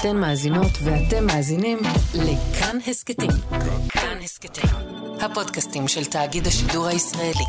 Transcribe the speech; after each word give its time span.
אתן 0.00 0.16
מאזינות 0.16 0.72
ואתם 0.84 1.26
מאזינים 1.26 1.78
לכאן 2.14 2.78
הסכתים. 2.86 3.30
כאן 3.88 4.18
הסכתים, 4.22 4.70
הפודקאסטים 5.20 5.88
של 5.88 6.04
תאגיד 6.04 6.46
השידור 6.46 6.86
הישראלי. 6.86 7.44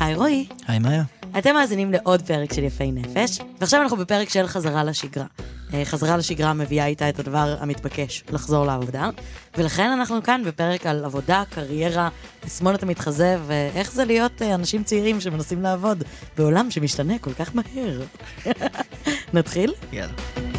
היי 0.00 0.14
רועי, 0.14 0.46
היי 0.66 0.78
מאיה. 0.78 1.02
אתם 1.38 1.54
מאזינים 1.54 1.92
לעוד 1.92 2.22
פרק 2.22 2.52
של 2.52 2.64
יפי 2.64 2.92
נפש, 2.92 3.38
ועכשיו 3.60 3.82
אנחנו 3.82 3.96
בפרק 3.96 4.28
של 4.28 4.46
חזרה 4.46 4.84
לשגרה. 4.84 5.26
אה, 5.74 5.84
חזרה 5.84 6.16
לשגרה 6.16 6.52
מביאה 6.52 6.86
איתה 6.86 7.08
את 7.08 7.18
הדבר 7.18 7.56
המתבקש, 7.60 8.24
לחזור 8.30 8.66
לעבודה, 8.66 9.10
ולכן 9.56 9.90
אנחנו 9.90 10.22
כאן 10.22 10.42
בפרק 10.46 10.86
על 10.86 11.04
עבודה, 11.04 11.42
קריירה, 11.50 12.08
תסמונת 12.40 12.82
המתחזה, 12.82 13.36
ואיך 13.46 13.92
זה 13.92 14.04
להיות 14.04 14.42
אה, 14.42 14.54
אנשים 14.54 14.84
צעירים 14.84 15.20
שמנסים 15.20 15.62
לעבוד 15.62 16.04
בעולם 16.36 16.70
שמשתנה 16.70 17.18
כל 17.18 17.32
כך 17.32 17.50
מהר. 17.54 18.02
נתחיל? 19.34 19.72
יאללה. 19.92 20.53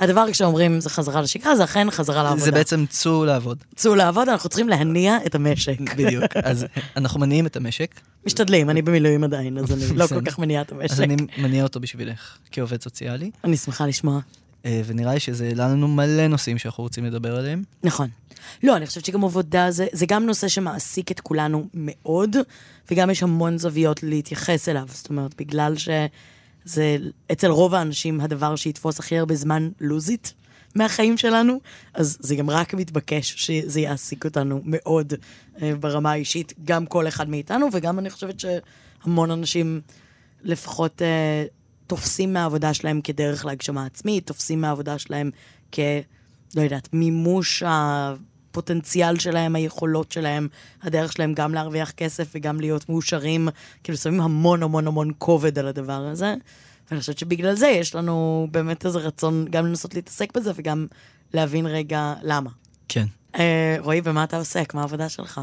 הדבר 0.00 0.32
כשאומרים 0.32 0.80
זה 0.80 0.90
חזרה 0.90 1.20
לשגרה, 1.20 1.56
זה 1.56 1.64
אכן 1.64 1.90
חזרה 1.90 2.22
לעבודה. 2.22 2.44
זה 2.44 2.52
בעצם 2.52 2.84
צאו 2.88 3.24
לעבוד. 3.24 3.58
צאו 3.74 3.94
לעבוד, 3.94 4.28
אנחנו 4.28 4.48
צריכים 4.48 4.68
להניע 4.68 5.16
את 5.26 5.34
המשק. 5.34 5.80
בדיוק. 5.96 6.36
אז 6.44 6.66
אנחנו 6.96 7.20
מניעים 7.20 7.46
את 7.46 7.56
המשק, 7.56 8.00
משתדלים, 8.26 8.70
אני 8.70 8.82
במילואים 8.82 9.24
עדיין, 9.24 9.58
אז 9.58 9.72
אני 9.72 9.98
לא. 9.98 10.06
כל 10.06 10.20
כך 10.24 10.38
מניעה 10.38 10.62
את 10.62 10.72
המשק. 10.72 10.92
אז 10.92 11.00
אני 11.00 11.16
מניע 11.38 11.62
אותו 11.62 11.80
בשבילך 11.80 12.36
כעובד 12.52 12.82
סוציאלי, 12.82 13.30
אני 13.44 13.56
שמחה 13.56 13.86
לשמוע. 13.86 14.20
אה, 14.66 14.82
ונראה 14.86 15.14
לי 15.14 15.20
שזה 15.20 15.44
העלה 15.46 15.68
לנו 15.68 15.88
מלא 15.88 16.26
נושאים 16.26 16.58
שאנחנו 16.58 16.84
רוצים 16.84 17.04
לדבר 17.04 17.36
עליהם. 17.36 17.62
נכון. 17.82 18.08
לא, 18.62 18.76
אני 18.76 18.86
חושבת 18.86 19.04
שגם 19.04 19.24
עבודה 19.24 19.70
זה, 19.70 19.86
זה 19.92 20.06
גם 20.06 20.26
נושא 20.26 20.48
שמעסיק 20.48 21.10
את 21.10 21.20
כולנו 21.20 21.66
מאוד, 21.74 22.36
וגם 22.90 23.10
יש 23.10 23.22
המון 23.22 23.58
זוויות 23.58 24.02
להתייחס 24.02 24.68
אליו. 24.68 24.84
זאת 24.88 25.10
אומרת, 25.10 25.34
בגלל 25.38 25.76
שזה 26.66 26.96
אצל 27.32 27.50
רוב 27.50 27.74
האנשים 27.74 28.20
הדבר 28.20 28.56
שיתפוס 28.56 29.00
הכי 29.00 29.18
הרבה 29.18 29.34
זמן 29.34 29.70
לוזית 29.80 30.34
מהחיים 30.74 31.16
שלנו, 31.16 31.60
אז 31.94 32.16
זה 32.20 32.36
גם 32.36 32.50
רק 32.50 32.74
מתבקש 32.74 33.34
שזה 33.36 33.80
יעסיק 33.80 34.24
אותנו 34.24 34.60
מאוד 34.64 35.12
אה, 35.62 35.72
ברמה 35.80 36.12
האישית, 36.12 36.52
גם 36.64 36.86
כל 36.86 37.08
אחד 37.08 37.28
מאיתנו, 37.28 37.68
וגם 37.72 37.98
אני 37.98 38.10
חושבת 38.10 38.40
שהמון 38.40 39.30
אנשים 39.30 39.80
לפחות 40.42 41.02
אה, 41.02 41.44
תופסים 41.86 42.32
מהעבודה 42.32 42.74
שלהם 42.74 43.00
כדרך 43.00 43.44
להגשמה 43.44 43.86
עצמית, 43.86 44.26
תופסים 44.26 44.60
מהעבודה 44.60 44.98
שלהם 44.98 45.30
כ... 45.72 45.78
לא 46.56 46.62
יודעת, 46.62 46.88
מימוש 46.92 47.62
הפוטנציאל 48.54 49.18
שלהם, 49.18 49.56
היכולות 49.56 50.12
שלהם, 50.12 50.48
הדרך 50.82 51.12
שלהם 51.12 51.34
גם 51.34 51.54
להרוויח 51.54 51.90
כסף 51.90 52.30
וגם 52.34 52.60
להיות 52.60 52.88
מאושרים, 52.88 53.48
כאילו 53.82 53.98
שמים 53.98 54.20
המון 54.20 54.62
המון 54.62 54.86
המון 54.86 55.12
כובד 55.18 55.58
על 55.58 55.66
הדבר 55.66 55.92
הזה. 55.92 56.34
ואני 56.90 57.00
חושבת 57.00 57.18
שבגלל 57.18 57.54
זה 57.54 57.66
יש 57.68 57.94
לנו 57.94 58.48
באמת 58.50 58.86
איזה 58.86 58.98
רצון 58.98 59.46
גם 59.50 59.66
לנסות 59.66 59.94
להתעסק 59.94 60.36
בזה 60.36 60.52
וגם 60.54 60.86
להבין 61.32 61.66
רגע 61.66 62.14
למה. 62.22 62.50
כן. 62.88 63.06
אה, 63.34 63.76
רועי, 63.78 64.00
במה 64.00 64.24
אתה 64.24 64.36
עוסק? 64.36 64.74
מה 64.74 64.80
העבודה 64.80 65.08
שלך? 65.08 65.40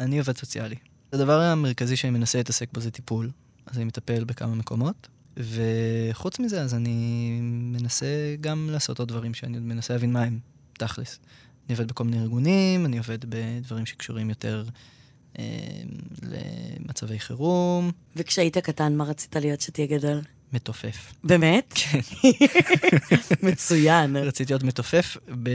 אני 0.00 0.18
עובד 0.18 0.36
סוציאלי. 0.36 0.76
הדבר 1.12 1.40
המרכזי 1.40 1.96
שאני 1.96 2.10
מנסה 2.10 2.38
להתעסק 2.38 2.68
בו 2.72 2.80
זה 2.80 2.90
טיפול, 2.90 3.30
אז 3.66 3.76
אני 3.76 3.84
מטפל 3.84 4.24
בכמה 4.24 4.54
מקומות, 4.54 5.08
וחוץ 5.36 6.38
מזה, 6.38 6.62
אז 6.62 6.74
אני 6.74 7.38
מנסה 7.42 8.06
גם 8.40 8.68
לעשות 8.70 8.98
עוד 8.98 9.08
דברים 9.08 9.34
שאני 9.34 9.56
עוד 9.56 9.66
מנסה 9.66 9.94
להבין 9.94 10.12
מה 10.12 10.22
הם, 10.22 10.38
תכלס. 10.72 11.18
אני 11.70 11.76
עובד 11.76 11.88
בכל 11.88 12.04
מיני 12.04 12.20
ארגונים, 12.22 12.86
אני 12.86 12.98
עובד 12.98 13.18
בדברים 13.24 13.86
שקשורים 13.86 14.28
יותר 14.28 14.64
אה, 15.38 15.44
למצבי 16.22 17.18
חירום, 17.18 17.90
וכשהיית 18.16 18.58
קטן, 18.58 18.96
מה 18.96 19.04
רצית 19.04 19.36
להיות 19.36 19.60
שתהיה 19.60 19.86
גדול? 19.86 20.20
מתופף. 20.52 21.12
באמת? 21.24 21.72
כן. 21.74 21.98
מצוין. 23.48 24.16
רציתי 24.16 24.52
להיות 24.52 24.62
מתופף, 24.62 25.16
ב... 25.42 25.50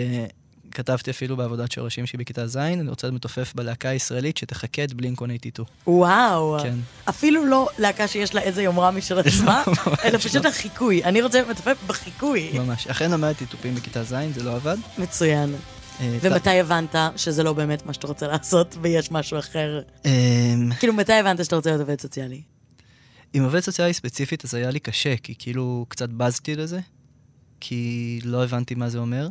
כתבתי 0.72 1.12
אפילו 1.12 1.38
בעבודת 1.38 1.72
שורשים 1.72 2.06
שלי 2.06 2.20
בכיתה 2.20 2.48
ז', 2.48 2.58
אני 2.58 2.90
רוצה 2.90 3.08
להיות 3.08 3.16
מתופף 3.16 3.54
בלהקה 3.56 3.90
הישראלית 3.90 4.38
שתחקה 4.38 4.84
את 4.84 4.94
בלינק 4.94 5.22
182. 5.22 5.68
וואו. 5.88 6.58
כן. 6.64 6.76
אפילו 7.10 7.46
לא 7.46 7.70
להקה 7.80 8.08
שיש 8.08 8.36
לה 8.36 8.42
איזה 8.42 8.64
יומרה 8.64 8.92
משל 8.92 9.20
עצמה, 9.26 9.64
אלא 10.04 10.18
פשוט 10.18 10.46
החיקוי. 10.46 11.04
אני 11.04 11.22
רוצה 11.22 11.38
להיות 11.38 11.50
מתופף 11.50 11.78
בחיקוי. 11.88 12.60
ממש. 12.60 12.88
אכן 12.88 13.12
למדתי 13.12 13.46
תופים 13.46 13.76
בכיתה 13.76 14.04
ז', 14.04 14.16
זה 14.36 14.44
לא 14.44 14.56
עבד. 14.56 14.78
מצוין. 14.98 15.56
אה, 16.02 16.18
ומתי 16.22 16.60
הבנת 16.60 16.96
שזה 17.16 17.44
לא 17.44 17.54
באמת 17.54 17.86
מה 17.86 17.94
שאתה 17.94 18.08
רוצה 18.08 18.28
לעשות 18.28 18.78
ויש 18.82 19.12
משהו 19.12 19.40
אחר? 19.40 19.82
אמ, 20.06 20.70
כאילו, 20.80 20.94
מתי 20.94 21.14
הבנת 21.14 21.46
שאתה 21.46 21.56
רוצה 21.56 21.70
להיות 21.70 21.82
עובד 21.82 22.02
סוציאלי? 22.02 22.42
עם 23.34 23.44
עובד 23.44 23.60
סוציאלי 23.60 23.94
ספציפית, 23.94 24.46
אז 24.46 24.54
היה 24.54 24.72
לי 24.72 24.80
קשה, 24.80 25.18
כי 25.18 25.36
כאילו 25.40 25.86
קצת 25.90 26.10
בזתי 26.10 26.56
לזה, 26.56 26.80
כי 27.60 28.20
לא 28.24 28.44
הבנתי 28.44 28.76
מה 28.76 28.90
זה 28.90 28.98
אומר, 28.98 29.28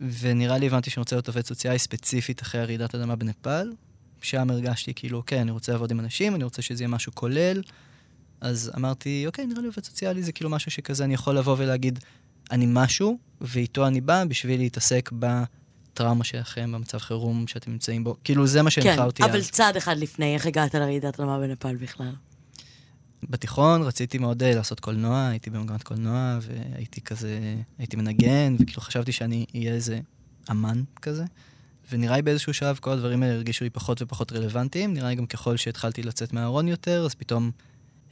ונראה 0.00 0.58
לי 0.58 0.66
הבנתי 0.66 0.90
שאני 0.90 1.00
רוצה 1.00 1.16
להיות 1.16 1.28
עובד 1.28 1.46
סוציאלי 1.46 1.78
ספציפית 1.78 2.42
אחרי 2.42 2.60
הרעידת 2.60 2.94
אדמה 2.94 3.16
בנפאל, 3.16 3.72
שם 4.22 4.50
הרגשתי 4.50 4.94
כאילו, 4.94 5.18
אוקיי, 5.18 5.40
אני 5.40 5.50
רוצה 5.50 5.72
לעבוד 5.72 5.90
עם 5.90 6.00
אנשים, 6.00 6.34
אני 6.34 6.44
רוצה 6.44 6.62
שזה 6.62 6.82
יהיה 6.82 6.88
משהו 6.88 7.12
כולל, 7.14 7.62
אז 8.40 8.72
אמרתי, 8.76 9.26
אוקיי, 9.26 9.46
נראה 9.46 9.60
לי 9.60 9.66
עובד 9.66 9.84
סוציאלי 9.84 10.22
זה 10.22 10.32
כאילו 10.32 10.50
משהו 10.50 10.70
שכזה 10.70 11.04
אני 11.04 11.14
יכול 11.14 11.38
לבוא 11.38 11.56
ולהגיד, 11.58 11.98
אני 12.50 12.66
משהו, 12.68 13.18
ואיתו 13.40 13.86
אני 13.86 14.00
בא 14.00 14.24
בשביל 14.24 14.60
להתעסק 14.60 15.10
בטראומה 15.94 16.24
שלכם, 16.24 16.72
במצב 16.72 16.98
חירום 16.98 17.46
שאתם 17.46 17.70
נמצאים 17.70 18.04
בו. 18.04 18.16
כאילו, 18.24 18.46
זה 18.46 18.62
מה 18.62 18.70
כן, 18.70 18.82
שהנחה 18.82 19.04
אותי 19.04 19.24
אבל 19.24 19.38
אז. 19.38 19.50
צעד 19.50 19.76
אחד 19.76 19.96
לפני, 19.96 20.34
איך 20.34 20.46
הגעת 20.46 20.74
לרעידת 20.74 21.20
אדמה 21.20 21.38
בנפאל 21.38 21.76
בכלל? 21.76 22.12
בתיכון 23.28 23.82
רציתי 23.82 24.18
מאוד 24.18 24.42
אה, 24.42 24.54
לעשות 24.54 24.80
קולנוע, 24.80 25.26
הייתי 25.26 25.50
במגמת 25.50 25.82
קולנוע, 25.82 26.38
והייתי 26.42 27.00
כזה, 27.00 27.38
הייתי 27.78 27.96
מנגן, 27.96 28.56
וכאילו 28.60 28.80
חשבתי 28.80 29.12
שאני 29.12 29.46
אהיה 29.54 29.72
איזה 29.72 30.00
אמן 30.50 30.82
כזה. 31.02 31.24
ונראה 31.90 32.16
לי 32.16 32.22
באיזשהו 32.22 32.54
שלב 32.54 32.78
כל 32.80 32.90
הדברים 32.90 33.22
האלה 33.22 33.34
הרגישו 33.34 33.64
לי 33.64 33.70
פחות 33.70 34.02
ופחות 34.02 34.32
רלוונטיים. 34.32 34.94
נראה 34.94 35.08
לי 35.08 35.14
גם 35.14 35.26
ככל 35.26 35.56
שהתחלתי 35.56 36.02
לצאת 36.02 36.32
מהארון 36.32 36.68
יותר, 36.68 37.04
אז 37.04 37.14
פתאום 37.14 37.50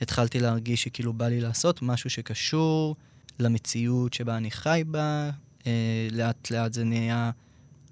התחלתי 0.00 0.40
להרגיש 0.40 0.82
שכאילו 0.82 1.12
בא 1.12 1.28
לי 1.28 1.40
לעשות 1.40 1.82
משהו 1.82 2.10
שקשור 2.10 2.96
למציאות 3.38 4.14
שבה 4.14 4.36
אני 4.36 4.50
חי 4.50 4.82
בה. 4.86 5.30
אה, 5.66 6.08
לאט 6.10 6.50
לאט 6.50 6.72
זה 6.72 6.84
נהיה 6.84 7.30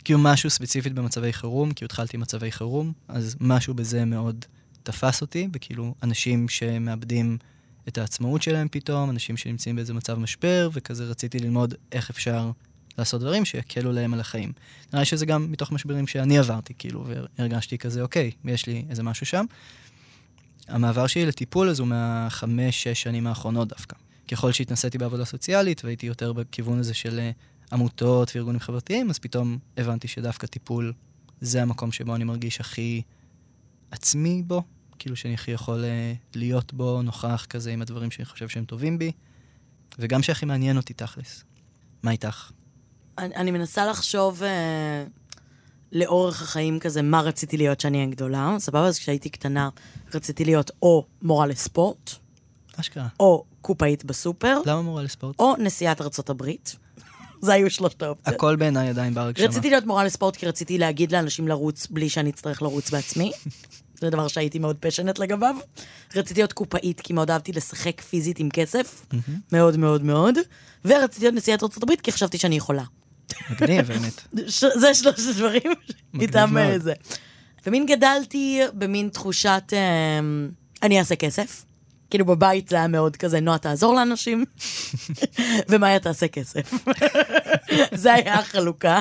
כאילו 0.07 0.19
משהו 0.19 0.51
ספציפית 0.51 0.93
במצבי 0.93 1.33
חירום, 1.33 1.73
כי 1.73 1.85
התחלתי 1.85 2.17
עם 2.17 2.21
מצבי 2.21 2.53
חירום, 2.53 2.93
אז 3.09 3.37
משהו 3.41 3.75
בזה 3.75 4.05
מאוד 4.05 4.45
תפס 4.83 5.21
אותי, 5.21 5.49
וכאילו 5.53 5.95
אנשים 6.03 6.49
שמאבדים 6.49 7.39
את 7.89 7.99
העצמאות 7.99 8.43
שלהם 8.43 8.69
פתאום, 8.71 9.11
אנשים 9.11 9.37
שנמצאים 9.37 9.77
באיזה 9.77 9.95
מצב 9.95 10.19
משבר, 10.19 10.71
וכזה 10.73 11.05
רציתי 11.05 11.39
ללמוד 11.39 11.75
איך 11.93 12.11
אפשר 12.11 12.51
לעשות 12.99 13.21
דברים 13.21 13.45
שיקלו 13.45 13.93
להם 13.93 14.15
על 14.15 14.21
החיים. 14.21 14.53
נראה 14.93 15.03
לי 15.03 15.07
שזה 15.07 15.27
גם 15.27 15.53
מתוך 15.53 15.73
משברים 15.73 16.07
שאני 16.07 16.39
עברתי, 16.39 16.75
כאילו, 16.79 17.05
והרגשתי 17.39 17.79
כזה, 17.79 18.03
אוקיי, 18.03 18.31
יש 18.45 18.67
לי 18.67 18.85
איזה 18.91 19.03
משהו 19.03 19.27
שם. 19.27 19.45
המעבר 20.69 21.07
שלי 21.07 21.27
לטיפול 21.27 21.69
אז 21.69 21.81
הוא 21.81 21.89
מהחמש, 21.89 22.83
שש 22.83 23.03
שנים 23.03 23.27
האחרונות 23.27 23.69
דווקא. 23.69 23.97
ככל 24.31 24.53
שהתנסיתי 24.53 24.99
בעבודה 24.99 25.25
סוציאלית 25.25 25.85
והייתי 25.85 26.07
יותר 26.07 26.33
בכיוון 26.33 26.79
הזה 26.79 26.95
של 26.95 27.19
אה, 27.19 27.31
עמותות 27.73 28.33
וארגונים 28.35 28.61
חברתיים, 28.61 29.11
אז 29.11 29.19
פתאום 29.19 29.59
הבנתי 29.77 30.09
שדווקא 30.09 30.47
טיפול 30.47 30.93
זה 31.41 31.63
המקום 31.63 31.93
שבו 31.93 32.15
אני 32.15 32.25
מרגיש 32.25 32.61
הכי 32.61 33.03
עצמי 33.91 34.43
בו, 34.47 34.63
כאילו 34.99 35.17
שאני 35.17 35.35
הכי 35.35 35.51
יכול 35.51 35.85
אה, 35.85 36.13
להיות 36.35 36.75
בו, 36.75 37.03
נוכח 37.03 37.47
כזה 37.51 37.73
עם 37.73 37.83
הדברים 37.83 38.11
שאני 38.11 38.25
חושב 38.25 38.49
שהם 38.49 38.65
טובים 38.65 38.99
בי, 38.99 39.13
וגם 39.99 40.23
שהכי 40.23 40.47
מעניין 40.47 40.77
אותי 40.77 40.95
תכלס. 40.95 41.45
מה 42.03 42.11
איתך? 42.11 42.51
אני, 43.19 43.35
אני 43.35 43.51
מנסה 43.51 43.87
לחשוב 43.87 44.43
אה, 44.43 45.05
לאורך 45.93 46.43
החיים 46.43 46.79
כזה, 46.79 47.03
מה 47.03 47.21
רציתי 47.21 47.57
להיות 47.57 47.79
כשאני 47.79 47.99
אהיה 47.99 48.11
גדולה. 48.11 48.57
סבבה, 48.59 48.87
אז 48.87 48.99
כשהייתי 48.99 49.29
קטנה 49.29 49.69
רציתי 50.15 50.45
להיות 50.45 50.71
או 50.83 51.07
מורה 51.23 51.47
לספורט, 51.47 52.11
אשכרה. 52.81 53.09
או 53.21 53.45
קופאית 53.61 54.05
בסופר, 54.05 54.61
למה 54.67 54.83
מורה 54.83 55.03
לספורט? 55.03 55.37
או 55.39 55.55
נשיאת 55.59 56.01
ארצות 56.01 56.31
הברית. 56.31 56.77
זה 57.43 57.53
היו 57.53 57.71
שלושת 57.71 58.03
האופציות. 58.03 58.35
הכל 58.37 58.57
בעיניי 58.57 58.89
עדיין 58.89 59.15
בר 59.15 59.21
הגשמה. 59.27 59.47
רציתי 59.47 59.71
להיות 59.71 59.87
מורה 59.87 60.05
לספורט 60.05 60.37
כי 60.37 60.47
רציתי 60.47 60.79
להגיד 60.79 61.13
לאנשים 61.13 61.49
לרוץ 61.49 61.87
בלי 61.91 62.09
שאני 62.09 62.31
אצטרך 62.31 62.63
לרוץ 62.63 62.91
בעצמי. 62.91 63.33
זה 64.01 64.11
דבר 64.11 64.29
שהייתי 64.29 64.59
מאוד 64.59 64.77
פשנט 64.81 65.19
לגביו. 65.19 65.57
רציתי 66.17 66.41
להיות 66.41 66.53
קופאית 66.53 67.01
כי 67.01 67.13
מאוד 67.13 67.31
אהבתי 67.31 67.53
לשחק 67.53 68.01
פיזית 68.01 68.39
עם 68.39 68.49
כסף. 68.51 69.07
מאוד 69.53 69.77
מאוד 69.77 70.03
מאוד. 70.05 70.35
ורציתי 70.85 71.25
להיות 71.25 71.35
נשיאת 71.35 71.63
הברית 71.83 72.01
כי 72.01 72.13
חשבתי 72.13 72.39
שאני 72.39 72.57
יכולה. 72.57 72.83
מגניב, 73.51 73.87
באמת. 73.87 74.23
ש- 74.49 74.65
זה 74.77 74.95
שלושת 74.95 75.29
הדברים 75.31 75.73
איתם 76.21 76.49
מאוד. 76.53 76.67
אה, 76.71 76.79
זה. 76.79 76.93
ומין 77.67 77.87
גדלתי 77.87 78.61
במין 78.75 79.09
תחושת, 79.09 79.63
אה, 79.73 79.79
אני 80.83 80.99
אעשה 80.99 81.17
כסף. 81.17 81.65
כאילו 82.11 82.25
בבית 82.25 82.69
זה 82.69 82.77
היה 82.77 82.89
מאוד 82.89 83.17
כזה, 83.17 83.41
נועה 83.41 83.59
תעזור 83.59 83.95
לאנשים, 83.95 84.45
ומאיה 85.69 85.99
תעשה 85.99 86.29
כסף. 86.29 86.73
זה 88.03 88.15
היה 88.15 88.35
החלוקה, 88.35 89.01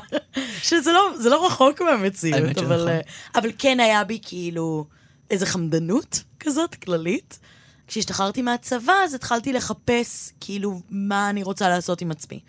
שזה 0.61 0.91
לא, 0.91 1.09
לא 1.23 1.45
רחוק 1.47 1.81
מהמציאות, 1.81 2.57
אבל, 2.57 2.75
נכון. 2.75 2.87
אה, 2.87 2.99
אבל 3.35 3.51
כן 3.57 3.79
היה 3.79 4.03
בי 4.03 4.19
כאילו 4.21 4.85
איזו 5.31 5.45
חמדנות 5.45 6.23
כזאת 6.39 6.75
כללית. 6.75 7.39
כשהשתחררתי 7.87 8.41
מהצבא, 8.41 8.93
אז 9.03 9.13
התחלתי 9.13 9.53
לחפש 9.53 10.31
כאילו 10.39 10.81
מה 10.89 11.29
אני 11.29 11.43
רוצה 11.43 11.69
לעשות 11.69 12.01
עם 12.01 12.11
עצמי. 12.11 12.39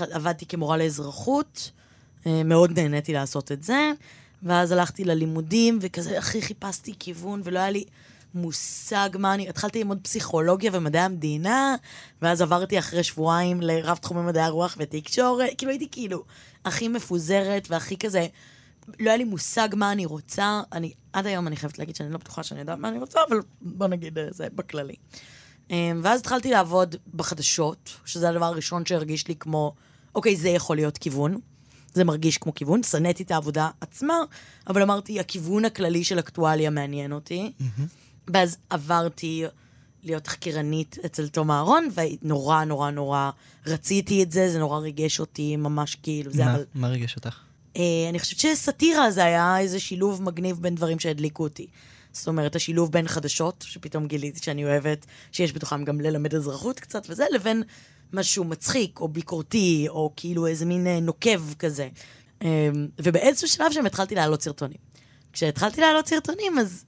עבדתי 0.00 0.46
כמורה 0.46 0.76
לאזרחות, 0.76 1.70
אה, 2.26 2.42
מאוד 2.44 2.78
נהניתי 2.78 3.12
לעשות 3.12 3.52
את 3.52 3.62
זה, 3.62 3.90
ואז 4.42 4.72
הלכתי 4.72 5.04
ללימודים, 5.04 5.78
וכזה 5.82 6.18
הכי 6.18 6.42
חיפשתי 6.42 6.92
כיוון, 6.98 7.40
ולא 7.44 7.58
היה 7.58 7.70
לי 7.70 7.84
מושג 8.34 9.10
מה 9.18 9.34
אני... 9.34 9.48
התחלתי 9.48 9.78
ללמוד 9.78 9.98
פסיכולוגיה 10.02 10.70
ומדעי 10.74 11.02
המדינה, 11.02 11.76
ואז 12.22 12.40
עברתי 12.42 12.78
אחרי 12.78 13.02
שבועיים 13.02 13.60
לרב 13.60 13.96
תחומי 13.96 14.22
מדעי 14.22 14.42
הרוח 14.42 14.76
ותקשורת, 14.78 15.48
כאילו 15.58 15.70
הייתי 15.70 15.88
כאילו 15.90 16.24
הכי 16.64 16.88
מפוזרת 16.88 17.70
והכי 17.70 17.96
כזה... 17.96 18.26
לא 18.98 19.10
היה 19.10 19.16
לי 19.16 19.24
מושג 19.24 19.68
מה 19.76 19.92
אני 19.92 20.06
רוצה, 20.06 20.62
אני, 20.72 20.92
עד 21.12 21.26
היום 21.26 21.46
אני 21.46 21.56
חייבת 21.56 21.78
להגיד 21.78 21.96
שאני 21.96 22.12
לא 22.12 22.18
בטוחה 22.18 22.42
שאני 22.42 22.60
יודעת 22.60 22.78
מה 22.78 22.88
אני 22.88 22.98
רוצה, 22.98 23.20
אבל 23.28 23.40
בוא 23.60 23.86
נגיד 23.86 24.18
אה, 24.18 24.26
זה 24.30 24.46
בכללי. 24.54 24.94
אמ, 25.70 26.00
ואז 26.04 26.20
התחלתי 26.20 26.50
לעבוד 26.50 26.96
בחדשות, 27.14 27.90
שזה 28.04 28.28
הדבר 28.28 28.44
הראשון 28.44 28.86
שהרגיש 28.86 29.28
לי 29.28 29.34
כמו, 29.36 29.74
אוקיי, 30.14 30.36
זה 30.36 30.48
יכול 30.48 30.76
להיות 30.76 30.98
כיוון. 30.98 31.38
זה 31.94 32.04
מרגיש 32.04 32.38
כמו 32.38 32.54
כיוון, 32.54 32.82
שנאתי 32.82 33.22
את 33.22 33.30
העבודה 33.30 33.70
עצמה, 33.80 34.14
אבל 34.66 34.82
אמרתי, 34.82 35.20
הכיוון 35.20 35.64
הכללי 35.64 36.04
של 36.04 36.18
אקטואליה 36.18 36.70
מעניין 36.70 37.12
אותי. 37.12 37.52
ואז 38.28 38.56
עברתי 38.70 39.44
להיות 40.02 40.24
תחקירנית 40.24 40.96
אצל 41.06 41.28
תום 41.28 41.50
אהרון, 41.50 41.88
ונורא 41.94 42.64
נורא 42.64 42.90
נורא 42.90 43.30
רציתי 43.66 44.22
את 44.22 44.32
זה, 44.32 44.50
זה 44.50 44.58
נורא 44.58 44.78
ריגש 44.78 45.20
אותי, 45.20 45.56
ממש 45.56 45.94
כאילו, 45.94 46.30
זה 46.30 46.44
מה- 46.44 46.54
אבל... 46.54 46.64
מה 46.74 46.88
ריגש 46.88 47.16
אותך? 47.16 47.38
אה, 47.76 47.82
אני 48.08 48.18
חושבת 48.18 48.38
שסאטירה 48.38 49.10
זה 49.10 49.24
היה 49.24 49.58
איזה 49.58 49.80
שילוב 49.80 50.22
מגניב 50.22 50.58
בין 50.60 50.74
דברים 50.74 50.98
שהדליקו 50.98 51.42
אותי. 51.42 51.66
זאת 52.12 52.28
אומרת, 52.28 52.56
השילוב 52.56 52.92
בין 52.92 53.08
חדשות, 53.08 53.64
שפתאום 53.68 54.06
גיליתי 54.06 54.40
שאני 54.44 54.64
אוהבת, 54.64 55.06
שיש 55.32 55.52
בתוכם 55.52 55.84
גם 55.84 56.00
ללמד 56.00 56.34
אזרחות 56.34 56.80
קצת 56.80 57.06
וזה, 57.10 57.24
לבין 57.34 57.62
משהו 58.12 58.44
מצחיק, 58.44 59.00
או 59.00 59.08
ביקורתי, 59.08 59.86
או 59.88 60.12
כאילו 60.16 60.46
איזה 60.46 60.64
מין 60.64 60.86
אה, 60.86 61.00
נוקב 61.00 61.54
כזה. 61.58 61.88
אה, 62.42 62.68
ובאיזשהו 62.98 63.48
שלב 63.48 63.72
שם 63.72 63.86
התחלתי 63.86 64.14
להעלות 64.14 64.42
סרטונים. 64.42 64.78
כשהתחלתי 65.32 65.80
להעלות 65.80 66.06
סרטונים, 66.08 66.58
אז 66.58 66.84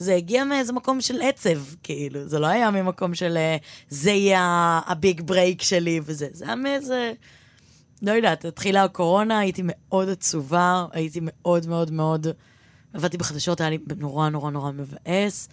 זה 0.00 0.14
הגיע 0.14 0.44
מאיזה 0.44 0.72
מקום 0.72 1.00
של 1.00 1.22
עצב, 1.22 1.58
כאילו. 1.82 2.28
זה 2.28 2.38
לא 2.38 2.46
היה 2.46 2.70
ממקום 2.70 3.14
של 3.14 3.36
אה, 3.36 3.56
זה 3.88 4.10
יהיה 4.10 4.80
ה 4.86 4.94
big 4.94 5.20
break 5.20 5.62
שלי 5.62 6.00
וזה. 6.04 6.28
זה 6.32 6.44
היה 6.44 6.54
מאיזה... 6.54 7.12
לא 8.02 8.12
יודעת, 8.12 8.44
התחילה 8.44 8.84
הקורונה, 8.84 9.38
הייתי 9.38 9.62
מאוד 9.64 10.08
עצובה, 10.08 10.86
הייתי 10.92 11.20
מאוד 11.22 11.66
מאוד 11.66 11.90
מאוד... 11.90 12.26
עבדתי 12.92 13.18
בחדשות, 13.18 13.60
היה 13.60 13.70
לי 13.70 13.78
נורא 13.96 14.28
נורא 14.28 14.50
נורא 14.50 14.72
מבאס, 14.72 15.48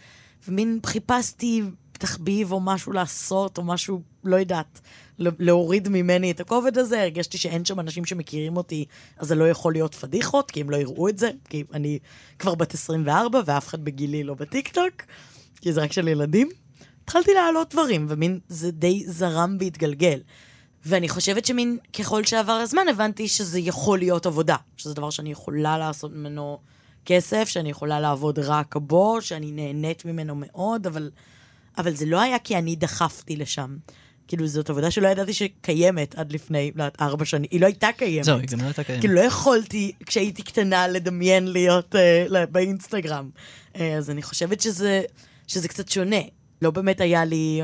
ומין 0.47 0.79
חיפשתי 0.85 1.61
תחביב 1.97 2.51
או 2.51 2.59
משהו 2.59 2.91
לעשות, 2.91 3.57
או 3.57 3.63
משהו, 3.63 4.01
לא 4.23 4.35
יודעת, 4.35 4.81
לה- 5.19 5.31
להוריד 5.39 5.89
ממני 5.89 6.31
את 6.31 6.39
הכובד 6.39 6.77
הזה, 6.77 7.01
הרגשתי 7.01 7.37
שאין 7.37 7.65
שם 7.65 7.79
אנשים 7.79 8.05
שמכירים 8.05 8.57
אותי, 8.57 8.85
אז 9.17 9.27
זה 9.27 9.35
לא 9.35 9.49
יכול 9.49 9.73
להיות 9.73 9.95
פדיחות, 9.95 10.51
כי 10.51 10.61
הם 10.61 10.69
לא 10.69 10.77
יראו 10.77 11.09
את 11.09 11.17
זה, 11.17 11.29
כי 11.49 11.63
אני 11.73 11.99
כבר 12.39 12.55
בת 12.55 12.73
24 12.73 13.41
ואף 13.45 13.67
אחד 13.67 13.83
בגילי 13.83 14.23
לא 14.23 14.33
בטיקטוק, 14.33 14.93
כי 15.61 15.73
זה 15.73 15.81
רק 15.81 15.91
של 15.91 16.07
ילדים. 16.07 16.49
התחלתי 17.03 17.33
להעלות 17.33 17.73
דברים, 17.73 18.05
ומין 18.09 18.39
זה 18.47 18.71
די 18.71 19.03
זרם 19.07 19.57
והתגלגל. 19.59 20.19
ואני 20.85 21.09
חושבת 21.09 21.45
שמין 21.45 21.77
ככל 21.99 22.23
שעבר 22.23 22.51
הזמן 22.51 22.87
הבנתי 22.89 23.27
שזה 23.27 23.59
יכול 23.59 23.99
להיות 23.99 24.25
עבודה, 24.25 24.55
שזה 24.77 24.93
דבר 24.93 25.09
שאני 25.09 25.31
יכולה 25.31 25.77
לעשות 25.77 26.11
ממנו 26.11 26.59
כסף, 27.05 27.47
שאני 27.47 27.69
יכולה 27.69 27.99
לעבוד 27.99 28.39
רק 28.39 28.75
בו, 28.75 29.21
שאני 29.21 29.51
נהנית 29.51 30.05
ממנו 30.05 30.35
מאוד, 30.35 30.87
אבל, 30.87 31.11
אבל 31.77 31.95
זה 31.95 32.05
לא 32.05 32.21
היה 32.21 32.39
כי 32.39 32.57
אני 32.57 32.75
דחפתי 32.75 33.35
לשם. 33.35 33.77
כאילו, 34.27 34.47
זאת 34.47 34.69
עבודה 34.69 34.91
שלא 34.91 35.07
ידעתי 35.07 35.33
שקיימת 35.33 36.15
עד 36.15 36.31
לפני, 36.31 36.71
לא 36.75 36.83
ארבע 37.01 37.25
שנים. 37.25 37.47
היא 37.51 37.61
לא 37.61 37.65
הייתה 37.65 37.87
קיימת. 37.97 38.25
זהו, 38.25 38.37
היא 38.37 38.47
גם 38.47 38.59
לא 38.59 38.65
הייתה 38.65 38.83
קיימת. 38.83 39.01
כאילו, 39.01 39.15
לא 39.15 39.21
יכולתי, 39.21 39.91
כשהייתי 40.05 40.43
קטנה, 40.43 40.87
לדמיין 40.87 41.47
להיות 41.47 41.95
uh, 41.95 42.45
באינסטגרם. 42.51 43.29
Uh, 43.73 43.77
אז 43.97 44.09
אני 44.09 44.21
חושבת 44.21 44.61
שזה, 44.61 45.01
שזה 45.47 45.67
קצת 45.67 45.89
שונה. 45.89 46.21
לא 46.61 46.71
באמת 46.71 47.01
היה 47.01 47.25
לי 47.25 47.61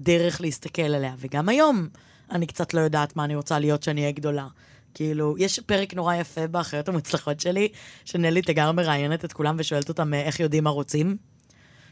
דרך 0.00 0.40
להסתכל 0.40 0.82
עליה. 0.82 1.14
וגם 1.18 1.48
היום, 1.48 1.88
אני 2.30 2.46
קצת 2.46 2.74
לא 2.74 2.80
יודעת 2.80 3.16
מה 3.16 3.24
אני 3.24 3.34
רוצה 3.34 3.58
להיות 3.58 3.80
כשאני 3.80 4.00
אהיה 4.00 4.12
גדולה. 4.12 4.46
כאילו, 4.94 5.34
יש 5.38 5.60
פרק 5.60 5.94
נורא 5.94 6.14
יפה 6.14 6.46
באחיות 6.46 6.88
המוצלחות 6.88 7.40
שלי, 7.40 7.68
שנלי 8.04 8.42
תגר 8.42 8.72
מראיינת 8.72 9.24
את 9.24 9.32
כולם 9.32 9.56
ושואלת 9.58 9.88
אותם 9.88 10.14
אה, 10.14 10.20
איך 10.20 10.40
יודעים 10.40 10.64
מה 10.64 10.70
רוצים. 10.70 11.16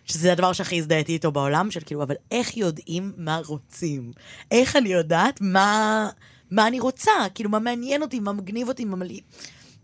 שזה 0.04 0.32
הדבר 0.32 0.52
שהכי 0.52 0.78
הזדהיתי 0.78 1.12
איתו 1.12 1.32
בעולם, 1.32 1.70
של 1.70 1.80
כאילו, 1.86 2.02
אבל 2.02 2.14
איך 2.30 2.56
יודעים 2.56 3.12
מה 3.16 3.40
רוצים? 3.46 4.12
איך 4.50 4.76
אני 4.76 4.88
יודעת 4.88 5.40
מה, 5.40 6.08
מה 6.50 6.66
אני 6.66 6.80
רוצה? 6.80 7.10
כאילו, 7.34 7.50
מה 7.50 7.58
מעניין 7.58 8.02
אותי, 8.02 8.20
מה 8.20 8.32
מגניב 8.32 8.68
אותי, 8.68 8.84
מה 8.84 8.96
מלא... 8.96 9.14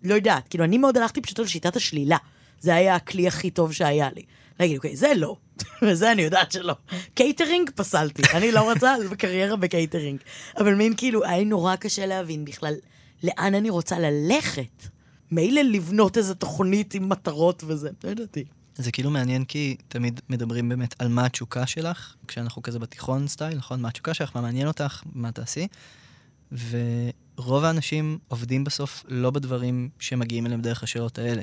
לא 0.02 0.14
יודעת. 0.14 0.48
כאילו, 0.48 0.64
אני 0.64 0.78
מאוד 0.78 0.96
הלכתי 0.96 1.20
פשוט 1.20 1.38
על 1.38 1.46
שיטת 1.46 1.76
השלילה. 1.76 2.16
זה 2.60 2.74
היה 2.74 2.94
הכלי 2.94 3.28
הכי 3.28 3.50
טוב 3.50 3.72
שהיה 3.72 4.08
לי. 4.14 4.22
להגיד, 4.60 4.76
אוקיי, 4.76 4.96
זה 4.96 5.12
לא, 5.16 5.36
וזה 5.82 6.12
אני 6.12 6.22
יודעת 6.22 6.52
שלא. 6.52 6.74
קייטרינג, 7.14 7.70
פסלתי. 7.70 8.22
אני 8.34 8.52
לא 8.52 8.60
רוצה 8.72 8.94
קריירה 9.18 9.56
בקייטרינג. 9.56 10.20
אבל 10.58 10.74
מין 10.74 10.94
כאילו, 10.96 11.24
היה 11.24 11.44
נורא 11.44 11.76
קשה 11.76 12.06
להבין 12.06 12.44
בכלל 12.44 12.74
לאן 13.22 13.54
אני 13.54 13.70
רוצה 13.70 13.98
ללכת. 13.98 14.88
מילא 15.30 15.60
לבנות 15.60 16.18
איזה 16.18 16.34
תוכנית 16.34 16.94
עם 16.94 17.08
מטרות 17.08 17.64
וזה, 17.66 17.90
לא 18.04 18.10
ידעתי. 18.10 18.44
זה 18.78 18.92
כאילו 18.92 19.10
מעניין 19.10 19.44
כי 19.44 19.76
תמיד 19.88 20.20
מדברים 20.28 20.68
באמת 20.68 20.94
על 20.98 21.08
מה 21.08 21.26
התשוקה 21.26 21.66
שלך, 21.66 22.14
כשאנחנו 22.28 22.62
כזה 22.62 22.78
בתיכון 22.78 23.28
סטייל, 23.28 23.56
נכון? 23.58 23.80
מה 23.80 23.88
התשוקה 23.88 24.14
שלך, 24.14 24.30
מה 24.34 24.40
מעניין 24.40 24.68
אותך, 24.68 25.02
מה 25.12 25.32
תעשי. 25.32 25.66
ורוב 26.52 27.64
האנשים 27.64 28.18
עובדים 28.28 28.64
בסוף 28.64 29.04
לא 29.08 29.30
בדברים 29.30 29.88
שמגיעים 29.98 30.46
אליהם 30.46 30.62
דרך 30.62 30.82
השאלות 30.82 31.18
האלה. 31.18 31.42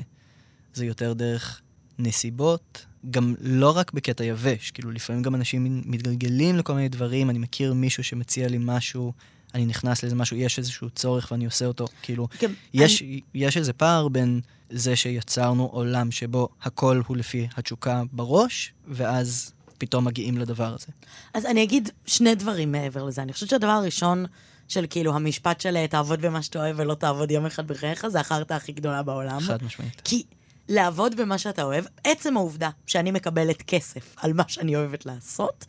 זה 0.74 0.86
יותר 0.86 1.12
דרך 1.12 1.60
נסיבות, 1.98 2.86
גם 3.10 3.34
לא 3.40 3.76
רק 3.76 3.92
בקטע 3.92 4.24
יבש, 4.24 4.70
כאילו 4.70 4.90
לפעמים 4.90 5.22
גם 5.22 5.34
אנשים 5.34 5.82
מתגלגלים 5.84 6.56
לכל 6.56 6.74
מיני 6.74 6.88
דברים, 6.88 7.30
אני 7.30 7.38
מכיר 7.38 7.74
מישהו 7.74 8.04
שמציע 8.04 8.48
לי 8.48 8.58
משהו, 8.60 9.12
אני 9.56 9.66
נכנס 9.66 10.02
לאיזה 10.02 10.16
משהו, 10.16 10.36
יש 10.36 10.58
איזשהו 10.58 10.90
צורך 10.90 11.28
ואני 11.32 11.44
עושה 11.44 11.66
אותו, 11.66 11.86
כאילו, 12.02 12.28
גם 12.42 12.52
יש, 12.74 13.02
יש 13.34 13.56
איזה 13.56 13.72
פער 13.72 14.08
בין 14.08 14.40
זה 14.70 14.96
שיצרנו 14.96 15.66
עולם 15.66 16.10
שבו 16.10 16.48
הכל 16.62 17.02
הוא 17.06 17.16
לפי 17.16 17.48
התשוקה 17.56 18.02
בראש, 18.12 18.72
ואז 18.88 19.52
פתאום 19.78 20.04
מגיעים 20.04 20.38
לדבר 20.38 20.74
הזה. 20.74 20.86
אז 21.34 21.46
אני 21.46 21.62
אגיד 21.62 21.88
שני 22.06 22.34
דברים 22.34 22.72
מעבר 22.72 23.04
לזה. 23.04 23.22
אני 23.22 23.32
חושבת 23.32 23.48
שהדבר 23.48 23.70
הראשון 23.70 24.26
של 24.68 24.86
כאילו 24.90 25.14
המשפט 25.14 25.60
של 25.60 25.76
אה, 25.76 25.88
תעבוד 25.88 26.20
במה 26.20 26.42
שאתה 26.42 26.58
אוהב 26.58 26.76
ולא 26.78 26.94
תעבוד 26.94 27.30
יום 27.30 27.46
אחד 27.46 27.66
בחייך, 27.66 28.08
זה 28.08 28.20
החרטא 28.20 28.54
הכי 28.54 28.72
גדולה 28.72 29.02
בעולם. 29.02 29.40
חד 29.40 29.64
משמעית. 29.64 30.00
כי 30.04 30.22
לעבוד 30.68 31.16
במה 31.16 31.38
שאתה 31.38 31.62
אוהב, 31.62 31.84
עצם 32.04 32.36
העובדה 32.36 32.70
שאני 32.86 33.10
מקבלת 33.10 33.62
כסף 33.62 34.14
על 34.16 34.32
מה 34.32 34.42
שאני 34.48 34.76
אוהבת 34.76 35.06
לעשות, 35.06 35.64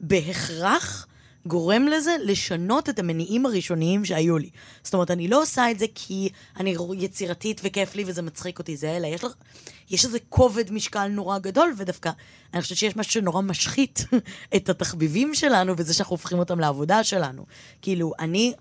בהכרח 0.00 1.06
גורם 1.46 1.88
לזה 1.88 2.16
לשנות 2.22 2.88
את 2.88 2.98
המניעים 2.98 3.46
הראשוניים 3.46 4.04
שהיו 4.04 4.38
לי. 4.38 4.50
זאת 4.82 4.94
אומרת, 4.94 5.10
אני 5.10 5.28
לא 5.28 5.42
עושה 5.42 5.70
את 5.70 5.78
זה 5.78 5.86
כי 5.94 6.28
אני 6.56 6.76
יצירתית 6.96 7.60
וכיף 7.64 7.94
לי 7.94 8.04
וזה 8.06 8.22
מצחיק 8.22 8.58
אותי, 8.58 8.76
זה 8.76 8.96
אלא 8.96 9.06
יש 9.06 9.24
לך... 9.24 9.32
יש 9.90 10.04
איזה 10.04 10.18
כובד 10.28 10.72
משקל 10.72 11.08
נורא 11.08 11.38
גדול, 11.38 11.74
ודווקא 11.76 12.10
אני 12.54 12.62
חושבת 12.62 12.78
שיש 12.78 12.96
משהו 12.96 13.12
שנורא 13.12 13.42
משחית 13.42 14.04
את 14.56 14.68
התחביבים 14.68 15.34
שלנו, 15.34 15.74
וזה 15.76 15.94
שאנחנו 15.94 16.14
הופכים 16.14 16.38
אותם 16.38 16.60
לעבודה 16.60 17.04
שלנו. 17.04 17.46
כאילו, 17.82 18.12
אני 18.18 18.52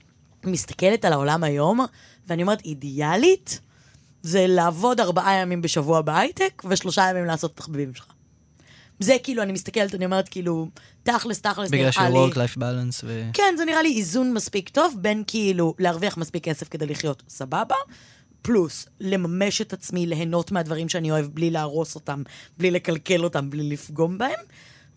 מסתכלת 0.44 1.06
על 1.06 1.14
העולם 1.14 1.44
היום, 1.44 1.86
ואני 2.28 2.42
אומרת, 2.42 2.66
אידיאלית, 2.66 3.60
זה 4.24 4.46
לעבוד 4.48 5.00
ארבעה 5.00 5.34
ימים 5.34 5.62
בשבוע 5.62 6.02
בהייטק, 6.02 6.64
ושלושה 6.70 7.10
ימים 7.10 7.26
לעשות 7.26 7.52
את 7.52 7.60
התחביבים 7.60 7.94
שלך. 7.94 8.06
זה 9.02 9.18
כאילו, 9.24 9.44
אני 9.44 9.52
מסתכלת, 9.52 9.96
אני 9.96 10.06
אומרת, 10.06 10.30
כאילו, 10.30 10.68
תכלס, 11.04 11.42
תכלס, 11.42 11.70
בגלל 11.70 11.90
נראה 11.98 12.10
לי... 12.10 12.16
work-life 12.16 12.58
balance 12.58 13.04
ו... 13.04 13.30
כן, 13.34 13.56
זה 13.58 13.66
נראה 13.66 13.82
לי 13.82 13.98
איזון 13.98 14.34
מספיק 14.34 14.70
טוב 14.70 14.96
בין 15.00 15.24
כאילו 15.28 15.74
להרוויח 15.80 16.18
מספיק 16.18 16.44
כסף 16.44 16.70
כדי 16.70 16.86
לחיות 16.86 17.24
סבבה, 17.30 17.76
פלוס 18.42 18.88
לממש 19.00 19.62
את 19.62 19.74
עצמי, 19.74 20.06
ליהנות 20.06 20.52
מהדברים 20.52 20.90
שאני 20.90 21.12
אוהב 21.12 21.26
בלי 21.26 21.52
להרוס 21.52 21.96
אותם, 21.96 22.24
בלי 22.58 22.72
לקלקל 22.72 23.24
אותם, 23.24 23.50
בלי 23.50 23.70
לפגום 23.70 24.18
בהם. 24.18 24.40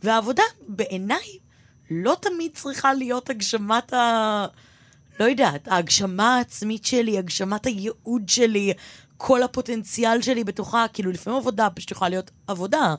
והעבודה, 0.03 0.43
בעיניי, 0.69 1.39
לא 1.91 2.17
תמיד 2.21 2.51
צריכה 2.55 2.95
להיות 2.95 3.31
הגשמת 3.31 3.93
ה... 3.93 4.47
לא 5.21 5.25
יודעת, 5.25 5.69
ההגשמה 5.69 6.37
העצמית 6.37 6.85
שלי, 6.85 7.19
הגשמת 7.19 7.67
הייעוד 7.67 8.29
שלי, 8.29 8.73
כל 9.17 9.43
הפוטנציאל 9.43 10.23
שלי 10.23 10.45
בתוכה, 10.45 10.87
כאילו 10.93 11.11
לפעמים 11.11 11.39
עבודה 11.39 11.71
פשוט 11.71 11.91
יכולה 11.91 12.09
להיות 12.09 12.31
עבודה. 12.47 12.95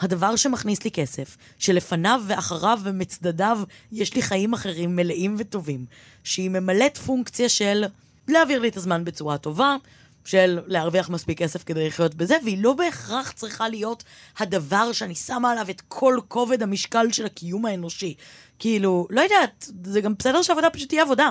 הדבר 0.00 0.36
שמכניס 0.36 0.84
לי 0.84 0.90
כסף, 0.90 1.36
שלפניו 1.58 2.22
ואחריו 2.26 2.80
ומצדדיו 2.82 3.60
יש 3.92 4.14
לי 4.14 4.22
חיים 4.22 4.52
אחרים 4.52 4.96
מלאים 4.96 5.36
וטובים, 5.38 5.86
שהיא 6.24 6.50
ממלאת 6.50 6.98
פונקציה 6.98 7.48
של 7.48 7.84
להעביר 8.28 8.58
לי 8.58 8.68
את 8.68 8.76
הזמן 8.76 9.04
בצורה 9.04 9.38
טובה, 9.38 9.76
של 10.24 10.58
להרוויח 10.66 11.10
מספיק 11.10 11.38
כסף 11.38 11.64
כדי 11.64 11.86
לחיות 11.86 12.14
בזה, 12.14 12.36
והיא 12.44 12.62
לא 12.62 12.72
בהכרח 12.72 13.32
צריכה 13.32 13.68
להיות 13.68 14.04
הדבר 14.38 14.92
שאני 14.92 15.14
שמה 15.14 15.50
עליו 15.50 15.66
את 15.70 15.82
כל 15.88 16.16
כובד 16.28 16.62
המשקל 16.62 17.12
של 17.12 17.26
הקיום 17.26 17.66
האנושי. 17.66 18.14
כאילו, 18.58 19.06
לא 19.10 19.20
יודעת, 19.20 19.70
זה 19.84 20.00
גם 20.00 20.14
בסדר 20.18 20.42
שעבודה 20.42 20.70
פשוט 20.70 20.88
תהיה 20.88 21.02
עבודה, 21.02 21.30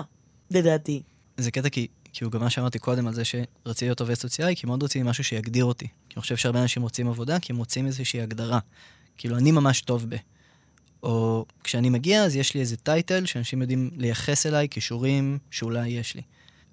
לדעתי. 0.51 1.01
זה 1.37 1.51
קטע 1.51 1.69
כי, 1.69 1.87
כאילו 2.13 2.31
גם 2.31 2.39
מה 2.39 2.49
שאמרתי 2.49 2.79
קודם 2.79 3.07
על 3.07 3.13
זה 3.13 3.25
שרציתי 3.25 3.85
להיות 3.85 4.01
עובד 4.01 4.13
סוציאלי, 4.13 4.55
כי 4.55 4.67
מאוד 4.67 4.83
רציתי 4.83 5.03
משהו 5.03 5.23
שיגדיר 5.23 5.65
אותי. 5.65 5.87
אני 6.19 6.21
חושב 6.21 6.37
שהרבה 6.37 6.61
אנשים 6.61 6.81
רוצים 6.81 7.07
עבודה, 7.07 7.39
כי 7.39 7.53
הם 7.53 7.57
רוצים 7.57 7.85
איזושהי 7.85 8.21
הגדרה. 8.21 8.59
כאילו, 9.17 9.37
אני 9.37 9.51
ממש 9.51 9.81
טוב 9.81 10.05
ב... 10.09 10.15
או 11.03 11.45
כשאני 11.63 11.89
מגיע, 11.89 12.23
אז 12.23 12.35
יש 12.35 12.53
לי 12.53 12.61
איזה 12.61 12.77
title 12.77 13.25
שאנשים 13.25 13.61
יודעים 13.61 13.91
לייחס 13.97 14.45
אליי, 14.45 14.69
כישורים 14.69 15.37
שאולי 15.51 15.89
יש 15.89 16.15
לי. 16.15 16.21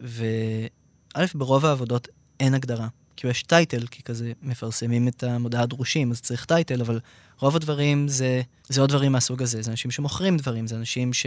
וא', 0.00 1.25
ברוב 1.35 1.67
העבודות 1.67 2.09
אין 2.41 2.55
הגדרה. 2.55 2.88
כאילו 3.17 3.31
יש 3.31 3.43
title, 3.43 3.87
כי 3.87 4.03
כזה 4.03 4.33
מפרסמים 4.43 5.09
את 5.09 5.23
המודעה 5.23 5.62
הדרושים, 5.62 6.11
אז 6.11 6.21
צריך 6.21 6.45
title, 6.45 6.81
אבל 6.81 7.00
רוב 7.38 7.57
הדברים 7.57 8.09
זה, 8.09 8.43
זה 8.69 8.81
עוד 8.81 8.91
דברים 8.91 9.12
מהסוג 9.12 9.43
הזה. 9.43 9.62
זה 9.62 9.71
אנשים 9.71 9.91
שמוכרים 9.91 10.37
דברים, 10.37 10.67
זה 10.67 10.76
אנשים 10.76 11.12
ש, 11.12 11.26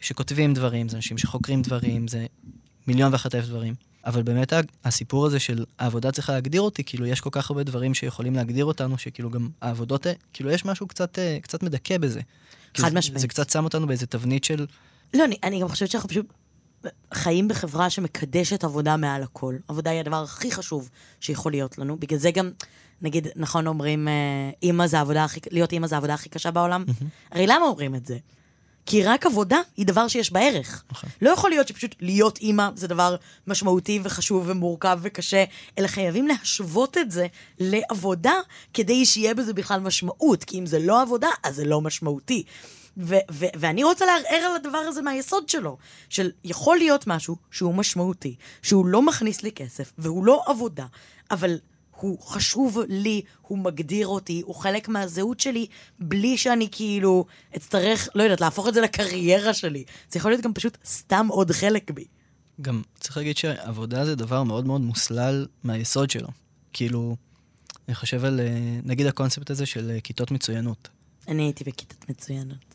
שכותבים 0.00 0.54
דברים, 0.54 0.88
זה 0.88 0.96
אנשים 0.96 1.18
שחוקרים 1.18 1.62
דברים, 1.62 2.08
זה 2.08 2.26
מיליון 2.86 3.12
ואחת 3.12 3.34
אלף 3.34 3.46
דברים. 3.46 3.74
אבל 4.06 4.22
באמת 4.22 4.52
הסיפור 4.84 5.26
הזה 5.26 5.40
של 5.40 5.64
העבודה 5.78 6.12
צריכה 6.12 6.32
להגדיר 6.32 6.60
אותי, 6.60 6.84
כאילו 6.84 7.06
יש 7.06 7.20
כל 7.20 7.30
כך 7.32 7.50
הרבה 7.50 7.62
דברים 7.62 7.94
שיכולים 7.94 8.34
להגדיר 8.34 8.64
אותנו, 8.64 8.98
שכאילו 8.98 9.30
גם 9.30 9.48
העבודות, 9.62 10.06
כאילו 10.32 10.50
יש 10.50 10.64
משהו 10.64 10.86
קצת, 10.86 11.18
קצת 11.42 11.62
מדכא 11.62 11.98
בזה. 11.98 12.20
חד 12.76 12.94
משמעית. 12.94 13.18
זה, 13.18 13.18
זה 13.18 13.28
קצת 13.28 13.50
שם 13.50 13.64
אותנו 13.64 13.86
באיזה 13.86 14.06
תבנית 14.06 14.44
של... 14.44 14.66
לא, 15.14 15.24
אני, 15.24 15.36
אני 15.42 15.60
גם 15.60 15.68
חושבת 15.68 15.90
שאנחנו 15.90 16.08
פשוט 16.08 16.26
חיים 17.14 17.48
בחברה 17.48 17.90
שמקדשת 17.90 18.64
עבודה 18.64 18.96
מעל 18.96 19.22
הכל. 19.22 19.56
עבודה 19.68 19.90
היא 19.90 20.00
הדבר 20.00 20.22
הכי 20.22 20.50
חשוב 20.50 20.90
שיכול 21.20 21.52
להיות 21.52 21.78
לנו. 21.78 21.96
בגלל 21.96 22.18
זה 22.18 22.30
גם, 22.30 22.50
נגיד, 23.02 23.28
נכון 23.36 23.66
אומרים, 23.66 24.08
אה, 24.08 24.12
אימא 24.62 24.86
זה 24.86 24.98
העבודה 24.98 25.24
הכי, 25.24 25.40
להיות 25.50 25.72
אימא 25.72 25.86
זה 25.86 25.94
העבודה 25.94 26.14
הכי 26.14 26.28
קשה 26.28 26.50
בעולם? 26.50 26.84
Mm-hmm. 26.88 27.04
הרי 27.30 27.46
למה 27.46 27.64
אומרים 27.64 27.94
את 27.94 28.06
זה? 28.06 28.18
כי 28.88 29.04
רק 29.04 29.26
עבודה 29.26 29.60
היא 29.76 29.86
דבר 29.86 30.08
שיש 30.08 30.32
בה 30.32 30.40
ערך. 30.40 30.84
נכון. 30.90 31.10
לא 31.22 31.30
יכול 31.30 31.50
להיות 31.50 31.68
שפשוט 31.68 31.94
להיות 32.00 32.38
אימא 32.38 32.68
זה 32.74 32.88
דבר 32.88 33.16
משמעותי 33.46 34.00
וחשוב 34.02 34.44
ומורכב 34.46 34.98
וקשה, 35.02 35.44
אלא 35.78 35.86
חייבים 35.86 36.26
להשוות 36.26 36.98
את 36.98 37.10
זה 37.10 37.26
לעבודה 37.58 38.32
כדי 38.74 39.06
שיהיה 39.06 39.34
בזה 39.34 39.54
בכלל 39.54 39.80
משמעות, 39.80 40.44
כי 40.44 40.58
אם 40.58 40.66
זה 40.66 40.78
לא 40.78 41.02
עבודה, 41.02 41.28
אז 41.42 41.56
זה 41.56 41.64
לא 41.64 41.80
משמעותי. 41.80 42.42
ו- 42.96 43.16
ו- 43.30 43.46
ואני 43.56 43.84
רוצה 43.84 44.06
לערער 44.06 44.46
על 44.50 44.56
הדבר 44.56 44.78
הזה 44.78 45.02
מהיסוד 45.02 45.48
שלו, 45.48 45.76
של 46.08 46.30
יכול 46.44 46.76
להיות 46.76 47.06
משהו 47.06 47.36
שהוא 47.50 47.74
משמעותי, 47.74 48.34
שהוא 48.62 48.86
לא 48.86 49.02
מכניס 49.02 49.42
לי 49.42 49.52
כסף, 49.52 49.92
והוא 49.98 50.24
לא 50.24 50.42
עבודה, 50.46 50.86
אבל 51.30 51.58
הוא 52.00 52.20
חשוב 52.20 52.78
לי, 52.88 53.22
הוא 53.42 53.58
מגדיר 53.58 54.06
אותי, 54.06 54.42
הוא 54.44 54.54
חלק 54.54 54.88
מהזהות 54.88 55.40
שלי, 55.40 55.66
בלי 56.00 56.38
שאני 56.38 56.68
כאילו 56.72 57.24
אצטרך, 57.56 58.08
לא 58.14 58.22
יודעת, 58.22 58.40
להפוך 58.40 58.68
את 58.68 58.74
זה 58.74 58.80
לקריירה 58.80 59.54
שלי. 59.54 59.84
זה 60.10 60.18
יכול 60.18 60.30
להיות 60.30 60.44
גם 60.44 60.54
פשוט 60.54 60.78
סתם 60.84 61.26
עוד 61.30 61.50
חלק 61.50 61.90
בי. 61.90 62.04
גם 62.60 62.82
צריך 63.00 63.16
להגיד 63.16 63.36
שעבודה 63.36 64.04
זה 64.04 64.14
דבר 64.14 64.42
מאוד 64.42 64.66
מאוד 64.66 64.80
מוסלל 64.80 65.46
מהיסוד 65.64 66.10
שלו. 66.10 66.28
כאילו, 66.72 67.16
אני 67.88 67.94
חושב 67.94 68.24
על, 68.24 68.40
אה, 68.40 68.80
נגיד 68.84 69.06
הקונספט 69.06 69.50
הזה 69.50 69.66
של 69.66 69.90
אה, 69.90 70.00
כיתות 70.00 70.30
מצוינות. 70.30 70.88
אני 71.28 71.42
הייתי 71.42 71.64
בכיתת 71.64 72.10
מצוינות. 72.10 72.74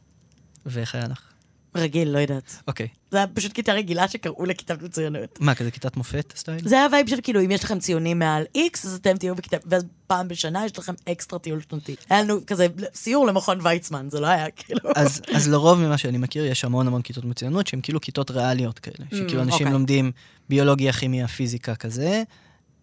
ואיך 0.65 0.96
היה 0.96 1.08
לך? 1.08 1.33
רגיל, 1.75 2.10
לא 2.10 2.20
יודעת. 2.20 2.56
אוקיי. 2.68 2.88
זה 3.12 3.18
היה 3.18 3.27
פשוט 3.27 3.53
כיתה 3.53 3.74
רגילה 3.74 4.08
שקראו 4.08 4.46
לכיתת 4.46 4.82
מצוינות. 4.82 5.42
מה, 5.42 5.56
כזה 5.56 5.72
כיתת 5.72 5.98
מופת 5.98 6.34
style? 6.36 6.67
זה 6.68 6.75
היה 6.75 6.88
vibe 6.91 7.10
של 7.10 7.20
כאילו, 7.24 7.42
אם 7.42 7.51
יש 7.51 7.63
לכם 7.63 7.80
ציונים 7.80 8.20
מעל 8.20 8.44
איקס, 8.56 8.86
אז 8.86 8.96
אתם 8.96 9.18
תהיו 9.18 9.36
בכיתה, 9.36 9.58
ואז 9.65 9.84
פעם 10.08 10.27
בשנה 10.27 10.65
יש 10.65 10.80
לכם 10.80 10.94
אקסטרה 11.12 11.39
טיול 11.39 11.60
שנתי. 11.70 11.96
היה 12.10 12.22
לנו 12.22 12.39
כזה 12.48 12.68
סיור 12.94 13.27
למכון 13.27 13.60
ויצמן, 13.63 14.08
זה 14.10 14.20
לא 14.20 14.27
היה 14.27 14.51
כאילו... 14.51 14.89
אז, 14.96 15.22
אז 15.34 15.50
לרוב 15.50 15.80
ממה 15.80 15.98
שאני 15.98 16.18
מכיר, 16.18 16.46
יש 16.46 16.65
המון 16.65 16.88
המון 16.88 17.01
כיתות 17.01 17.25
מצוינות 17.25 17.68
שהן 17.68 17.80
כאילו 17.84 18.01
כיתות 18.01 18.32
ריאליות 18.32 18.80
כאלה. 18.80 19.06
Mm, 19.12 19.15
שכאילו 19.15 19.42
אנשים 19.42 19.68
אוקיי. 19.68 19.74
לומדים 19.74 20.12
ביולוגיה, 20.50 20.94
כימיה, 20.94 21.27
פיזיקה 21.27 21.75
כזה. 21.75 22.24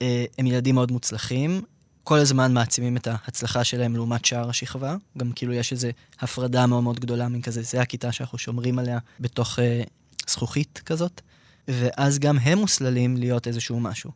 אה, 0.03 0.25
הם 0.39 0.47
ילדים 0.47 0.75
מאוד 0.75 0.93
מוצלחים, 0.93 1.63
כל 2.05 2.19
הזמן 2.19 2.53
מעצימים 2.53 2.97
את 2.97 3.07
ההצלחה 3.07 3.65
שלהם 3.65 3.97
לעומת 3.97 4.25
שאר 4.25 4.49
השכבה. 4.49 4.97
גם 5.19 5.33
כאילו 5.33 5.53
יש 5.53 5.73
איזו 5.73 5.89
הפרדה 6.21 6.67
מאוד 6.67 6.83
מאוד 6.83 7.01
גדולה 7.01 7.29
מכזה, 7.29 7.63
זה 7.63 7.81
הכיתה 7.81 8.13
שאנחנו 8.13 8.39
שומרים 8.39 8.79
עליה 8.79 8.99
בתוך 9.21 9.59
אה, 9.59 9.83
זכוכית 10.29 10.83
כזאת, 10.87 11.21
ואז 11.69 12.19
גם 12.19 12.39
הם 12.39 12.59
מוסללים 12.59 13.17
להיות 13.17 13.47
איזשהו 13.47 13.81
משהו. 13.81 14.11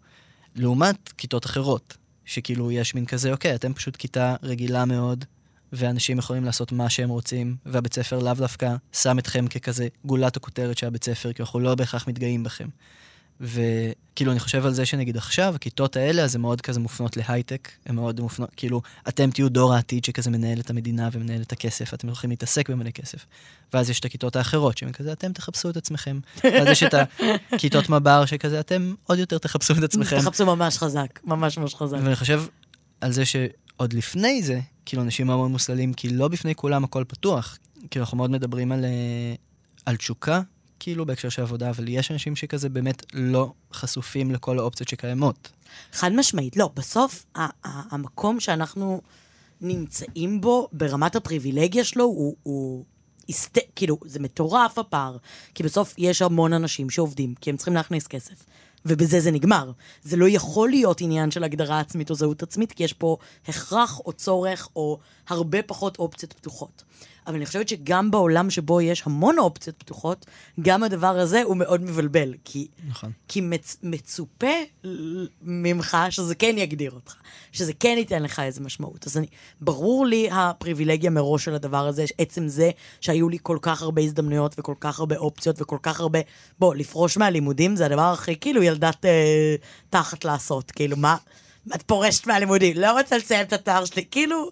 לעומת 0.57 1.13
כיתות 1.19 1.47
אחרות, 1.47 1.97
שכאילו 2.25 2.73
יש 2.73 2.95
מין 2.95 3.07
כזה, 3.07 3.33
אוקיי, 3.33 3.55
אתם 3.55 3.75
פשוט 3.75 3.97
כיתה 3.97 4.37
רגילה 4.43 4.85
מאוד, 4.85 5.25
ואנשים 5.73 6.19
יכולים 6.19 6.45
לעשות 6.45 6.73
מה 6.73 6.91
שהם 6.91 7.09
רוצים, 7.09 7.57
והבית 7.67 7.95
ספר 7.95 8.19
לאו 8.19 8.35
דווקא 8.35 8.77
שם 8.93 9.19
אתכם 9.19 9.47
ככזה 9.47 9.89
גולת 10.05 10.37
הכותרת 10.37 10.79
של 10.79 10.87
הבית 10.87 11.05
ספר, 11.05 11.33
כי 11.33 11.43
אנחנו 11.43 11.61
לא 11.61 11.75
בהכרח 11.75 12.09
מתגאים 12.09 12.43
בכם. 12.43 12.69
וכאילו, 13.41 14.33
אני 14.33 14.41
חושב 14.41 14.67
על 14.67 14.75
זה 14.75 14.87
שנגיד 14.87 15.17
עכשיו, 15.17 15.55
הכיתות 15.55 15.97
האלה, 15.97 16.23
אז 16.23 16.35
הן 16.35 16.41
מאוד 16.41 16.61
כזה 16.61 16.81
מופנות 16.81 17.17
להייטק, 17.17 17.69
הן 17.87 17.95
מאוד 17.95 18.21
מופנות, 18.21 18.51
כאילו, 18.57 18.83
אתם 19.09 19.31
תהיו 19.31 19.49
דור 19.49 19.75
העתיד 19.75 20.05
שכזה 20.05 20.31
מנהל 20.31 20.61
את 20.61 20.71
המדינה 20.71 21.09
ומנהל 21.13 21.43
את 21.43 21.53
הכסף, 21.53 21.95
אתם 21.95 22.07
הולכים 22.07 22.31
להתעסק 22.31 22.71
במלא 22.71 22.91
כסף. 22.91 23.27
ואז 23.73 23.91
יש 23.91 24.01
את 24.01 24.05
הכיתות 24.05 24.37
האחרות, 24.37 24.79
שהן 24.79 24.93
כזה, 24.93 25.13
אתם 25.13 25.33
תחפשו 25.33 25.71
את 25.71 25.77
עצמכם. 25.77 26.19
ואז 26.45 26.69
יש 26.69 26.83
את 26.83 26.95
הכיתות 27.53 27.89
מב"ר, 27.89 28.25
שכזה, 28.27 28.61
אתם 28.61 28.95
עוד 29.05 29.19
יותר 29.19 29.39
תחפשו 29.39 29.75
את 29.79 29.83
עצמכם. 29.83 30.19
תחפשו 30.21 30.47
ממש 30.47 30.79
חזק, 30.79 31.21
ממש 31.25 31.59
ממש 31.59 31.75
חזק. 31.75 31.99
ואני 32.03 32.17
חושב 32.17 32.43
על 33.01 33.13
זה 33.13 33.25
שעוד 33.25 33.93
לפני 33.93 34.43
זה, 34.43 34.61
כאילו, 34.87 35.03
אנשים 35.03 35.27
מאוד 35.27 35.51
מוסללים, 35.51 35.93
כי 35.93 36.09
לא 36.09 36.29
בפני 36.29 36.55
כולם 36.55 36.85
הכל 36.85 37.05
פתוח. 37.09 37.59
כאילו, 37.91 38.03
אנחנו 38.03 38.17
מאוד 38.17 38.31
מדברים 38.31 38.73
על, 38.73 38.85
אה, 38.85 39.35
על 39.87 39.97
תשוקה 39.97 40.41
כאילו 40.81 41.07
בהקשר 41.07 41.29
של 41.29 41.43
עבודה, 41.43 41.71
אבל 41.71 41.89
יש 41.89 42.11
אנשים 42.11 42.37
שכזה 42.37 42.69
באמת 42.69 43.03
לא 43.13 43.53
חשופים 43.73 44.31
לכל 44.31 44.59
האופציות 44.59 44.89
שקיימות. 44.89 45.53
חד 45.93 46.13
משמעית, 46.13 46.57
לא. 46.57 46.71
בסוף, 46.75 47.27
המקום 47.65 48.41
שאנחנו 48.41 49.01
נמצאים 49.61 50.41
בו, 50.41 50.69
ברמת 50.73 51.17
הפריבילגיה 51.17 51.85
שלו, 51.85 52.05
הוא... 52.05 52.37
הוא... 52.43 52.85
הסת... 53.29 53.59
כאילו, 53.77 53.99
זה 54.05 54.21
מטורף 54.21 54.79
הפער. 54.79 55.17
כי 55.55 55.63
בסוף 55.63 55.95
יש 55.99 56.23
המון 56.23 56.53
אנשים 56.53 56.91
שעובדים, 56.91 57.35
כי 57.41 57.51
הם 57.51 57.57
צריכים 57.57 57.75
להכניס 57.75 58.07
כסף. 58.07 58.45
ובזה 58.87 59.21
זה 59.21 59.31
נגמר. 59.31 59.73
זה 60.03 60.17
לא 60.17 60.29
יכול 60.29 60.69
להיות 60.69 61.01
עניין 61.01 61.31
של 61.31 61.45
הגדרה 61.45 61.81
עצמית 61.81 62.11
או 62.11 62.15
זהות 62.15 62.43
עצמית, 62.43 62.73
כי 62.73 62.85
יש 62.85 62.93
פה 62.93 63.17
הכרח 63.49 64.01
או 64.07 64.13
צורך 64.13 64.69
או 64.77 64.99
הרבה 65.29 65.63
פחות 65.63 65.99
אופציות 65.99 66.33
פתוחות. 66.33 66.83
אבל 67.27 67.37
אני 67.37 67.47
חושבת 67.47 67.69
שגם 67.69 68.11
בעולם 68.11 68.51
שבו 68.51 68.81
יש 68.81 69.03
המון 69.07 69.39
אופציות 69.39 69.77
פתוחות, 69.79 70.27
גם 70.61 70.83
הדבר 70.83 71.19
הזה 71.19 71.43
הוא 71.43 71.57
מאוד 71.57 71.83
מבלבל. 71.83 72.35
כי, 72.45 72.69
נכון. 72.89 73.13
כי 73.29 73.41
מצ, 73.41 73.77
מצופה 73.83 74.47
ממך 75.43 75.97
שזה 76.11 76.35
כן 76.35 76.55
יגדיר 76.59 76.91
אותך, 76.91 77.15
שזה 77.53 77.73
כן 77.81 77.95
ייתן 77.99 78.23
לך 78.23 78.41
איזה 78.41 78.61
משמעות. 78.61 79.07
אז 79.07 79.19
אני, 79.19 79.27
ברור 79.61 80.07
לי 80.07 80.29
הפריבילגיה 80.33 81.11
מראש 81.11 81.45
של 81.45 81.55
הדבר 81.55 81.87
הזה, 81.87 82.05
עצם 82.19 82.49
זה 82.49 82.71
שהיו 83.01 83.29
לי 83.29 83.39
כל 83.43 83.59
כך 83.63 83.83
הרבה 83.83 84.03
הזדמנויות 84.03 84.55
וכל 84.59 84.75
כך 84.81 84.99
הרבה 84.99 85.17
אופציות 85.17 85.63
וכל 85.63 85.79
כך 85.83 86.01
הרבה... 86.01 86.19
בוא, 86.59 86.75
לפרוש 86.75 87.17
מהלימודים 87.17 87.77
זה 87.77 87.87
הדבר 87.87 88.13
הכי 88.13 88.37
כאילו 88.37 88.63
ילדת 88.63 89.05
אה, 89.05 89.55
תחת 89.91 90.25
לעשות. 90.25 90.71
כאילו, 90.71 90.97
מה? 90.97 91.17
את 91.75 91.83
פורשת 91.83 92.27
מהלימודים, 92.27 92.77
לא 92.77 92.99
רוצה 92.99 93.17
לסיים 93.17 93.47
את 93.47 93.53
התואר 93.53 93.85
שלי, 93.85 94.05
כאילו... 94.11 94.51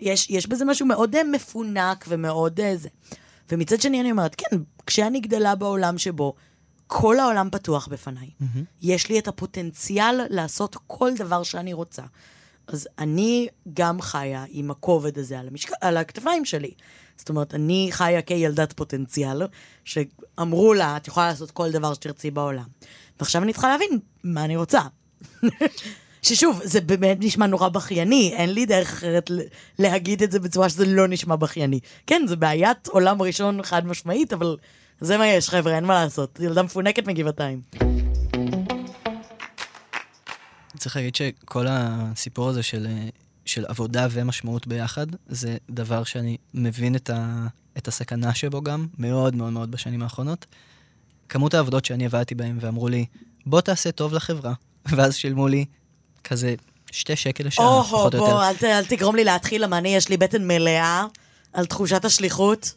יש, 0.00 0.30
יש 0.30 0.46
בזה 0.46 0.64
משהו 0.64 0.86
מאוד 0.86 1.14
אה, 1.14 1.24
מפונק 1.24 2.04
ומאוד 2.08 2.60
אה, 2.60 2.76
זה. 2.76 2.88
ומצד 3.52 3.80
שני 3.80 4.00
אני 4.00 4.10
אומרת, 4.10 4.34
כן, 4.34 4.56
כשאני 4.86 5.20
גדלה 5.20 5.54
בעולם 5.54 5.98
שבו 5.98 6.34
כל 6.86 7.18
העולם 7.18 7.48
פתוח 7.52 7.88
בפניי, 7.88 8.26
mm-hmm. 8.26 8.58
יש 8.82 9.08
לי 9.08 9.18
את 9.18 9.28
הפוטנציאל 9.28 10.20
לעשות 10.30 10.76
כל 10.86 11.10
דבר 11.16 11.42
שאני 11.42 11.72
רוצה. 11.72 12.02
אז 12.66 12.88
אני 12.98 13.48
גם 13.74 14.00
חיה 14.00 14.44
עם 14.48 14.70
הכובד 14.70 15.18
הזה 15.18 15.40
על, 15.40 15.48
המשק... 15.48 15.70
על 15.80 15.96
הכתפיים 15.96 16.44
שלי. 16.44 16.70
זאת 17.16 17.28
אומרת, 17.28 17.54
אני 17.54 17.88
חיה 17.90 18.22
כילדת 18.22 18.72
פוטנציאל, 18.72 19.42
שאמרו 19.84 20.74
לה, 20.74 20.96
את 20.96 21.08
יכולה 21.08 21.26
לעשות 21.26 21.50
כל 21.50 21.70
דבר 21.70 21.94
שתרצי 21.94 22.30
בעולם. 22.30 22.66
ועכשיו 23.20 23.42
אני 23.42 23.52
צריכה 23.52 23.68
להבין 23.68 23.98
מה 24.24 24.44
אני 24.44 24.56
רוצה. 24.56 24.80
ששוב, 26.28 26.60
זה 26.64 26.80
באמת 26.80 27.16
נשמע 27.20 27.46
נורא 27.46 27.68
בכייני, 27.68 28.32
אין 28.36 28.52
לי 28.52 28.66
דרך 28.66 28.92
אחרת 28.92 29.30
להגיד 29.78 30.22
את 30.22 30.32
זה 30.32 30.40
בצורה 30.40 30.68
שזה 30.68 30.86
לא 30.86 31.08
נשמע 31.08 31.36
בכייני. 31.36 31.80
כן, 32.06 32.22
זה 32.26 32.36
בעיית 32.36 32.86
עולם 32.88 33.22
ראשון 33.22 33.62
חד 33.62 33.86
משמעית, 33.86 34.32
אבל 34.32 34.56
זה 35.00 35.18
מה 35.18 35.26
יש, 35.26 35.48
חבר'ה, 35.50 35.74
אין 35.74 35.84
מה 35.84 36.04
לעשות. 36.04 36.40
ילדה 36.40 36.62
מפונקת 36.62 37.06
מגבעתיים. 37.06 37.60
צריך 40.78 40.96
להגיד 40.96 41.14
שכל 41.14 41.66
הסיפור 41.68 42.48
הזה 42.48 42.62
של, 42.62 42.86
של 43.44 43.64
עבודה 43.68 44.06
ומשמעות 44.10 44.66
ביחד, 44.66 45.06
זה 45.28 45.56
דבר 45.70 46.04
שאני 46.04 46.36
מבין 46.54 46.96
את, 46.96 47.10
ה, 47.10 47.46
את 47.78 47.88
הסכנה 47.88 48.34
שבו 48.34 48.62
גם, 48.62 48.86
מאוד 48.98 49.36
מאוד 49.36 49.52
מאוד 49.52 49.70
בשנים 49.70 50.02
האחרונות. 50.02 50.46
כמות 51.28 51.54
העבודות 51.54 51.84
שאני 51.84 52.06
עבדתי 52.06 52.34
בהן 52.34 52.58
ואמרו 52.60 52.88
לי, 52.88 53.06
בוא 53.46 53.60
תעשה 53.60 53.92
טוב 53.92 54.14
לחברה, 54.14 54.52
ואז 54.96 55.16
שילמו 55.16 55.48
לי 55.48 55.64
כזה 56.24 56.54
שתי 56.92 57.16
שקל 57.16 57.44
לשעה, 57.46 57.66
או, 57.66 57.82
פחות 57.84 58.14
או 58.14 58.20
יותר. 58.20 58.32
בוא, 58.32 58.44
אל, 58.44 58.56
ת- 58.56 58.64
אל 58.64 58.84
תגרום 58.84 59.16
לי 59.16 59.24
להתחיל, 59.24 59.64
למה 59.64 59.78
אני, 59.78 59.96
יש 59.96 60.08
לי 60.08 60.16
בטן 60.16 60.46
מלאה 60.46 61.04
על 61.52 61.66
תחושת 61.66 62.04
השליחות. 62.04 62.74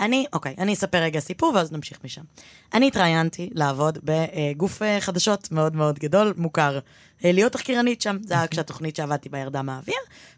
אני, 0.00 0.26
אוקיי, 0.32 0.54
אני 0.58 0.74
אספר 0.74 0.98
רגע 0.98 1.20
סיפור 1.20 1.52
ואז 1.54 1.72
נמשיך 1.72 1.98
משם. 2.04 2.22
אני 2.74 2.86
התראיינתי 2.88 3.50
לעבוד 3.54 3.98
בגוף 4.04 4.82
אה, 4.82 5.00
חדשות 5.00 5.52
מאוד 5.52 5.76
מאוד 5.76 5.98
גדול, 5.98 6.34
מוכר. 6.36 6.78
אה, 7.24 7.32
להיות 7.32 7.52
תחקירנית 7.52 8.00
שם, 8.02 8.16
זה 8.22 8.34
היה 8.34 8.46
כשהתוכנית 8.46 8.96
שעבדתי 8.96 9.28
בה 9.28 9.38
ירדה 9.38 9.62
מהאוויר, 9.62 9.96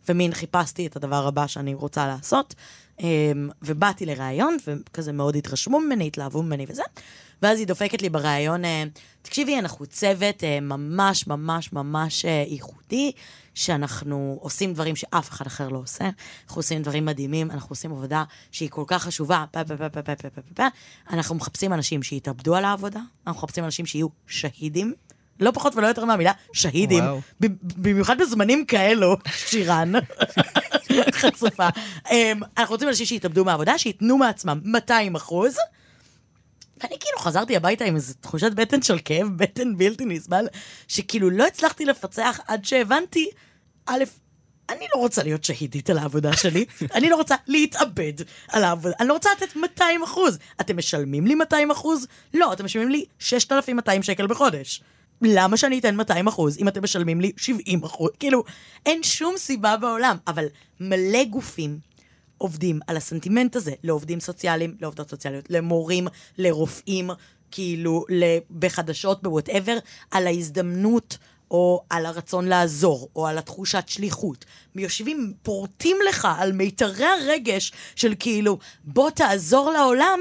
ומין 0.09 0.35
חיפשתי 0.35 0.87
את 0.87 0.97
הדבר 0.97 1.27
הבא 1.27 1.47
שאני 1.47 1.75
רוצה 1.75 2.07
לעשות. 2.07 2.55
אה, 3.01 3.07
ובאתי 3.63 4.07
לראיון, 4.07 4.57
וכזה 4.67 5.13
מאוד 5.13 5.37
התרשמו 5.37 5.81
ממני, 5.81 6.07
התלהבו 6.07 6.43
ממני 6.43 6.67
וזה. 6.69 6.83
ואז 7.45 7.59
היא 7.59 7.67
דופקת 7.67 8.03
לי 8.03 8.09
בראיון, 8.09 8.65
אה, 8.65 8.85
תקשיבי, 9.23 9.59
אנחנו 9.59 9.87
צוות 9.87 10.45
אה, 10.45 10.61
ממש 10.61 11.27
ממש 11.27 11.73
ממש 11.73 12.25
אה, 12.25 12.45
ייחודי, 12.47 13.13
שאנחנו 13.55 14.39
עושים 14.41 14.75
דברים 14.75 14.97
שאף 14.97 15.31
אחד 15.31 15.47
אחר 15.47 15.69
לא 15.69 15.79
עושה, 15.79 16.05
אנחנו 16.47 16.59
עושים 16.59 16.83
דברים 16.83 17.05
מדהימים, 17.05 17.51
אנחנו 17.51 17.73
עושים 17.73 17.93
עבודה 17.93 18.25
שהיא 18.53 18.69
כל 18.71 18.85
כך 18.87 19.03
חשובה, 19.03 19.45
פה 19.51 19.65
פה 19.65 19.77
פה 19.77 19.89
פה 19.89 20.03
פה 20.03 20.15
פה 20.17 20.31
פה 20.31 20.41
פה. 20.55 20.63
אנחנו 21.11 21.35
מחפשים 21.35 21.73
אנשים 21.73 22.03
שיתאבדו 22.03 22.57
על 22.57 22.65
העבודה, 22.65 23.01
אנחנו 23.27 23.43
מחפשים 23.43 23.65
אנשים 23.65 23.87
שיהיו 23.87 24.09
שהידים. 24.27 24.95
לא 25.41 25.51
פחות 25.51 25.77
ולא 25.77 25.87
יותר 25.87 26.05
מהמילה 26.05 26.33
שהידים, 26.53 27.05
במיוחד 27.77 28.19
בזמנים 28.19 28.65
כאלו, 28.65 29.17
שירן, 29.29 29.93
חצופה. 31.21 31.69
אמ, 32.11 32.41
אנחנו 32.59 32.73
רוצים 32.73 32.89
אנשים 32.89 33.07
שיתאבדו 33.07 33.45
מהעבודה, 33.45 33.79
שייתנו 33.79 34.19
מעצמם 34.19 34.61
200 34.65 35.15
אחוז. 35.15 35.57
ואני 36.83 36.97
כאילו 37.01 37.19
חזרתי 37.19 37.57
הביתה 37.57 37.85
עם 37.85 37.97
איזו 37.97 38.15
תחושת 38.21 38.53
בטן 38.53 38.83
של 38.83 38.99
כאב, 39.05 39.29
בטן 39.37 39.77
בלתי 39.77 40.05
נסבל, 40.05 40.47
שכאילו 40.89 41.31
לא 41.31 41.47
הצלחתי 41.47 41.85
לפצח 41.85 42.41
עד 42.47 42.65
שהבנתי, 42.65 43.31
א', 43.87 44.05
אני 44.71 44.87
לא 44.95 45.01
רוצה 45.01 45.23
להיות 45.23 45.45
שהידית 45.45 45.91
על 45.91 45.99
העבודה 45.99 46.37
שלי, 46.37 46.65
אני 46.95 47.11
לא 47.11 47.17
רוצה 47.17 47.35
להתאבד 47.47 48.13
על 48.49 48.65
העבודה, 48.65 48.95
אני 49.01 49.09
לא 49.09 49.13
רוצה 49.13 49.31
לתת 49.37 49.57
200 49.57 50.03
אחוז. 50.03 50.39
אתם 50.61 50.77
משלמים 50.77 51.27
לי 51.27 51.35
200 51.35 51.71
אחוז? 51.71 52.07
לא, 52.35 52.53
אתם 52.53 52.65
משלמים 52.65 52.89
לי 52.89 53.05
6,200 53.19 54.03
שקל 54.03 54.27
בחודש. 54.27 54.83
למה 55.23 55.57
שאני 55.57 55.79
אתן 55.79 55.97
200 55.97 56.27
אחוז 56.27 56.59
אם 56.59 56.69
אתם 56.69 56.85
משלמים 56.85 57.21
לי 57.21 57.33
70 57.37 57.85
אחוז? 57.85 58.11
כאילו, 58.19 58.45
אין 58.87 59.03
שום 59.03 59.35
סיבה 59.37 59.77
בעולם, 59.77 60.17
אבל 60.27 60.45
מלא 60.81 61.25
גופים 61.25 61.79
עובדים 62.39 62.81
על 62.87 62.97
הסנטימנט 62.97 63.57
הזה, 63.57 63.73
לעובדים 63.83 64.21
סוציאליים, 64.21 64.77
לעובדות 64.81 65.11
סוציאליות, 65.11 65.51
למורים, 65.51 66.07
לרופאים, 66.39 67.11
כאילו, 67.51 68.05
בחדשות, 68.59 69.23
בוואטאבר, 69.23 69.79
על 70.11 70.27
ההזדמנות 70.27 71.19
או 71.51 71.83
על 71.91 72.07
הרצון 72.07 72.47
לעזור, 72.47 73.09
או 73.17 73.27
על 73.27 73.39
התחושת 73.39 73.85
שליחות. 73.87 74.45
יושבים, 74.75 75.33
פורטים 75.43 75.97
לך 76.09 76.29
על 76.39 76.53
מיתרי 76.53 77.07
הרגש 77.07 77.73
של 77.97 78.15
כאילו, 78.19 78.59
בוא 78.85 79.11
תעזור 79.11 79.71
לעולם 79.71 80.21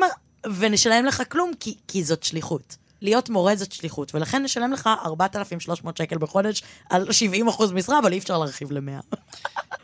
ונשלם 0.57 1.05
לך 1.05 1.23
כלום, 1.29 1.51
כי, 1.59 1.77
כי 1.87 2.03
זאת 2.03 2.23
שליחות. 2.23 2.77
להיות 3.01 3.29
מורה 3.29 3.55
זאת 3.55 3.71
שליחות, 3.71 4.15
ולכן 4.15 4.43
נשלם 4.43 4.71
לך 4.71 4.89
4,300 5.05 5.97
שקל 5.97 6.17
בחודש 6.17 6.63
על 6.89 7.07
70% 7.49 7.73
משרה, 7.73 7.99
אבל 7.99 8.13
אי 8.13 8.17
אפשר 8.17 8.37
להרחיב 8.37 8.71
ל-100. 8.71 9.17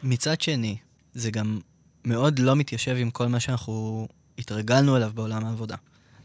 מצד 0.03 0.41
שני, 0.41 0.77
זה 1.13 1.31
גם 1.31 1.59
מאוד 2.05 2.39
לא 2.39 2.55
מתיישב 2.55 2.95
עם 2.99 3.11
כל 3.11 3.27
מה 3.27 3.39
שאנחנו 3.39 4.07
התרגלנו 4.37 4.97
אליו 4.97 5.11
בעולם 5.15 5.45
העבודה. 5.45 5.75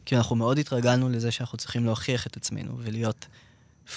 כי 0.04 0.16
אנחנו 0.16 0.36
מאוד 0.36 0.58
התרגלנו 0.58 1.08
לזה 1.08 1.30
שאנחנו 1.30 1.58
צריכים 1.58 1.84
להוכיח 1.84 2.26
את 2.26 2.36
עצמנו, 2.36 2.78
ולהיות 2.78 3.26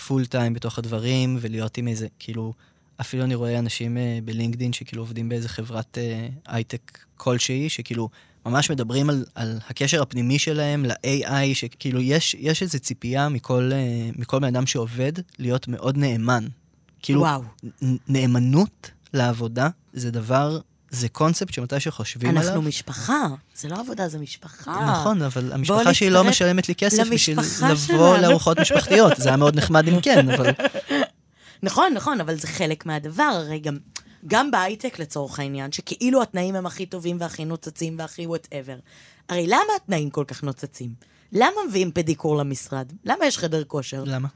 פול 0.07 0.25
טיים 0.25 0.53
בתוך 0.53 0.79
הדברים, 0.79 1.37
ולהיות 1.41 1.77
עם 1.77 1.87
איזה, 1.87 2.07
כאילו, 2.19 2.53
אפילו 3.01 3.23
אני 3.23 3.35
רואה 3.35 3.59
אנשים 3.59 3.97
uh, 3.97 4.25
בלינקדין 4.25 4.73
שכאילו 4.73 5.01
עובדים 5.01 5.29
באיזה 5.29 5.49
חברת 5.49 5.97
uh, 5.97 6.51
הייטק 6.51 6.97
כלשהי, 7.17 7.69
שכאילו 7.69 8.09
ממש 8.45 8.71
מדברים 8.71 9.09
על, 9.09 9.25
על 9.35 9.59
הקשר 9.69 10.01
הפנימי 10.01 10.39
שלהם 10.39 10.85
ל-AI, 10.85 11.53
שכאילו 11.53 12.01
יש, 12.01 12.35
יש 12.39 12.61
איזו 12.63 12.79
ציפייה 12.79 13.29
מכל, 13.29 13.71
uh, 13.73 14.19
מכל 14.19 14.39
בן 14.39 14.47
אדם 14.47 14.65
שעובד 14.65 15.13
להיות 15.39 15.67
מאוד 15.67 15.97
נאמן. 15.97 16.47
כאילו, 17.01 17.21
וואו. 17.21 17.41
נאמנות 18.07 18.91
לעבודה 19.13 19.69
זה 19.93 20.11
דבר, 20.11 20.59
זה 20.89 21.09
קונספט 21.09 21.53
שמתי 21.53 21.79
שחושבים 21.79 22.29
עליו... 22.29 22.43
אנחנו 22.43 22.61
משפחה, 22.61 23.27
זה 23.55 23.67
לא 23.67 23.79
עבודה, 23.79 24.07
זה 24.07 24.19
משפחה. 24.19 24.85
נכון, 24.91 25.21
אבל 25.21 25.53
המשפחה 25.53 25.93
שלי 25.93 26.09
לא 26.09 26.23
משלמת 26.23 26.69
לי 26.69 26.75
כסף 26.75 27.03
בשביל 27.11 27.39
לבוא. 27.71 28.17
לארוחות 28.17 28.59
משפחתיות. 28.59 29.13
זה 29.17 29.29
היה 29.29 29.37
מאוד 29.37 29.55
נחמד 29.55 29.87
אם 29.87 30.01
כן, 30.01 30.29
אבל... 30.29 30.51
נכון, 31.63 31.93
נכון, 31.93 32.21
אבל 32.21 32.35
זה 32.35 32.47
חלק 32.47 32.85
מהדבר, 32.85 33.23
הרי 33.23 33.59
גם, 33.59 33.77
גם 34.27 34.51
בהייטק 34.51 34.99
לצורך 34.99 35.39
העניין, 35.39 35.71
שכאילו 35.71 36.21
התנאים 36.21 36.55
הם 36.55 36.65
הכי 36.65 36.85
טובים 36.85 37.17
והכי 37.19 37.45
נוצצים 37.45 37.95
והכי 37.99 38.27
whatever. 38.27 38.77
הרי 39.29 39.47
למה 39.47 39.73
התנאים 39.75 40.09
כל 40.09 40.23
כך 40.27 40.43
נוצצים? 40.43 40.93
למה 41.31 41.55
מביאים 41.69 41.91
פדיקור 41.91 42.37
למשרד? 42.37 42.93
למה 43.05 43.25
יש 43.25 43.37
חדר 43.37 43.63
כושר? 43.63 44.03
למה? 44.05 44.27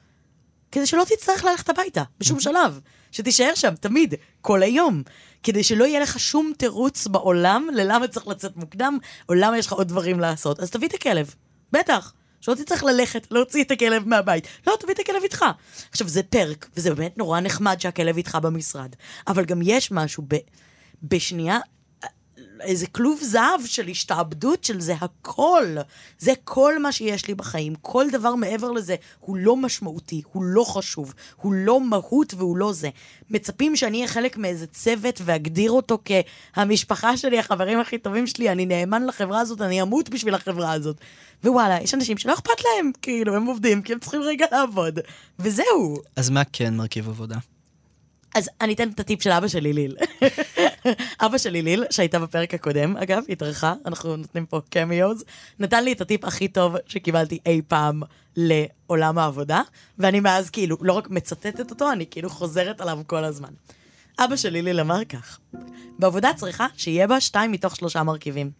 כדי 0.71 0.85
שלא 0.85 1.03
תצטרך 1.09 1.43
ללכת 1.43 1.69
הביתה, 1.69 2.03
בשום 2.19 2.39
שלב. 2.39 2.79
שתישאר 3.11 3.51
שם, 3.55 3.73
תמיד, 3.79 4.13
כל 4.41 4.63
היום. 4.63 5.03
כדי 5.43 5.63
שלא 5.63 5.83
יהיה 5.83 5.99
לך 5.99 6.19
שום 6.19 6.51
תירוץ 6.57 7.07
בעולם 7.07 7.67
ללמה 7.73 8.07
צריך 8.07 8.27
לצאת 8.27 8.57
מוקדם, 8.57 8.97
או 9.29 9.33
למה 9.33 9.57
יש 9.57 9.67
לך 9.67 9.73
עוד 9.73 9.87
דברים 9.87 10.19
לעשות. 10.19 10.59
אז 10.59 10.71
תביא 10.71 10.87
את 10.87 10.93
הכלב, 10.93 11.35
בטח. 11.71 12.13
שלא 12.41 12.55
תצטרך 12.55 12.83
ללכת, 12.83 13.27
להוציא 13.31 13.63
את 13.63 13.71
הכלב 13.71 14.07
מהבית. 14.07 14.47
לא, 14.67 14.73
תביא 14.79 14.93
את 14.93 14.99
הכלב 14.99 15.23
איתך. 15.23 15.45
עכשיו, 15.91 16.07
זה 16.07 16.23
פרק, 16.23 16.69
וזה 16.77 16.95
באמת 16.95 17.17
נורא 17.17 17.39
נחמד 17.39 17.81
שהכלב 17.81 18.17
איתך 18.17 18.37
במשרד. 18.41 18.95
אבל 19.27 19.45
גם 19.45 19.59
יש 19.63 19.91
משהו 19.91 20.23
ב... 20.27 20.35
בשנייה, 21.03 21.59
איזה 22.61 22.87
כלוב 22.87 23.19
זהב 23.23 23.65
של 23.65 23.87
השתעבדות 23.87 24.63
של 24.63 24.79
זה 24.79 24.93
הכל. 25.01 25.65
זה 26.19 26.31
כל 26.43 26.79
מה 26.79 26.91
שיש 26.91 27.27
לי 27.27 27.35
בחיים. 27.35 27.75
כל 27.81 28.05
דבר 28.11 28.35
מעבר 28.35 28.71
לזה 28.71 28.95
הוא 29.19 29.37
לא 29.37 29.55
משמעותי, 29.55 30.21
הוא 30.31 30.43
לא 30.43 30.63
חשוב, 30.63 31.13
הוא 31.35 31.53
לא 31.53 31.81
מהות 31.81 32.33
והוא 32.33 32.57
לא 32.57 32.73
זה. 32.73 32.89
מצפים 33.29 33.75
שאני 33.75 33.97
אהיה 33.97 34.07
חלק 34.07 34.37
מאיזה 34.37 34.67
צוות 34.67 35.21
ואגדיר 35.25 35.71
אותו 35.71 35.97
כהמשפחה 36.55 37.17
שלי, 37.17 37.39
החברים 37.39 37.79
הכי 37.79 37.97
טובים 37.97 38.27
שלי, 38.27 38.49
אני 38.49 38.65
נאמן 38.65 39.05
לחברה 39.05 39.39
הזאת, 39.39 39.61
אני 39.61 39.81
אמות 39.81 40.09
בשביל 40.09 40.35
החברה 40.35 40.71
הזאת. 40.71 40.97
ווואלה, 41.43 41.81
יש 41.81 41.93
אנשים 41.93 42.17
שלא 42.17 42.33
אכפת 42.33 42.63
להם, 42.63 42.91
כאילו, 43.01 43.35
הם 43.35 43.45
עובדים 43.45 43.81
כי 43.81 43.93
הם 43.93 43.99
צריכים 43.99 44.21
רגע 44.21 44.45
לעבוד. 44.51 44.99
וזהו. 45.39 45.97
אז 46.15 46.29
מה 46.29 46.41
כן 46.53 46.73
מרכיב 46.75 47.09
עבודה? 47.09 47.37
אז 48.35 48.49
אני 48.61 48.73
אתן 48.73 48.89
את 48.89 48.99
הטיפ 48.99 49.21
של 49.21 49.31
אבא 49.31 49.47
שלי, 49.47 49.73
ליל. 49.73 49.95
אבא 51.25 51.37
שלי, 51.37 51.61
ליל, 51.61 51.83
שהייתה 51.89 52.19
בפרק 52.19 52.53
הקודם, 52.53 52.97
אגב, 52.97 53.23
התארחה, 53.29 53.73
אנחנו 53.85 54.17
נותנים 54.17 54.45
פה 54.45 54.61
קמיוז, 54.69 55.23
נתן 55.59 55.83
לי 55.83 55.91
את 55.91 56.01
הטיפ 56.01 56.25
הכי 56.25 56.47
טוב 56.47 56.75
שקיבלתי 56.87 57.39
אי 57.45 57.61
פעם 57.67 58.01
לעולם 58.35 59.17
העבודה, 59.17 59.61
ואני 59.99 60.19
מאז 60.19 60.49
כאילו 60.49 60.77
לא 60.81 60.93
רק 60.93 61.09
מצטטת 61.09 61.71
אותו, 61.71 61.91
אני 61.91 62.05
כאילו 62.11 62.29
חוזרת 62.29 62.81
עליו 62.81 62.99
כל 63.07 63.23
הזמן. 63.23 63.49
אבא 64.19 64.35
שלי, 64.35 64.61
ליל, 64.61 64.79
אמר 64.79 65.05
כך, 65.05 65.39
בעבודה 65.99 66.31
צריכה 66.35 66.67
שיהיה 66.77 67.07
בה 67.07 67.21
שתיים 67.21 67.51
מתוך 67.51 67.75
שלושה 67.75 68.03
מרכיבים. 68.03 68.51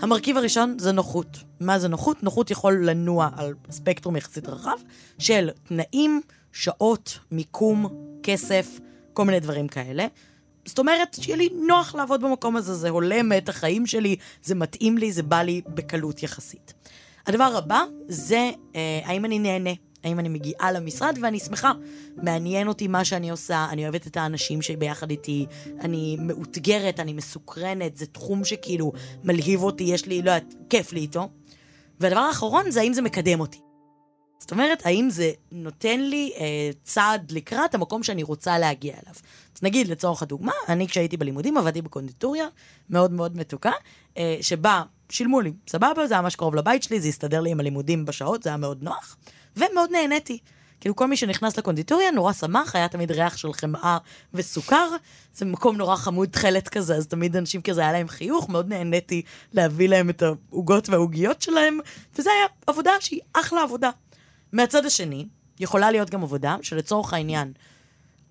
המרכיב 0.00 0.36
הראשון 0.36 0.76
זה 0.78 0.92
נוחות. 0.92 1.38
מה 1.60 1.78
זה 1.78 1.88
נוחות? 1.88 2.22
נוחות 2.22 2.50
יכול 2.50 2.86
לנוע 2.86 3.28
על 3.36 3.54
ספקטרום 3.70 4.16
יחסית 4.16 4.48
רחב 4.48 4.76
של 5.18 5.50
תנאים, 5.68 6.20
שעות, 6.52 7.18
מיקום, 7.30 7.88
כסף, 8.22 8.78
כל 9.20 9.24
מיני 9.24 9.40
דברים 9.40 9.68
כאלה. 9.68 10.06
זאת 10.64 10.78
אומרת, 10.78 11.16
שיהיה 11.20 11.36
לי 11.36 11.48
נוח 11.68 11.94
לעבוד 11.94 12.20
במקום 12.20 12.56
הזה, 12.56 12.74
זה 12.74 12.88
הולם 12.88 13.32
את 13.32 13.48
החיים 13.48 13.86
שלי, 13.86 14.16
זה 14.42 14.54
מתאים 14.54 14.98
לי, 14.98 15.12
זה 15.12 15.22
בא 15.22 15.42
לי 15.42 15.60
בקלות 15.66 16.22
יחסית. 16.22 16.74
הדבר 17.26 17.52
הבא 17.56 17.82
זה 18.08 18.50
אה, 18.76 19.00
האם 19.04 19.24
אני 19.24 19.38
נהנה, 19.38 19.70
האם 20.04 20.18
אני 20.18 20.28
מגיעה 20.28 20.72
למשרד 20.72 21.18
ואני 21.22 21.38
שמחה. 21.38 21.72
מעניין 22.16 22.68
אותי 22.68 22.88
מה 22.88 23.04
שאני 23.04 23.30
עושה, 23.30 23.66
אני 23.70 23.84
אוהבת 23.84 24.06
את 24.06 24.16
האנשים 24.16 24.62
שביחד 24.62 25.10
איתי, 25.10 25.46
אני 25.80 26.16
מאותגרת, 26.20 27.00
אני 27.00 27.12
מסוקרנת, 27.12 27.96
זה 27.96 28.06
תחום 28.06 28.44
שכאילו 28.44 28.92
מלהיב 29.24 29.62
אותי, 29.62 29.84
יש 29.84 30.06
לי, 30.06 30.22
לא 30.22 30.30
יודעת, 30.30 30.54
כיף 30.70 30.92
לי 30.92 31.00
איתו. 31.00 31.28
והדבר 32.00 32.20
האחרון 32.20 32.70
זה 32.70 32.80
האם 32.80 32.92
זה 32.92 33.02
מקדם 33.02 33.40
אותי. 33.40 33.58
זאת 34.40 34.50
אומרת, 34.50 34.86
האם 34.86 35.10
זה 35.10 35.30
נותן 35.52 36.00
לי 36.00 36.32
אה, 36.36 36.70
צעד 36.82 37.30
לקראת 37.30 37.74
המקום 37.74 38.02
שאני 38.02 38.22
רוצה 38.22 38.58
להגיע 38.58 38.92
אליו. 38.92 39.14
אז 39.56 39.62
נגיד, 39.62 39.88
לצורך 39.88 40.22
הדוגמה, 40.22 40.52
אני 40.68 40.88
כשהייתי 40.88 41.16
בלימודים 41.16 41.56
עבדתי 41.56 41.82
בקונדיטוריה, 41.82 42.46
מאוד 42.90 43.12
מאוד 43.12 43.36
מתוקה, 43.36 43.72
אה, 44.18 44.36
שבה 44.40 44.82
שילמו 45.08 45.40
לי, 45.40 45.52
סבבה, 45.68 46.06
זה 46.06 46.14
היה 46.14 46.22
ממש 46.22 46.36
קרוב 46.36 46.54
לבית 46.54 46.82
שלי, 46.82 47.00
זה 47.00 47.08
הסתדר 47.08 47.40
לי 47.40 47.50
עם 47.50 47.60
הלימודים 47.60 48.04
בשעות, 48.04 48.42
זה 48.42 48.50
היה 48.50 48.56
מאוד 48.56 48.82
נוח, 48.82 49.16
ומאוד 49.56 49.90
נהניתי. 49.90 50.38
כאילו 50.80 50.96
כל 50.96 51.06
מי 51.06 51.16
שנכנס 51.16 51.58
לקונדיטוריה 51.58 52.10
נורא 52.10 52.32
שמח, 52.32 52.76
היה 52.76 52.88
תמיד 52.88 53.10
ריח 53.10 53.36
של 53.36 53.52
חמאה 53.52 53.98
וסוכר, 54.34 54.88
זה 55.34 55.44
מקום 55.44 55.76
נורא 55.76 55.96
חמוד 55.96 56.28
תכלת 56.28 56.68
כזה, 56.68 56.96
אז 56.96 57.06
תמיד 57.06 57.36
אנשים 57.36 57.62
כזה 57.62 57.80
היה 57.80 57.92
להם 57.92 58.08
חיוך, 58.08 58.48
מאוד 58.48 58.68
נהניתי 58.68 59.22
להביא 59.52 59.88
להם 59.88 60.10
את 60.10 60.22
העוגות 60.22 60.88
והעוגיות 60.88 61.42
שלהם, 61.42 61.78
וזה 62.18 62.30
היה 62.30 62.46
עבודה 62.66 62.92
שהיא 63.00 63.20
אחלה 63.32 63.62
עבודה. 63.62 63.90
מהצד 64.52 64.86
השני, 64.86 65.26
יכולה 65.60 65.90
להיות 65.90 66.10
גם 66.10 66.22
עבודה 66.22 66.56
שלצורך 66.62 67.12
העניין, 67.12 67.52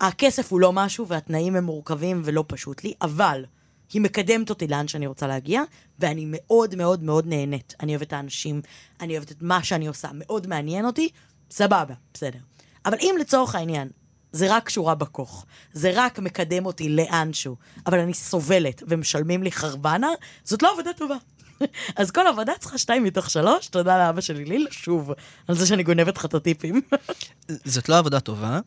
הכסף 0.02 0.52
הוא 0.52 0.60
לא 0.60 0.74
משהו 0.74 1.08
והתנאים 1.08 1.56
הם 1.56 1.64
מורכבים 1.64 2.22
ולא 2.26 2.44
פשוט 2.48 2.84
לי, 2.84 2.94
אבל 3.02 3.46
היא 3.94 4.02
מקדמת 4.02 4.50
אותי 4.50 4.68
לאן 4.68 4.88
שאני 4.88 5.08
רוצה 5.08 5.28
להגיע, 5.28 5.62
ואני 6.00 6.26
מאוד 6.28 6.76
מאוד 6.76 7.04
מאוד 7.04 7.28
נהנית. 7.28 7.76
אני 7.80 7.92
אוהבת 7.92 8.08
את 8.08 8.14
האנשים, 8.14 8.62
אני 9.02 9.14
אוהבת 9.18 9.32
את 9.32 9.42
מה 9.42 9.64
שאני 9.64 9.88
עושה, 9.88 10.10
מאוד 10.14 10.48
מעניין 10.48 10.86
אותי, 10.86 11.10
סבבה, 11.52 11.94
בסדר. 12.14 12.40
אבל 12.86 12.98
אם 13.02 13.16
לצורך 13.20 13.56
העניין, 13.56 13.90
זה 14.32 14.56
רק 14.56 14.70
שורה 14.70 14.96
בכוך, 14.96 15.46
זה 15.74 15.92
רק 15.94 16.20
מקדם 16.20 16.66
אותי 16.66 16.90
לאנשהו, 16.90 17.56
אבל 17.86 18.00
אני 18.00 18.14
סובלת 18.14 18.84
ומשלמים 18.88 19.44
לי 19.44 19.52
חרבנה, 19.52 20.10
זאת 20.44 20.64
לא 20.64 20.72
עבודה 20.72 20.94
טובה. 20.94 21.16
אז 21.96 22.12
כל 22.12 22.28
עבודה 22.28 22.54
צריכה 22.60 22.78
שתיים 22.78 23.04
מתוך 23.04 23.30
שלוש, 23.30 23.68
תודה 23.68 23.98
לאבא 23.98 24.22
שלי 24.22 24.46
ליל, 24.46 24.68
שוב, 24.72 25.12
על 25.48 25.56
זה 25.56 25.66
שאני 25.66 25.84
גונבת 25.84 26.18
לך 26.18 26.26
את 26.26 26.34
הטיפים. 26.34 26.82
זאת 27.66 27.90
לא 27.90 27.98
עבודה 27.98 28.20
טובה, 28.20 28.60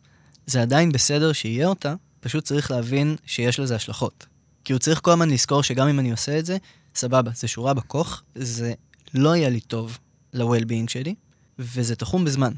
זה 0.47 0.63
עדיין 0.63 0.93
בסדר 0.93 1.33
שיהיה 1.33 1.67
אותה, 1.67 1.95
פשוט 2.21 2.45
צריך 2.45 2.71
להבין 2.71 3.17
שיש 3.27 3.61
לזה 3.61 3.75
השלכות. 3.75 4.27
כי 4.65 4.73
הוא 4.73 4.81
צריך 4.81 5.01
כל 5.03 5.11
הזמן 5.11 5.31
לזכור 5.31 5.63
שגם 5.63 5.89
אם 5.89 5.99
אני 5.99 6.11
עושה 6.11 6.39
את 6.39 6.47
זה, 6.47 6.57
סבבה, 6.95 7.31
זה 7.35 7.49
שורה 7.49 7.75
בכוך, 7.75 8.23
זה 8.35 8.73
לא 9.15 9.37
יהיה 9.37 9.49
לי 9.49 9.61
טוב 9.61 9.99
ל-well-being 10.33 10.89
שלי, 10.91 11.15
וזה 11.59 11.97
תחום 11.97 12.25
בזמן. 12.25 12.53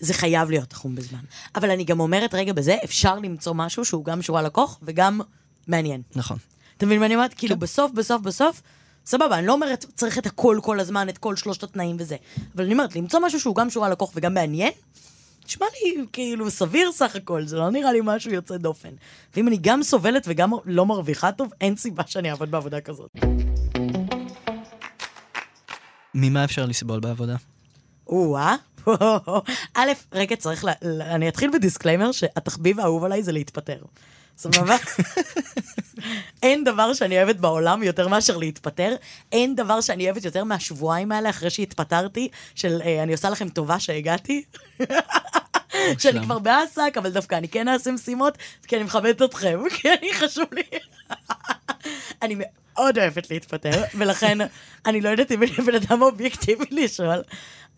זה 0.00 0.14
חייב 0.14 0.50
להיות 0.50 0.68
תחום 0.68 0.94
בזמן. 0.94 1.18
אבל 1.54 1.70
אני 1.70 1.84
גם 1.84 2.00
אומרת, 2.00 2.34
רגע, 2.34 2.52
בזה 2.52 2.76
אפשר 2.84 3.18
למצוא 3.18 3.54
משהו 3.54 3.84
שהוא 3.84 4.04
גם 4.04 4.22
שורה 4.22 4.42
לכוך 4.42 4.78
וגם 4.82 5.20
מעניין. 5.66 6.02
נכון. 6.16 6.36
אתה 6.76 6.86
מבין 6.86 7.00
מה 7.00 7.06
אני 7.06 7.14
אומרת? 7.14 7.34
כאילו, 7.34 7.56
בסוף, 7.56 7.92
בסוף, 7.92 8.22
בסוף, 8.22 8.62
סבבה, 9.06 9.38
אני 9.38 9.46
לא 9.46 9.52
אומרת 9.52 9.84
צריך 9.94 10.18
את 10.18 10.26
הכל 10.26 10.58
כל 10.62 10.80
הזמן, 10.80 11.08
את 11.08 11.18
כל 11.18 11.36
שלושת 11.36 11.62
התנאים 11.62 11.96
וזה. 11.98 12.16
אבל 12.54 12.64
אני 12.64 12.72
אומרת, 12.72 12.96
למצוא 12.96 13.20
משהו 13.20 13.40
שהוא 13.40 13.56
גם 13.56 13.70
שורה 13.70 13.88
לכוך 13.88 14.12
וגם 14.14 14.34
מעניין, 14.34 14.72
נשמע 15.46 15.66
לי 15.72 16.04
כאילו 16.12 16.50
סביר 16.50 16.92
סך 16.92 17.16
הכל, 17.16 17.46
זה 17.46 17.56
לא 17.56 17.70
נראה 17.70 17.92
לי 17.92 18.00
משהו 18.04 18.32
יוצא 18.32 18.56
דופן. 18.56 18.88
ואם 19.36 19.48
אני 19.48 19.58
גם 19.60 19.82
סובלת 19.82 20.24
וגם 20.26 20.50
לא 20.64 20.86
מרוויחה 20.86 21.32
טוב, 21.32 21.50
אין 21.60 21.76
סיבה 21.76 22.02
שאני 22.06 22.30
אעבוד 22.30 22.50
בעבודה 22.50 22.80
כזאת. 22.80 23.10
ממה 26.14 26.44
אפשר 26.44 26.66
לסבול 26.66 27.00
בעבודה? 27.00 27.36
או-אה. 28.06 28.56
א', 29.74 29.92
רגע, 30.12 30.36
צריך 30.36 30.64
ל... 30.64 30.68
אני 31.00 31.28
אתחיל 31.28 31.50
ב 31.50 31.56
disclaimer 31.56 32.12
שהתחביב 32.12 32.80
האהוב 32.80 33.04
עליי 33.04 33.22
זה 33.22 33.32
להתפטר. 33.32 33.82
סבבה? 34.38 34.76
אין 36.42 36.64
דבר 36.64 36.94
שאני 36.94 37.16
אוהבת 37.16 37.36
בעולם 37.36 37.82
יותר 37.82 38.08
מאשר 38.08 38.36
להתפטר. 38.36 38.94
אין 39.32 39.54
דבר 39.54 39.80
שאני 39.80 40.06
אוהבת 40.06 40.24
יותר 40.24 40.44
מהשבועיים 40.44 41.12
האלה 41.12 41.30
אחרי 41.30 41.50
שהתפטרתי, 41.50 42.28
של 42.54 42.82
אה, 42.84 43.02
אני 43.02 43.12
עושה 43.12 43.30
לכם 43.30 43.48
טובה 43.48 43.80
שהגעתי. 43.80 44.42
שאני 45.98 46.20
כבר 46.22 46.38
בעסק, 46.38 46.94
אבל 46.96 47.10
דווקא 47.10 47.34
אני 47.34 47.48
כן 47.48 47.68
אעשה 47.68 47.92
משימות, 47.92 48.38
כי 48.66 48.76
אני 48.76 48.84
מכבדת 48.84 49.22
אתכם, 49.22 49.60
כי 49.76 49.88
אני 49.92 50.14
חשוב 50.14 50.46
לי. 50.52 50.62
אני 52.22 52.36
מאוד 52.38 52.98
אוהבת 52.98 53.30
להתפטר, 53.30 53.82
ולכן 53.94 54.38
אני 54.86 55.00
לא 55.00 55.08
יודעת 55.08 55.32
אם 55.32 55.42
אני 55.42 55.50
בן 55.50 55.74
אדם 55.74 56.02
אובייקטיבי 56.02 56.64
לשאול. 56.70 57.22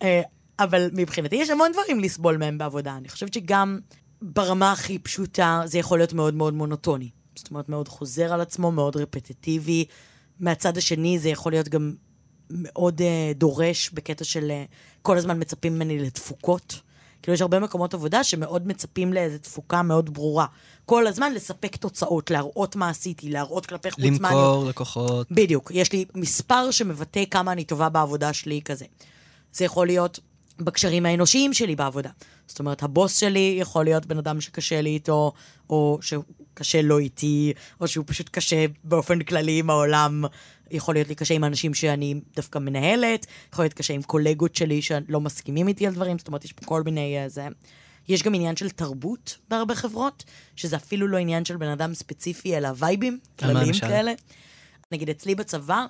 אה, 0.01 0.21
אבל 0.59 0.89
מבחינתי 0.93 1.35
יש 1.35 1.49
המון 1.49 1.71
דברים 1.71 1.99
לסבול 1.99 2.37
מהם 2.37 2.57
בעבודה. 2.57 2.95
אני 2.97 3.09
חושבת 3.09 3.33
שגם 3.33 3.79
ברמה 4.21 4.71
הכי 4.71 4.99
פשוטה 4.99 5.61
זה 5.65 5.77
יכול 5.77 5.99
להיות 5.99 6.13
מאוד 6.13 6.33
מאוד 6.33 6.53
מונוטוני. 6.53 7.09
זאת 7.35 7.49
אומרת, 7.49 7.69
מאוד 7.69 7.87
חוזר 7.87 8.33
על 8.33 8.41
עצמו, 8.41 8.71
מאוד 8.71 8.97
רפטטיבי. 8.97 9.85
מהצד 10.39 10.77
השני 10.77 11.19
זה 11.19 11.29
יכול 11.29 11.51
להיות 11.51 11.69
גם 11.69 11.93
מאוד 12.49 13.01
uh, 13.01 13.37
דורש 13.37 13.89
בקטע 13.89 14.23
של 14.23 14.51
uh, 14.51 14.73
כל 15.01 15.17
הזמן 15.17 15.39
מצפים 15.39 15.75
ממני 15.75 15.99
לתפוקות. 15.99 16.81
כאילו, 17.21 17.33
יש 17.35 17.41
הרבה 17.41 17.59
מקומות 17.59 17.93
עבודה 17.93 18.23
שמאוד 18.23 18.67
מצפים 18.67 19.13
לאיזו 19.13 19.37
תפוקה 19.37 19.81
מאוד 19.81 20.13
ברורה. 20.13 20.45
כל 20.85 21.07
הזמן 21.07 21.33
לספק 21.33 21.75
תוצאות, 21.75 22.31
להראות 22.31 22.75
מה 22.75 22.89
עשיתי, 22.89 23.29
להראות 23.29 23.65
כלפי 23.65 23.91
חוץ 23.91 24.03
מה 24.03 24.29
אני... 24.29 24.37
למכור 24.37 24.65
לקוחות. 24.65 25.31
בדיוק. 25.31 25.71
יש 25.73 25.91
לי 25.91 26.05
מספר 26.15 26.71
שמבטא 26.71 27.23
כמה 27.31 27.51
אני 27.51 27.63
טובה 27.63 27.89
בעבודה 27.89 28.33
שלי 28.33 28.61
כזה. 28.65 28.85
זה 29.53 29.65
יכול 29.65 29.87
להיות 29.87 30.19
בקשרים 30.59 31.05
האנושיים 31.05 31.53
שלי 31.53 31.75
בעבודה. 31.75 32.09
זאת 32.47 32.59
אומרת, 32.59 32.83
הבוס 32.83 33.17
שלי 33.19 33.57
יכול 33.59 33.85
להיות 33.85 34.05
בן 34.05 34.17
אדם 34.17 34.41
שקשה 34.41 34.81
לי 34.81 34.89
איתו, 34.89 35.31
או 35.69 35.99
שקשה 36.01 36.81
לו 36.81 36.97
איתי, 36.97 37.53
או 37.81 37.87
שהוא 37.87 38.05
פשוט 38.07 38.29
קשה 38.29 38.65
באופן 38.83 39.23
כללי 39.23 39.59
עם 39.59 39.69
העולם. 39.69 40.23
יכול 40.71 40.95
להיות 40.95 41.07
לי 41.07 41.15
קשה 41.15 41.33
עם 41.33 41.43
אנשים 41.43 41.73
שאני 41.73 42.15
דווקא 42.35 42.59
מנהלת, 42.59 43.25
יכול 43.53 43.65
להיות 43.65 43.73
קשה 43.73 43.93
עם 43.93 44.01
קולגות 44.01 44.55
שלי 44.55 44.81
שלא 44.81 45.21
מסכימים 45.21 45.67
איתי 45.67 45.87
על 45.87 45.93
דברים, 45.93 46.17
זאת 46.17 46.27
אומרת, 46.27 46.45
יש 46.45 46.53
פה 46.53 46.65
כל 46.65 46.83
מיני... 46.83 47.17
אה, 47.17 47.29
זה. 47.29 47.47
יש 48.07 48.23
גם 48.23 48.33
עניין 48.33 48.55
של 48.55 48.69
תרבות 48.69 49.37
בהרבה 49.49 49.75
חברות, 49.75 50.23
שזה 50.55 50.75
אפילו 50.75 51.07
לא 51.07 51.17
עניין 51.17 51.45
של 51.45 51.57
בן 51.57 51.67
אדם 51.67 51.93
ספציפי, 51.93 52.57
אלא 52.57 52.69
וייבים, 52.75 53.19
כלליים 53.39 53.67
למשל? 53.67 53.87
כאלה. 53.87 54.13
נגיד 54.91 55.09
אצלי 55.09 55.35
בצבא, 55.35 55.85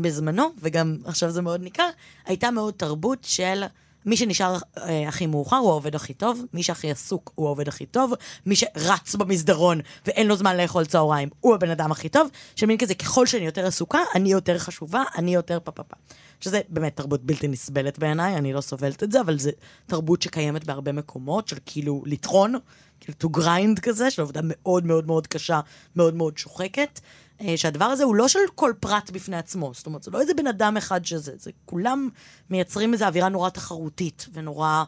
בזמנו, 0.00 0.48
וגם 0.58 0.96
עכשיו 1.04 1.30
זה 1.30 1.42
מאוד 1.42 1.60
ניכר, 1.60 1.88
הייתה 2.26 2.50
מאוד 2.50 2.74
תרבות 2.74 3.18
של 3.22 3.62
מי 4.06 4.16
שנשאר 4.16 4.56
אה, 4.78 5.08
הכי 5.08 5.26
מאוחר 5.26 5.56
הוא 5.56 5.70
העובד 5.70 5.94
הכי 5.94 6.14
טוב, 6.14 6.44
מי 6.52 6.62
שהכי 6.62 6.90
עסוק 6.90 7.32
הוא 7.34 7.46
העובד 7.46 7.68
הכי 7.68 7.86
טוב, 7.86 8.12
מי 8.46 8.56
שרץ 8.56 9.14
במסדרון 9.14 9.80
ואין 10.06 10.26
לו 10.26 10.36
זמן 10.36 10.56
לאכול 10.56 10.84
צהריים 10.84 11.28
הוא 11.40 11.54
הבן 11.54 11.70
אדם 11.70 11.92
הכי 11.92 12.08
טוב, 12.08 12.28
שמין 12.56 12.78
כזה, 12.78 12.94
ככל 12.94 13.26
שאני 13.26 13.44
יותר 13.44 13.66
עסוקה, 13.66 14.00
אני 14.14 14.32
יותר 14.32 14.58
חשובה, 14.58 15.02
אני 15.14 15.34
יותר 15.34 15.58
פה 15.64 15.72
פה 15.72 15.82
פה. 15.82 15.96
שזה 16.40 16.60
באמת 16.68 16.96
תרבות 16.96 17.24
בלתי 17.24 17.48
נסבלת 17.48 17.98
בעיניי, 17.98 18.36
אני 18.36 18.52
לא 18.52 18.60
סובלת 18.60 19.02
את 19.02 19.12
זה, 19.12 19.20
אבל 19.20 19.38
זה 19.38 19.50
תרבות 19.86 20.22
שקיימת 20.22 20.64
בהרבה 20.64 20.92
מקומות, 20.92 21.48
של 21.48 21.56
כאילו 21.66 22.02
לטחון, 22.06 22.54
כאילו 23.00 23.18
to 23.22 23.38
grind 23.38 23.80
כזה, 23.82 24.10
של 24.10 24.22
עבודה 24.22 24.40
מאוד 24.44 24.86
מאוד 24.86 25.06
מאוד 25.06 25.26
קשה, 25.26 25.60
מאוד 25.96 26.14
מאוד 26.14 26.38
שוחקת. 26.38 27.00
אה, 27.40 27.56
שהדבר 27.56 27.84
הזה 27.84 28.04
הוא 28.04 28.14
לא 28.14 28.28
של 28.28 28.38
כל 28.54 28.72
פרט 28.80 29.10
בפני 29.10 29.36
עצמו, 29.36 29.70
זאת 29.74 29.86
אומרת, 29.86 30.02
זה 30.02 30.10
לא 30.10 30.20
איזה 30.20 30.34
בן 30.34 30.46
אדם 30.46 30.76
אחד 30.76 31.04
שזה, 31.04 31.32
זה 31.36 31.50
כולם 31.64 32.08
מייצרים 32.50 32.92
איזו 32.92 33.04
אווירה 33.04 33.28
נורא 33.28 33.50
תחרותית, 33.50 34.26
ונורא 34.32 34.84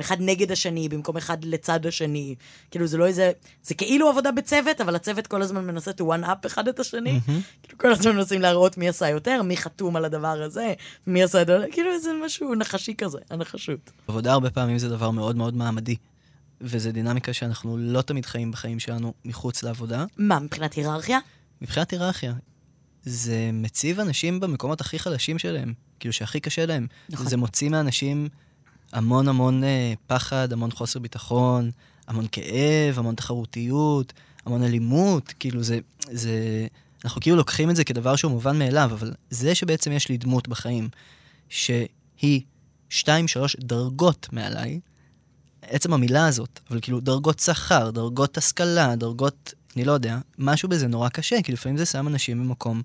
אחד 0.00 0.16
נגד 0.20 0.52
השני, 0.52 0.88
במקום 0.88 1.16
אחד 1.16 1.44
לצד 1.44 1.86
השני. 1.86 2.34
כאילו, 2.70 2.86
זה 2.86 2.98
לא 2.98 3.06
איזה, 3.06 3.32
זה 3.62 3.74
כאילו 3.74 4.08
עבודה 4.08 4.32
בצוות, 4.32 4.80
אבל 4.80 4.96
הצוות 4.96 5.26
כל 5.26 5.42
הזמן 5.42 5.66
מנסה 5.66 5.90
to 5.90 6.04
one 6.04 6.24
up 6.24 6.46
אחד 6.46 6.68
את 6.68 6.80
השני. 6.80 7.20
כאילו, 7.62 7.78
כל 7.78 7.92
הזמן 7.92 8.16
מנסים 8.16 8.40
להראות 8.40 8.78
מי 8.78 8.88
עשה 8.88 9.08
יותר, 9.08 9.42
מי 9.42 9.56
חתום 9.56 9.96
על 9.96 10.04
הדבר 10.04 10.42
הזה, 10.42 10.74
מי 11.06 11.22
עשה 11.22 11.42
את 11.42 11.46
זה, 11.46 11.58
כאילו, 11.72 11.92
איזה 11.92 12.10
משהו 12.24 12.54
נחשי 12.54 12.94
כזה, 12.98 13.18
הנחשות. 13.30 13.90
עבודה 14.08 14.32
הרבה 14.32 14.50
פעמים 14.50 14.78
זה 14.78 14.88
דבר 14.88 15.10
מאוד 15.10 15.36
מאוד 15.36 15.56
מעמדי. 15.56 15.96
וזה 16.60 16.92
דינמיקה 16.92 17.32
שאנחנו 17.32 17.78
לא 17.78 18.02
תמיד 18.02 18.26
חיים 18.26 18.50
בחיים 18.50 18.80
שלנו 18.80 19.14
מחוץ 19.24 19.62
לעבודה. 19.62 20.04
מה, 20.16 20.40
מבחינת 20.40 20.74
היררכיה? 20.74 21.18
מבחינת 21.62 21.90
היררכיה, 21.90 22.34
זה 23.02 23.50
מציב 23.52 24.00
אנשים 24.00 24.40
במקומות 24.40 24.80
הכי 24.80 24.98
חלשים 24.98 25.38
שלהם, 25.38 25.72
כאילו 26.00 26.12
שהכי 26.12 26.40
קשה 26.40 26.66
להם. 26.66 26.86
נכון. 27.08 27.26
זה 27.28 27.36
מוציא 27.36 27.68
מאנשים 27.68 28.28
המון 28.94 29.28
המון 29.28 29.64
אה, 29.64 29.94
פחד, 30.06 30.52
המון 30.52 30.70
חוסר 30.70 30.98
ביטחון, 30.98 31.70
המון 32.08 32.26
כאב, 32.32 32.98
המון 32.98 33.14
תחרותיות, 33.14 34.12
המון 34.46 34.62
אלימות, 34.62 35.32
כאילו 35.38 35.62
זה, 35.62 35.78
זה... 36.10 36.66
אנחנו 37.04 37.20
כאילו 37.20 37.36
לוקחים 37.36 37.70
את 37.70 37.76
זה 37.76 37.84
כדבר 37.84 38.16
שהוא 38.16 38.32
מובן 38.32 38.58
מאליו, 38.58 38.90
אבל 38.92 39.12
זה 39.30 39.54
שבעצם 39.54 39.92
יש 39.92 40.08
לי 40.08 40.16
דמות 40.16 40.48
בחיים, 40.48 40.88
שהיא 41.48 42.40
שתיים, 42.88 43.28
שלוש 43.28 43.56
דרגות 43.60 44.28
מעליי, 44.32 44.80
עצם 45.62 45.92
המילה 45.92 46.26
הזאת, 46.26 46.60
אבל 46.70 46.80
כאילו 46.80 47.00
דרגות 47.00 47.38
שכר, 47.38 47.90
דרגות 47.90 48.38
השכלה, 48.38 48.96
דרגות, 48.96 49.54
אני 49.76 49.84
לא 49.84 49.92
יודע, 49.92 50.18
משהו 50.38 50.68
בזה 50.68 50.86
נורא 50.86 51.08
קשה, 51.08 51.42
כי 51.42 51.52
לפעמים 51.52 51.78
זה 51.78 51.86
שם 51.86 52.08
אנשים 52.08 52.44
במקום 52.44 52.82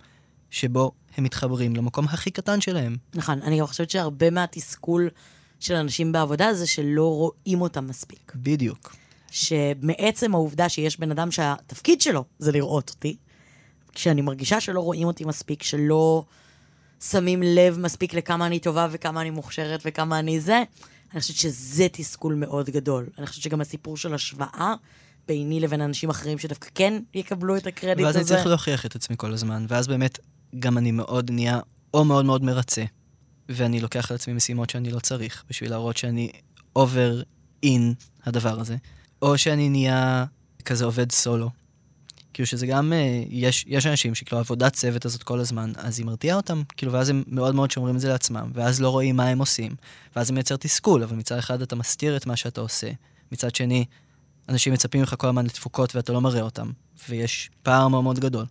שבו 0.50 0.92
הם 1.18 1.24
מתחברים 1.24 1.76
למקום 1.76 2.06
הכי 2.06 2.32
קטן 2.32 2.62
שלהם. 2.62 2.98
נכון, 3.16 3.42
אני 3.42 3.60
גם 3.60 3.68
חושבת 3.68 3.90
שהרבה 3.90 4.30
מהתסכול 4.30 5.10
של 5.60 5.76
אנשים 5.76 6.12
בעבודה 6.12 6.54
זה 6.54 6.68
שלא 6.68 7.16
רואים 7.16 7.62
אותם 7.62 7.88
מספיק. 7.88 8.32
בדיוק. 8.36 8.96
שמעצם 9.32 10.36
העובדה 10.36 10.70
שיש 10.70 11.00
בן 11.00 11.12
אדם 11.12 11.32
שהתפקיד 11.32 12.02
שלו 12.02 12.24
זה 12.40 12.52
לראות 12.52 12.90
אותי, 12.90 13.18
כשאני 13.94 14.22
מרגישה 14.22 14.62
שלא 14.62 14.80
רואים 14.80 15.08
אותי 15.08 15.26
מספיק, 15.26 15.64
שלא 15.64 16.24
שמים 17.04 17.44
לב 17.44 17.80
מספיק 17.80 18.14
לכמה 18.14 18.46
אני 18.46 18.60
טובה 18.60 18.88
וכמה 18.92 19.22
אני 19.22 19.30
מוכשרת 19.30 19.82
וכמה 19.86 20.20
אני 20.20 20.40
זה, 20.40 20.64
אני 21.14 21.22
חושבת 21.22 21.38
שזה 21.38 21.88
תסכול 21.92 22.34
מאוד 22.34 22.70
גדול. 22.70 23.10
אני 23.18 23.28
חושבת 23.28 23.44
שגם 23.44 23.62
הסיפור 23.62 23.98
של 23.98 24.14
השוואה 24.14 24.74
ביני 25.28 25.60
לבין 25.60 25.82
אנשים 25.82 26.10
אחרים 26.10 26.38
שדווקא 26.38 26.70
כן 26.76 27.02
יקבלו 27.14 27.58
את 27.58 27.68
הקרדיט 27.68 28.06
ואז 28.06 28.16
הזה. 28.16 28.34
אני 28.34 28.38
צריך 28.38 28.48
להוכיח 28.48 28.86
את 28.86 28.96
עצמי 28.96 29.16
כל 29.20 29.34
הזמן, 29.34 29.66
ואז 29.70 29.88
באמת 29.88 30.20
גם 30.60 30.78
אני 30.78 30.92
מאוד 30.92 31.32
נהיה 31.32 31.60
או 31.94 32.06
מאוד 32.06 32.26
מאוד 32.26 32.44
מרצה, 32.44 32.84
ואני 33.50 33.80
לוקח 33.80 34.12
על 34.12 34.16
עצמי 34.16 34.34
משימות 34.34 34.70
שאני 34.70 34.92
לא 34.92 35.00
צריך, 35.00 35.44
בשביל 35.50 35.70
להראות 35.70 35.98
שאני 35.98 36.32
אובר 36.76 37.22
אין 37.64 37.94
הדבר 38.26 38.60
הזה, 38.60 38.76
או 39.22 39.38
שאני 39.38 39.70
נהיה 39.70 40.26
כזה 40.66 40.86
עובד 40.86 41.12
סולו. 41.12 41.50
כאילו 42.34 42.48
שזה 42.48 42.68
גם, 42.68 42.94
אה, 42.94 43.24
יש, 43.30 43.66
יש 43.68 43.86
אנשים 43.86 44.16
שכאילו 44.16 44.38
העבודת 44.38 44.74
צוות 44.74 45.06
הזאת 45.06 45.24
כל 45.24 45.40
הזמן, 45.40 45.72
אז 45.78 46.00
היא 46.00 46.06
מרתיעה 46.06 46.38
אותם, 46.38 46.62
כאילו, 46.78 46.92
ואז 46.92 47.10
הם 47.10 47.24
מאוד 47.28 47.56
מאוד 47.56 47.72
שומרים 47.72 47.96
את 47.96 48.02
זה 48.02 48.10
לעצמם, 48.10 48.52
ואז 48.54 48.82
לא 48.82 48.90
רואים 48.90 49.16
מה 49.16 49.28
הם 49.28 49.40
עושים, 49.40 49.76
ואז 50.16 50.28
זה 50.28 50.34
מייצר 50.34 50.56
תסכול, 50.56 51.04
אבל 51.04 51.16
מצד 51.16 51.38
אחד 51.38 51.62
אתה 51.62 51.76
מסתיר 51.76 52.18
את 52.18 52.26
מה 52.26 52.36
שאתה 52.36 52.62
עושה, 52.62 52.92
מצד 53.32 53.56
שני, 53.56 53.86
אנשים 54.50 54.74
מצפים 54.74 55.02
ממך 55.02 55.16
כל 55.18 55.28
הזמן 55.28 55.46
לתפוקות 55.46 55.96
ואתה 55.96 56.14
לא 56.14 56.22
מראה 56.22 56.42
אותם, 56.42 56.72
ויש 57.10 57.50
פער 57.64 57.88
מאוד 57.88 58.04
מאוד 58.04 58.20
גדול. 58.20 58.46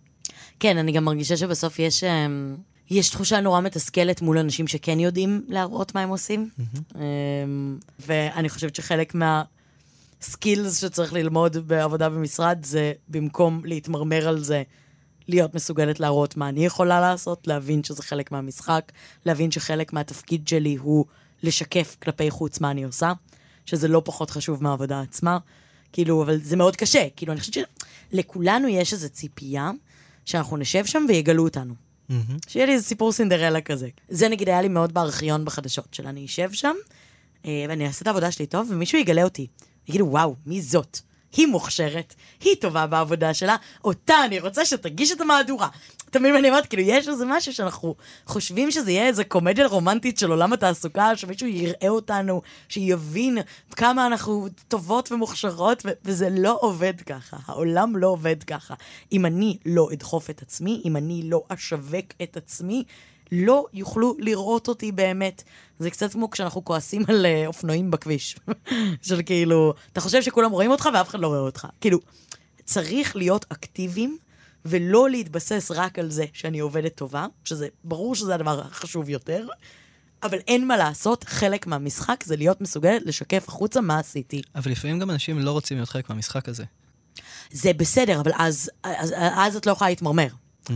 כן, 0.59 0.77
אני 0.77 0.91
גם 0.91 1.05
מרגישה 1.05 1.37
שבסוף 1.37 1.79
יש, 1.79 2.03
אמ, 2.03 2.57
יש 2.89 3.09
תחושה 3.09 3.41
נורא 3.41 3.61
מתסכלת 3.61 4.21
מול 4.21 4.37
אנשים 4.37 4.67
שכן 4.67 4.99
יודעים 4.99 5.45
להראות 5.47 5.95
מה 5.95 6.01
הם 6.01 6.09
עושים. 6.09 6.49
אמ, 6.95 7.77
ואני 7.99 8.49
חושבת 8.49 8.75
שחלק 8.75 9.15
מהסקילס 9.15 10.81
שצריך 10.81 11.13
ללמוד 11.13 11.57
בעבודה 11.57 12.09
במשרד 12.09 12.59
זה 12.63 12.93
במקום 13.07 13.61
להתמרמר 13.65 14.27
על 14.27 14.43
זה, 14.43 14.63
להיות 15.27 15.55
מסוגלת 15.55 15.99
להראות 15.99 16.37
מה 16.37 16.49
אני 16.49 16.65
יכולה 16.65 16.99
לעשות, 16.99 17.47
להבין 17.47 17.83
שזה 17.83 18.03
חלק 18.03 18.31
מהמשחק, 18.31 18.91
להבין 19.25 19.51
שחלק 19.51 19.93
מהתפקיד 19.93 20.47
שלי 20.47 20.75
הוא 20.75 21.05
לשקף 21.43 21.95
כלפי 22.03 22.31
חוץ 22.31 22.59
מה 22.59 22.71
אני 22.71 22.83
עושה, 22.83 23.11
שזה 23.65 23.87
לא 23.87 24.01
פחות 24.05 24.29
חשוב 24.29 24.63
מהעבודה 24.63 25.01
עצמה. 25.01 25.37
כאילו, 25.93 26.23
אבל 26.23 26.37
זה 26.41 26.55
מאוד 26.55 26.75
קשה. 26.75 27.07
כאילו, 27.15 27.33
אני 27.33 27.39
חושבת 27.39 27.67
שלכולנו 28.11 28.67
יש 28.67 28.93
איזו 28.93 29.09
ציפייה 29.09 29.71
שאנחנו 30.25 30.57
נשב 30.57 30.85
שם 30.85 31.05
ויגלו 31.07 31.43
אותנו. 31.43 31.88
שיהיה 32.47 32.65
לי 32.65 32.73
איזה 32.73 32.85
סיפור 32.85 33.11
סינדרלה 33.11 33.61
כזה. 33.61 33.87
זה 34.09 34.29
נגיד 34.29 34.49
היה 34.49 34.61
לי 34.61 34.67
מאוד 34.67 34.93
בארכיון 34.93 35.45
בחדשות, 35.45 35.93
של 35.93 36.07
אני 36.07 36.25
אשב 36.25 36.51
שם, 36.51 36.75
אה, 37.45 37.65
ואני 37.69 37.87
אעשה 37.87 38.01
את 38.01 38.07
העבודה 38.07 38.31
שלי 38.31 38.45
טוב, 38.45 38.67
ומישהו 38.71 38.99
יגלה 38.99 39.23
אותי. 39.23 39.47
יגידו, 39.87 40.05
וואו, 40.05 40.35
מי 40.45 40.61
זאת? 40.61 40.99
היא 41.37 41.47
מוכשרת, 41.47 42.15
היא 42.41 42.55
טובה 42.55 42.87
בעבודה 42.87 43.33
שלה, 43.33 43.55
אותה 43.83 44.25
אני 44.25 44.39
רוצה 44.39 44.65
שתגיש 44.65 45.11
את 45.11 45.21
המהדורה. 45.21 45.67
אתה 46.09 46.19
מבין 46.19 46.31
מה 46.31 46.39
אני 46.39 46.49
אומרת? 46.49 46.65
כאילו, 46.65 46.83
יש 46.83 47.07
איזה 47.07 47.25
משהו 47.27 47.53
שאנחנו 47.53 47.95
חושבים 48.25 48.71
שזה 48.71 48.91
יהיה 48.91 49.07
איזה 49.07 49.23
קומדיה 49.23 49.67
רומנטית 49.67 50.17
של 50.17 50.31
עולם 50.31 50.53
התעסוקה, 50.53 51.15
שמישהו 51.15 51.47
יראה 51.47 51.89
אותנו, 51.89 52.41
שיבין 52.69 53.37
כמה 53.71 54.05
אנחנו 54.07 54.47
טובות 54.67 55.11
ומוכשרות, 55.11 55.83
ו- 55.85 55.89
וזה 56.05 56.29
לא 56.31 56.57
עובד 56.61 57.01
ככה. 57.01 57.37
העולם 57.45 57.97
לא 57.97 58.07
עובד 58.07 58.43
ככה. 58.43 58.73
אם 59.11 59.25
אני 59.25 59.57
לא 59.65 59.89
אדחוף 59.93 60.29
את 60.29 60.41
עצמי, 60.41 60.81
אם 60.85 60.97
אני 60.97 61.21
לא 61.25 61.43
אשווק 61.49 62.05
את 62.23 62.37
עצמי, 62.37 62.83
לא 63.31 63.65
יוכלו 63.73 64.15
לראות 64.19 64.67
אותי 64.67 64.91
באמת. 64.91 65.43
זה 65.79 65.89
קצת 65.89 66.11
כמו 66.11 66.29
כשאנחנו 66.29 66.65
כועסים 66.65 67.03
על 67.07 67.25
uh, 67.25 67.47
אופנועים 67.47 67.91
בכביש. 67.91 68.35
של 69.07 69.21
כאילו, 69.25 69.73
אתה 69.93 70.01
חושב 70.01 70.21
שכולם 70.21 70.51
רואים 70.51 70.71
אותך 70.71 70.89
ואף 70.93 71.09
אחד 71.09 71.19
לא 71.19 71.27
רואה 71.27 71.39
אותך. 71.39 71.67
כאילו, 71.81 71.99
צריך 72.65 73.15
להיות 73.15 73.45
אקטיביים 73.49 74.17
ולא 74.65 75.09
להתבסס 75.09 75.71
רק 75.75 75.99
על 75.99 76.11
זה 76.11 76.25
שאני 76.33 76.59
עובדת 76.59 76.95
טובה, 76.95 77.25
שזה, 77.43 77.67
ברור 77.83 78.15
שזה 78.15 78.35
הדבר 78.35 78.59
החשוב 78.59 79.09
יותר, 79.09 79.47
אבל 80.23 80.37
אין 80.47 80.67
מה 80.67 80.77
לעשות, 80.77 81.23
חלק 81.23 81.67
מהמשחק 81.67 82.23
זה 82.25 82.35
להיות 82.35 82.61
מסוגלת 82.61 83.01
לשקף 83.05 83.45
החוצה 83.47 83.81
מה 83.81 83.99
עשיתי. 83.99 84.41
אבל 84.55 84.71
לפעמים 84.71 84.99
גם 84.99 85.11
אנשים 85.11 85.39
לא 85.39 85.51
רוצים 85.51 85.77
להיות 85.77 85.89
חלק 85.89 86.09
מהמשחק 86.09 86.49
הזה. 86.49 86.63
זה 87.51 87.73
בסדר, 87.73 88.21
אבל 88.21 88.31
אז, 88.37 88.69
אז, 88.83 89.13
אז 89.17 89.55
את 89.55 89.65
לא 89.65 89.71
יכולה 89.71 89.89
להתמרמר. 89.89 90.27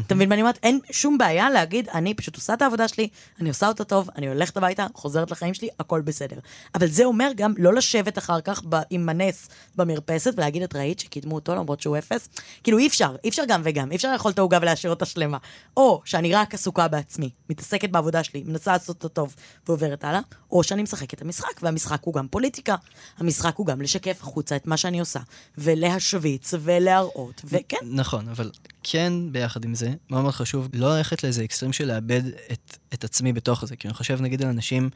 אתה 0.08 0.16
מבין 0.16 0.30
מה 0.30 0.36
אני 0.36 0.42
אומרת? 0.42 0.60
אין 0.64 0.80
שום 0.92 1.18
בעיה 1.18 1.50
להגיד, 1.50 1.90
אני 1.90 2.14
פשוט 2.14 2.36
עושה 2.36 2.54
את 2.54 2.62
העבודה 2.62 2.88
שלי, 2.88 3.08
אני 3.40 3.50
עושה 3.50 3.68
אותה 3.68 3.84
טוב, 3.84 4.10
אני 4.16 4.28
הולכת 4.28 4.58
הביתה, 4.58 4.88
חוזרת 4.94 5.32
לחיים 5.32 5.54
שלי, 5.54 5.70
הכל 5.80 6.02
בסדר. 6.02 6.40
אבל 6.76 6.88
זה 6.88 7.06
אומר 7.06 7.32
גם 7.36 7.54
לא 7.58 7.74
לשבת 7.74 8.18
אחר 8.18 8.42
כך 8.42 8.62
ב- 8.70 8.82
עם 8.90 9.10
הנס 9.10 9.50
במרפסת 9.76 10.34
ולהגיד, 10.38 10.64
את 10.64 10.76
ראית 10.76 11.00
שקידמו 11.00 11.36
אותו 11.36 11.56
למרות 11.56 11.82
שהוא 11.82 11.98
אפס? 11.98 12.30
כאילו 12.64 12.78
אי 12.78 12.88
אפשר, 12.88 13.16
אי 13.24 13.30
אפשר 13.30 13.44
גם 13.48 13.62
וגם, 13.64 13.92
אי 13.92 13.96
אפשר 13.96 14.12
לאכול 14.14 14.32
את 14.32 14.40
העוגה 14.40 14.60
ולהשאיר 14.62 14.94
אותה 14.94 15.06
שלמה. 15.06 15.38
או 15.78 16.02
שאני 16.06 16.34
רק 16.34 16.54
עסוקה 16.54 16.88
בעצמי, 16.88 17.30
מתעסקת 17.50 17.90
בעבודה 17.90 18.24
שלי, 18.24 18.44
מנסה 18.46 18.72
לעשות 18.72 19.04
אותה 19.04 19.10
טוב 19.10 19.36
ועוברת 19.68 20.04
הלאה, 20.04 20.20
או 20.52 20.64
שאני 20.64 20.84
משחקת 20.84 21.14
את 21.14 21.22
המשחק, 21.22 21.60
והמשחק 21.62 22.00
הוא 22.04 22.14
גם 22.14 22.28
פוליטיקה. 22.28 22.76
המשחק 23.18 23.56
הוא 23.56 23.66
גם 23.66 23.82
לשקף 23.82 24.18
החוצה 24.22 24.56
את 24.56 24.68
מה 24.68 24.78
שאני 24.78 25.00
עושה, 25.00 25.20
ולהשוויץ 25.58 26.54
ולהראות, 26.60 27.42
וכן. 27.46 27.78
נכון, 27.84 28.30
אבל 28.30 28.52
כן, 28.84 29.14
ביחד 29.32 29.66
עם 29.66 29.76
זה, 29.76 29.94
מאוד 30.10 30.22
מאוד 30.22 30.34
חשוב 30.34 30.70
לא 30.74 30.98
ללכת 30.98 31.24
לאיזה 31.24 31.44
אקסטרים 31.44 31.74
של 31.74 31.88
לאבד 31.88 32.22
את, 32.52 32.78
את 32.94 33.04
עצמי 33.04 33.34
בתוך 33.34 33.66
זה. 33.66 33.76
כי 33.76 33.88
אני 33.88 33.94
חושב, 33.94 34.22
נגיד, 34.22 34.42
על 34.42 34.48
אנשים 34.48 34.90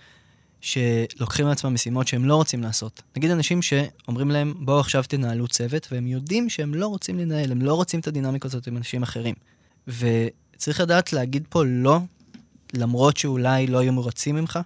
שלוקחים 0.62 1.48
לעצמם 1.48 1.74
משימות 1.74 2.08
שהם 2.08 2.26
לא 2.26 2.36
רוצים 2.36 2.64
לעשות. 2.64 3.02
נגיד 3.18 3.32
אנשים 3.32 3.62
שאומרים 3.62 4.32
להם, 4.32 4.54
בואו 4.60 4.80
עכשיו 4.80 5.04
תנהלו 5.08 5.48
צוות, 5.48 5.88
והם 5.92 6.08
יודעים 6.08 6.50
שהם 6.50 6.74
לא 6.74 6.88
רוצים 6.88 7.20
לנהל, 7.20 7.52
הם 7.52 7.62
לא 7.62 7.74
רוצים 7.74 8.00
את 8.00 8.08
הדינמיקה 8.08 8.48
הזאת 8.48 8.68
עם 8.68 8.78
אנשים 8.78 9.04
אחרים. 9.04 9.36
וצריך 9.88 10.82
לדעת 10.82 11.14
להגיד 11.14 11.44
פה 11.50 11.64
לא, 11.66 12.00
למרות 12.74 13.18
שאולי 13.18 13.68
לא 13.68 13.84
יהיו 13.84 13.94
מרוצים 13.94 14.36
ממך, 14.36 14.60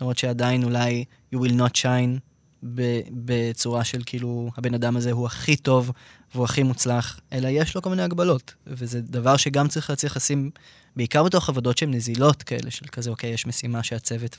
למרות 0.00 0.18
שעדיין 0.18 0.64
אולי 0.64 1.04
you 1.34 1.38
will 1.38 1.52
not 1.52 1.76
shine 1.76 2.31
בצורה 2.62 3.84
של 3.84 4.02
כאילו, 4.06 4.50
הבן 4.56 4.74
אדם 4.74 4.96
הזה 4.96 5.12
הוא 5.12 5.26
הכי 5.26 5.56
טוב 5.56 5.90
והוא 6.34 6.44
הכי 6.44 6.62
מוצלח, 6.62 7.20
אלא 7.32 7.48
יש 7.48 7.74
לו 7.74 7.82
כל 7.82 7.90
מיני 7.90 8.02
הגבלות. 8.02 8.54
וזה 8.66 9.00
דבר 9.00 9.36
שגם 9.36 9.68
צריך 9.68 9.90
להצליח 9.90 10.16
לשים, 10.16 10.50
בעיקר 10.96 11.22
בתוך 11.22 11.48
עבודות 11.48 11.78
שהן 11.78 11.94
נזילות 11.94 12.42
כאלה, 12.42 12.70
של 12.70 12.86
כזה, 12.86 13.10
אוקיי, 13.10 13.30
יש 13.30 13.46
משימה 13.46 13.82
שהצוות 13.82 14.36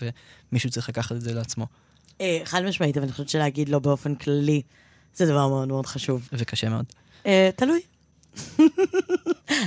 ומישהו 0.52 0.70
צריך 0.70 0.90
לקחת 0.90 1.12
את 1.12 1.22
זה 1.22 1.34
לעצמו. 1.34 1.68
אה, 2.22 2.40
חד 2.46 2.64
משמעית, 2.64 2.98
אבל 2.98 3.06
אני 3.06 3.12
חושבת 3.12 3.30
שלהגיד 3.30 3.70
לא 3.70 3.80
באופן 3.80 4.16
כללי, 4.16 4.62
זה 5.16 5.26
דבר 5.26 5.48
מאוד 5.48 5.68
מאוד 5.68 5.86
חשוב. 5.86 6.30
וקשה 6.34 6.70
מאוד. 6.70 6.86
אה, 7.26 7.50
תלוי. 7.56 7.80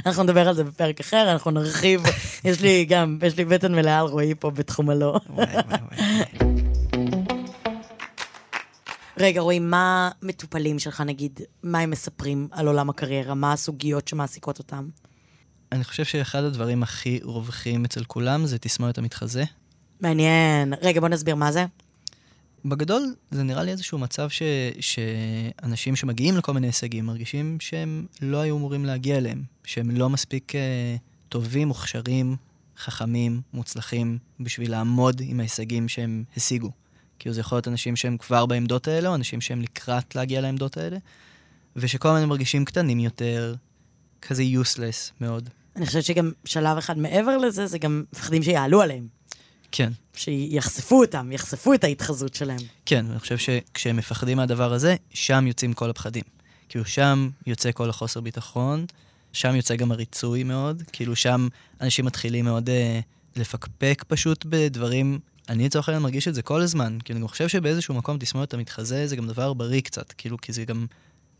אנחנו 0.06 0.22
נדבר 0.22 0.48
על 0.48 0.54
זה 0.54 0.64
בפרק 0.64 1.00
אחר, 1.00 1.32
אנחנו 1.32 1.50
נרחיב. 1.50 2.02
יש 2.44 2.60
לי 2.60 2.84
גם, 2.84 3.18
יש 3.22 3.36
לי 3.36 3.44
בטן 3.44 3.74
מלאה 3.74 4.00
על 4.00 4.06
רועי 4.06 4.34
פה 4.34 4.50
בתחום 4.50 4.90
הלא. 4.90 5.20
וואי, 5.30 5.46
וואי, 5.46 5.78
וואי. 6.40 6.65
רגע, 9.18 9.40
רועי, 9.40 9.58
מה 9.58 10.10
מטופלים 10.22 10.78
שלך, 10.78 11.00
נגיד, 11.00 11.40
מה 11.62 11.78
הם 11.78 11.90
מספרים 11.90 12.48
על 12.50 12.66
עולם 12.66 12.90
הקריירה? 12.90 13.34
מה 13.34 13.52
הסוגיות 13.52 14.08
שמעסיקות 14.08 14.58
אותם? 14.58 14.88
אני 15.72 15.84
חושב 15.84 16.04
שאחד 16.04 16.44
הדברים 16.44 16.82
הכי 16.82 17.20
רווחים 17.22 17.84
אצל 17.84 18.04
כולם 18.04 18.46
זה 18.46 18.58
תסמונת 18.58 18.98
המתחזה. 18.98 19.44
מעניין. 20.00 20.74
רגע, 20.82 21.00
בוא 21.00 21.08
נסביר 21.08 21.34
מה 21.34 21.52
זה. 21.52 21.64
בגדול, 22.64 23.14
זה 23.30 23.42
נראה 23.42 23.62
לי 23.62 23.70
איזשהו 23.70 23.98
מצב 23.98 24.28
ש, 24.28 24.42
שאנשים 24.80 25.96
שמגיעים 25.96 26.36
לכל 26.36 26.52
מיני 26.52 26.66
הישגים 26.66 27.06
מרגישים 27.06 27.56
שהם 27.60 28.06
לא 28.22 28.36
היו 28.40 28.56
אמורים 28.56 28.84
להגיע 28.84 29.16
אליהם, 29.16 29.42
שהם 29.64 29.90
לא 29.90 30.10
מספיק 30.10 30.52
uh, 30.52 30.58
טובים, 31.28 31.68
מוכשרים, 31.68 32.36
חכמים, 32.78 33.40
מוצלחים, 33.52 34.18
בשביל 34.40 34.70
לעמוד 34.70 35.22
עם 35.24 35.40
ההישגים 35.40 35.88
שהם 35.88 36.24
השיגו. 36.36 36.70
כאילו 37.18 37.34
זה 37.34 37.40
יכול 37.40 37.56
להיות 37.56 37.68
אנשים 37.68 37.96
שהם 37.96 38.16
כבר 38.16 38.46
בעמדות 38.46 38.88
האלה, 38.88 39.08
או 39.08 39.14
אנשים 39.14 39.40
שהם 39.40 39.60
לקראת 39.60 40.14
להגיע 40.14 40.40
לעמדות 40.40 40.76
האלה, 40.76 40.96
ושכל 41.76 42.08
הזמן 42.08 42.22
הם 42.22 42.28
מרגישים 42.28 42.64
קטנים 42.64 43.00
יותר, 43.00 43.54
כזה 44.22 44.42
useless 44.42 45.12
מאוד. 45.20 45.48
אני 45.76 45.86
חושבת 45.86 46.04
שגם 46.04 46.32
שלב 46.44 46.76
אחד 46.76 46.98
מעבר 46.98 47.36
לזה, 47.36 47.66
זה 47.66 47.78
גם 47.78 48.04
מפחדים 48.12 48.42
שיעלו 48.42 48.82
עליהם. 48.82 49.06
כן. 49.72 49.92
שיחשפו 50.14 51.00
אותם, 51.02 51.32
יחשפו 51.32 51.74
את 51.74 51.84
ההתחזות 51.84 52.34
שלהם. 52.34 52.58
כן, 52.86 53.06
אני 53.10 53.18
חושב 53.18 53.38
שכשהם 53.38 53.96
מפחדים 53.96 54.36
מהדבר 54.36 54.72
הזה, 54.72 54.96
שם 55.10 55.46
יוצאים 55.46 55.72
כל 55.72 55.90
הפחדים. 55.90 56.22
כאילו 56.68 56.84
שם 56.84 57.28
יוצא 57.46 57.72
כל 57.72 57.90
החוסר 57.90 58.20
ביטחון, 58.20 58.86
שם 59.32 59.56
יוצא 59.56 59.76
גם 59.76 59.92
הריצוי 59.92 60.42
מאוד, 60.42 60.82
כאילו 60.92 61.16
שם 61.16 61.48
אנשים 61.80 62.04
מתחילים 62.04 62.44
מאוד 62.44 62.68
אה, 62.68 63.00
לפקפק 63.36 64.04
פשוט 64.08 64.44
בדברים. 64.48 65.18
אני 65.48 65.64
לצורך 65.64 65.88
העניין 65.88 66.02
מרגיש 66.02 66.28
את 66.28 66.34
זה 66.34 66.42
כל 66.42 66.60
הזמן, 66.60 66.98
כי 67.04 67.12
אני 67.12 67.20
גם 67.20 67.28
חושב 67.28 67.48
שבאיזשהו 67.48 67.94
מקום 67.94 68.18
תסמונת 68.18 68.54
המתחזה 68.54 69.06
זה 69.06 69.16
גם 69.16 69.26
דבר 69.26 69.52
בריא 69.52 69.80
קצת, 69.80 70.12
כאילו, 70.12 70.38
כי 70.38 70.52
זה 70.52 70.64
גם... 70.64 70.86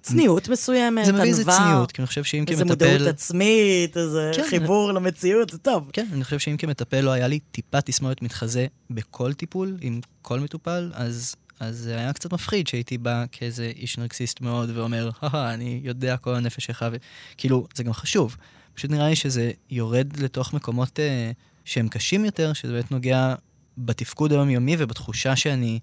צניעות 0.02 0.48
מסוימת, 0.48 1.06
זה 1.06 1.12
מביא 1.12 1.24
איזה 1.24 1.44
צניעות, 1.44 1.92
כי 1.92 2.02
אני 2.02 2.06
חושב 2.06 2.24
שאם 2.24 2.44
איזה 2.48 2.64
כמטפל... 2.64 2.92
מודעות 2.92 3.08
עצמית, 3.08 3.96
איזה 3.96 4.30
כן, 4.34 4.42
חיבור 4.48 4.92
למציאות, 4.92 5.50
זה 5.50 5.58
טוב. 5.58 5.90
כן, 5.92 6.06
אני 6.12 6.24
חושב 6.24 6.38
שאם 6.38 6.56
כמטפל 6.56 7.00
לא 7.00 7.10
היה 7.10 7.28
לי 7.28 7.38
טיפה 7.38 7.80
תסמונת 7.80 8.22
מתחזה 8.22 8.66
בכל 8.90 9.32
טיפול, 9.32 9.76
עם 9.80 10.00
כל 10.22 10.40
מטופל, 10.40 10.90
אז, 10.94 11.34
אז 11.60 11.76
זה 11.76 11.98
היה 11.98 12.12
קצת 12.12 12.32
מפחיד 12.32 12.66
שהייתי 12.66 12.98
בא 12.98 13.24
כאיזה 13.32 13.72
איש 13.76 13.98
נרקסיסט 13.98 14.40
מאוד 14.40 14.70
ואומר, 14.74 15.10
הא 15.22 15.54
אני 15.54 15.80
יודע 15.84 16.16
כל 16.16 16.34
הנפש 16.34 16.64
שלך, 16.64 16.86
וכאילו, 16.92 17.66
זה 17.74 17.82
גם 17.82 17.92
חשוב. 17.92 18.36
פשוט 18.74 18.90
נראה 18.90 19.08
לי 19.08 19.16
שזה 19.16 19.50
יורד 19.70 20.16
לתוך 20.16 20.54
מקומות 20.54 21.00
אה, 21.00 21.30
שהם 21.64 21.88
קשים 21.88 22.24
יותר, 22.24 22.52
שזה 22.52 22.72
באמת 22.72 22.90
נוגע 22.90 23.34
בתפקוד 23.78 24.32
היומיומי 24.32 24.76
ובתחושה 24.78 25.36
שאני, 25.36 25.80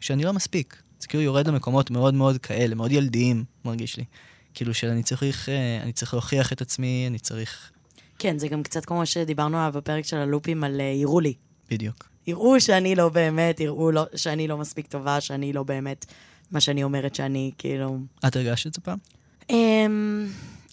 שאני 0.00 0.24
לא 0.24 0.32
מספיק. 0.32 0.82
זה 1.00 1.08
כאילו 1.08 1.22
יורד 1.22 1.48
למקומות 1.48 1.90
מאוד 1.90 2.14
מאוד 2.14 2.38
כאלה, 2.38 2.74
מאוד 2.74 2.92
ילדיים, 2.92 3.44
מרגיש 3.64 3.96
לי. 3.96 4.04
כאילו 4.54 4.74
שאני 4.74 5.02
צריך, 5.02 5.48
אה, 5.48 5.82
אני 5.82 5.92
צריך 5.92 6.14
להוכיח 6.14 6.52
את 6.52 6.60
עצמי, 6.60 7.04
אני 7.08 7.18
צריך... 7.18 7.70
כן, 8.18 8.38
זה 8.38 8.48
גם 8.48 8.62
קצת 8.62 8.84
כמו 8.84 9.06
שדיברנו 9.06 9.58
עליו 9.58 9.72
בפרק 9.76 10.04
של 10.04 10.16
הלופים 10.16 10.64
על 10.64 10.80
אה, 10.80 10.84
יראו 10.84 11.20
לי. 11.20 11.34
בדיוק. 11.70 12.08
יראו 12.26 12.60
שאני 12.60 12.94
לא 12.94 13.08
באמת, 13.08 13.60
יראו 13.60 13.90
לא, 13.90 14.04
שאני 14.16 14.48
לא 14.48 14.58
מספיק 14.58 14.86
טובה, 14.86 15.20
שאני 15.20 15.52
לא 15.52 15.62
באמת 15.62 16.06
מה 16.50 16.60
שאני 16.60 16.82
אומרת 16.82 17.14
שאני, 17.14 17.50
כאילו... 17.58 17.98
את 18.26 18.36
הרגשת 18.36 18.66
את 18.66 18.74
זה 18.74 18.80
פעם? 18.80 18.98
אמ, 19.50 20.26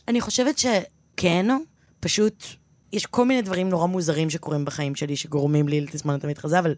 אני 0.07 0.21
חושבת 0.21 0.57
שכן, 0.57 1.45
פשוט 1.99 2.43
יש 2.93 3.05
כל 3.05 3.25
מיני 3.25 3.41
דברים 3.41 3.69
נורא 3.69 3.87
מוזרים 3.87 4.29
שקורים 4.29 4.65
בחיים 4.65 4.95
שלי, 4.95 5.15
שגורמים 5.15 5.67
לי 5.67 5.81
לתסמונת 5.81 6.23
המתחזה, 6.23 6.59
אבל 6.59 6.75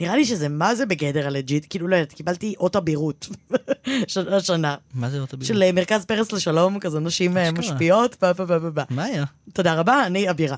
נראה 0.00 0.16
לי 0.16 0.24
שזה 0.24 0.48
מה 0.48 0.74
זה 0.74 0.86
בגדר 0.86 1.26
הלג'יט, 1.26 1.66
כאילו 1.70 1.88
לא 1.88 1.96
יודעת, 1.96 2.12
קיבלתי 2.12 2.54
אות 2.58 2.76
אבירות 2.76 3.28
השנה. 4.36 4.76
מה 4.94 5.10
זה 5.10 5.20
אותה 5.20 5.36
של 5.42 5.62
אה, 5.62 5.72
מרכז 5.72 6.04
פרס 6.04 6.32
לשלום, 6.32 6.78
כזה 6.78 7.00
נשים 7.00 7.36
אה. 7.36 7.52
משפיעות, 7.52 8.14
פה 8.14 8.34
פה 8.34 8.46
פה 8.46 8.70
פה. 8.74 8.80
מה 8.90 9.04
היה? 9.04 9.24
תודה 9.52 9.74
רבה, 9.74 10.06
אני 10.06 10.30
אבירה. 10.30 10.56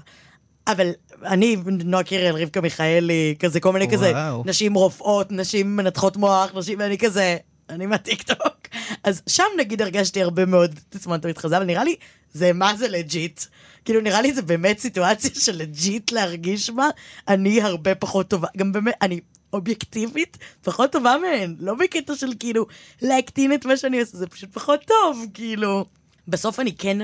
אבל 0.66 0.90
אני, 1.24 1.56
נועה 1.66 2.02
קירל, 2.02 2.42
רבקה 2.42 2.60
מיכאלי, 2.60 3.34
כזה 3.38 3.60
כל 3.60 3.72
מיני 3.72 3.90
כזה. 3.90 4.12
נשים 4.44 4.74
רופאות, 4.74 5.32
נשים 5.32 5.76
מנתחות 5.76 6.16
מוח, 6.16 6.50
נשים, 6.54 6.78
ואני 6.78 6.98
כזה, 6.98 7.36
אני 7.68 7.86
מהטיקטוק. 7.86 8.56
אז 9.04 9.22
שם 9.26 9.44
נגיד 9.58 9.82
הרגשתי 9.82 10.22
הרבה 10.22 10.46
מאוד 10.46 10.74
תסמונת 10.88 11.24
המתחזה, 11.24 11.56
אבל 11.56 11.64
נראה 11.64 11.84
לי, 11.84 11.96
זה 12.36 12.52
מה 12.52 12.76
זה 12.76 12.88
legit. 12.88 13.40
כאילו 13.84 14.00
נראה 14.00 14.22
לי 14.22 14.32
זה 14.32 14.42
באמת 14.42 14.78
סיטואציה 14.78 15.30
של 15.44 15.56
legit 15.56 16.12
להרגיש 16.12 16.70
בה, 16.70 16.88
אני 17.28 17.62
הרבה 17.62 17.94
פחות 17.94 18.28
טובה, 18.28 18.48
גם 18.56 18.72
באמת, 18.72 18.94
אני 19.02 19.20
אובייקטיבית 19.52 20.38
פחות 20.62 20.92
טובה 20.92 21.16
מהן, 21.22 21.56
לא 21.58 21.74
בקטע 21.74 22.14
של 22.16 22.32
כאילו 22.38 22.66
להקטין 23.02 23.54
את 23.54 23.66
מה 23.66 23.76
שאני 23.76 24.00
עושה, 24.00 24.16
זה 24.16 24.26
פשוט 24.26 24.52
פחות 24.52 24.80
טוב, 24.86 25.26
כאילו. 25.34 25.84
בסוף 26.28 26.60
אני 26.60 26.76
כן 26.76 26.98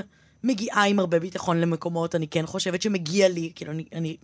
מגיעה 0.44 0.84
עם 0.84 0.98
הרבה 0.98 1.18
ביטחון 1.18 1.60
למקומות, 1.60 2.14
אני 2.14 2.28
כן 2.28 2.46
חושבת 2.46 2.82
שמגיע 2.82 3.28
לי, 3.28 3.52
כאילו 3.54 3.72
אני, 3.72 3.84
אני 3.94 4.16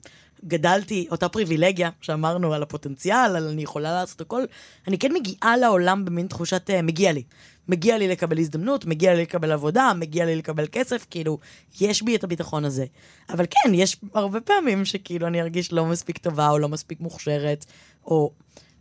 גדלתי, 0.44 1.06
אותה 1.10 1.28
פריבילגיה 1.28 1.90
שאמרנו 2.00 2.54
על 2.54 2.62
הפוטנציאל, 2.62 3.36
על 3.36 3.48
אני 3.48 3.62
יכולה 3.62 3.92
לעשות 3.92 4.20
הכל, 4.20 4.44
אני 4.88 4.98
כן 4.98 5.12
מגיעה 5.12 5.56
לעולם 5.56 6.04
במין 6.04 6.26
תחושת 6.26 6.70
uh, 6.70 6.82
מגיע 6.82 7.12
לי. 7.12 7.22
מגיע 7.68 7.98
לי 7.98 8.08
לקבל 8.08 8.38
הזדמנות, 8.38 8.86
מגיע 8.86 9.14
לי 9.14 9.22
לקבל 9.22 9.52
עבודה, 9.52 9.92
מגיע 9.96 10.24
לי 10.24 10.36
לקבל 10.36 10.66
כסף, 10.72 11.06
כאילו, 11.10 11.38
יש 11.80 12.02
בי 12.02 12.16
את 12.16 12.24
הביטחון 12.24 12.64
הזה. 12.64 12.86
אבל 13.30 13.44
כן, 13.50 13.74
יש 13.74 13.96
הרבה 14.14 14.40
פעמים 14.40 14.84
שכאילו 14.84 15.26
אני 15.26 15.40
ארגיש 15.40 15.72
לא 15.72 15.86
מספיק 15.86 16.18
טובה 16.18 16.50
או 16.50 16.58
לא 16.58 16.68
מספיק 16.68 17.00
מוכשרת, 17.00 17.64
או 18.04 18.32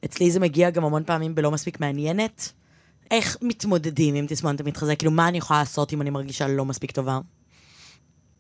אצלי 0.06 0.32
זה 0.32 0.40
מגיע 0.40 0.70
גם 0.70 0.86
המון 0.86 1.04
פעמים 1.04 1.36
בלא 1.36 1.52
מספיק 1.52 1.80
מעניינת. 1.80 2.52
איך 3.12 3.38
מתמודדים 3.42 4.16
עם 4.16 4.26
תסמונת 4.28 4.60
המתחזה? 4.60 4.96
כאילו, 4.96 5.12
מה 5.12 5.28
אני 5.28 5.38
יכולה 5.38 5.60
לעשות 5.60 5.94
אם 5.94 6.02
אני 6.02 6.10
מרגישה 6.10 6.48
לא 6.48 6.66
מספיק 6.66 6.92
טובה? 6.92 7.20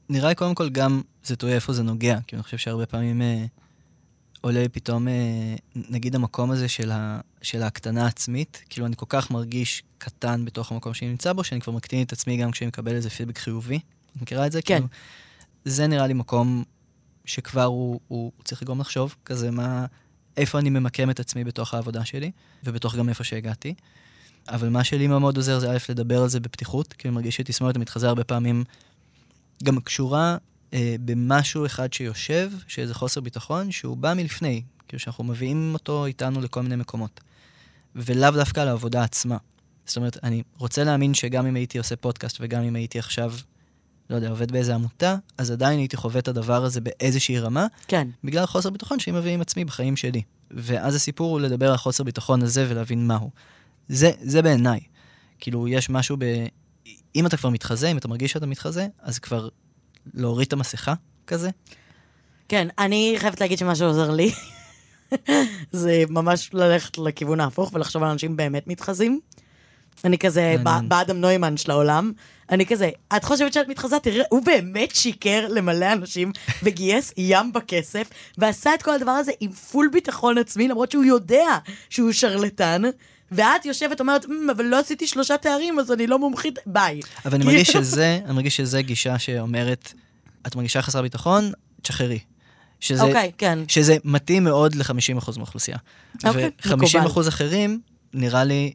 נראה 0.10 0.29
לי 0.29 0.36
קודם 0.36 0.55
כל 0.55 0.69
גם, 0.69 1.01
זה 1.23 1.36
תלוי 1.36 1.53
איפה 1.53 1.73
זה 1.73 1.83
נוגע, 1.83 2.17
כי 2.27 2.36
אני 2.36 2.43
חושב 2.43 2.57
שהרבה 2.57 2.86
פעמים 2.86 3.21
אה, 3.21 3.45
עולה 4.47 4.62
לי 4.62 4.69
פתאום, 4.69 5.07
אה, 5.07 5.55
נגיד 5.75 6.15
המקום 6.15 6.51
הזה 6.51 6.67
של, 6.67 6.91
ה, 6.91 7.19
של 7.41 7.63
ההקטנה 7.63 8.03
העצמית, 8.03 8.63
כאילו 8.69 8.86
אני 8.86 8.95
כל 8.95 9.05
כך 9.10 9.31
מרגיש 9.31 9.83
קטן 9.97 10.45
בתוך 10.45 10.71
המקום 10.71 10.93
שאני 10.93 11.12
נמצא 11.12 11.33
בו, 11.33 11.43
שאני 11.43 11.62
כבר 11.62 11.73
מקטין 11.73 12.03
את 12.03 12.13
עצמי 12.13 12.38
גם 12.38 12.51
כשאני 12.51 12.67
מקבל 12.67 12.95
איזה 12.95 13.10
פידבק 13.10 13.38
חיובי. 13.38 13.79
את 14.15 14.21
מכירה 14.21 14.47
את 14.47 14.51
זה? 14.51 14.62
כן. 14.62 14.75
כאילו, 14.75 14.88
זה 15.65 15.88
נראה 15.88 16.07
לי 16.07 16.13
מקום 16.13 16.63
שכבר 17.25 17.63
הוא, 17.63 17.99
הוא 18.07 18.31
צריך 18.43 18.62
לגרום 18.62 18.79
לחשוב, 18.79 19.15
כזה 19.25 19.51
מה, 19.51 19.86
איפה 20.38 20.60
אני 20.60 20.69
ממקם 20.69 21.10
את 21.10 21.19
עצמי 21.19 21.43
בתוך 21.43 21.73
העבודה 21.73 22.05
שלי, 22.05 22.31
ובתוך 22.63 22.95
גם 22.95 23.10
איפה 23.10 23.23
שהגעתי. 23.23 23.73
אבל 24.49 24.69
מה 24.69 24.83
שלי 24.83 25.07
מאוד 25.07 25.38
עוזר 25.38 25.60
זה 25.60 25.71
א', 25.71 25.77
לדבר 25.89 26.21
על 26.21 26.29
זה 26.29 26.39
בפתיחות, 26.39 26.93
כי 26.93 27.07
אני 27.07 27.15
מרגיש 27.15 27.36
שתסמונת 27.36 27.75
המתחזה 27.75 28.07
הרבה 28.07 28.23
פעמים 28.23 28.63
גם 29.63 29.79
קשורה 29.79 30.38
אה, 30.73 30.95
במשהו 31.06 31.65
אחד 31.65 31.93
שיושב, 31.93 32.51
שאיזה 32.67 32.93
חוסר 32.93 33.21
ביטחון, 33.21 33.71
שהוא 33.71 33.97
בא 33.97 34.13
מלפני, 34.13 34.62
כאילו 34.88 34.99
שאנחנו 34.99 35.23
מביאים 35.23 35.71
אותו 35.73 36.06
איתנו 36.06 36.41
לכל 36.41 36.63
מיני 36.63 36.75
מקומות. 36.75 37.19
ולאו 37.95 38.32
דווקא 38.32 38.60
לעבודה 38.60 39.03
עצמה. 39.03 39.38
זאת 39.86 39.97
אומרת, 39.97 40.17
אני 40.23 40.43
רוצה 40.58 40.84
להאמין 40.84 41.13
שגם 41.13 41.45
אם 41.45 41.56
הייתי 41.56 41.77
עושה 41.77 41.95
פודקאסט 41.95 42.38
וגם 42.39 42.63
אם 42.63 42.75
הייתי 42.75 42.99
עכשיו, 42.99 43.34
לא 44.10 44.15
יודע, 44.15 44.30
עובד 44.30 44.51
באיזה 44.51 44.75
עמותה, 44.75 45.15
אז 45.38 45.51
עדיין 45.51 45.80
הייתי 45.80 45.97
חווה 45.97 46.19
את 46.19 46.27
הדבר 46.27 46.65
הזה 46.65 46.82
באיזושהי 46.82 47.39
רמה, 47.39 47.67
כן. 47.88 48.08
בגלל 48.23 48.45
חוסר 48.45 48.69
ביטחון 48.69 48.99
שאני 48.99 49.19
מביא 49.19 49.32
עם 49.32 49.41
עצמי 49.41 49.65
בחיים 49.65 49.95
שלי. 49.95 50.21
ואז 50.51 50.95
הסיפור 50.95 51.32
הוא 51.32 51.39
לדבר 51.39 51.71
על 51.71 51.77
חוסר 51.77 52.03
ביטחון 52.03 52.43
הזה 52.43 52.65
ולהבין 52.69 53.08
מהו. 53.08 53.32
זה, 53.89 54.12
זה 54.21 54.41
בעיניי. 54.41 54.80
כאילו, 55.39 55.67
יש 55.67 55.89
משהו 55.89 56.17
ב... 56.19 56.23
אם 57.15 57.25
אתה 57.25 57.38
כבר 57.38 57.49
מתחזה, 57.49 57.88
אם 57.88 57.97
אתה 57.97 58.08
מרגיש 58.08 58.32
שאתה 58.32 58.45
מתחזה, 58.45 58.88
אז 59.01 59.19
כבר 59.19 59.49
להוריד 60.13 60.47
את 60.47 60.53
המסכה 60.53 60.93
כזה. 61.27 61.49
כן, 62.49 62.67
אני 62.79 63.15
חייבת 63.17 63.41
להגיד 63.41 63.57
שמה 63.57 63.75
שעוזר 63.75 64.11
לי, 64.11 64.31
זה 65.71 66.03
ממש 66.09 66.49
ללכת 66.53 66.97
לכיוון 66.97 67.39
ההפוך 67.39 67.73
ולחשוב 67.73 68.03
על 68.03 68.09
אנשים 68.09 68.37
באמת 68.37 68.67
מתחזים. 68.67 69.19
אני 70.05 70.17
כזה 70.17 70.55
באדם 70.87 71.17
נוימן 71.21 71.57
של 71.57 71.71
העולם. 71.71 72.11
אני 72.49 72.65
כזה, 72.65 72.89
את 73.17 73.23
חושבת 73.23 73.53
שאת 73.53 73.67
מתחזה? 73.67 73.99
תראה, 73.99 74.25
הוא 74.29 74.45
באמת 74.45 74.95
שיקר 74.95 75.47
למלא 75.49 75.93
אנשים 75.93 76.31
וגייס 76.63 77.13
ים 77.17 77.53
בכסף, 77.53 78.09
ועשה 78.37 78.73
את 78.73 78.81
כל 78.81 78.93
הדבר 78.93 79.11
הזה 79.11 79.31
עם 79.39 79.51
פול 79.51 79.89
ביטחון 79.91 80.37
עצמי, 80.37 80.67
למרות 80.67 80.91
שהוא 80.91 81.03
יודע 81.03 81.57
שהוא 81.89 82.11
שרלטן. 82.11 82.81
ואת 83.31 83.65
יושבת 83.65 83.99
אומרת, 83.99 84.25
"אמ, 84.25 84.49
אבל 84.49 84.65
לא 84.65 84.79
עשיתי 84.79 85.07
שלושה 85.07 85.37
תארים, 85.37 85.79
אז 85.79 85.91
אני 85.91 86.07
לא 86.07 86.19
מומחית, 86.19 86.59
ביי. 86.65 86.99
אבל 87.25 87.35
אני 87.35 87.45
מרגיש 87.45 87.71
שזה, 87.71 88.19
אני 88.25 88.33
מרגיש 88.33 88.57
שזה 88.57 88.81
גישה 88.81 89.19
שאומרת, 89.19 89.93
את 90.47 90.55
מרגישה 90.55 90.81
חסר 90.81 91.01
ביטחון, 91.01 91.51
תשחררי. 91.81 92.19
שזה, 92.79 93.03
אוקיי, 93.03 93.31
כן. 93.37 93.59
שזה 93.67 93.97
מתאים 94.03 94.43
מאוד 94.43 94.75
ל-50% 94.75 95.37
מהאוכלוסייה. 95.37 95.77
אוקיי, 96.25 96.49
ו-50% 96.65 97.27
אחרים, 97.27 97.79
נראה 98.13 98.43
לי, 98.43 98.73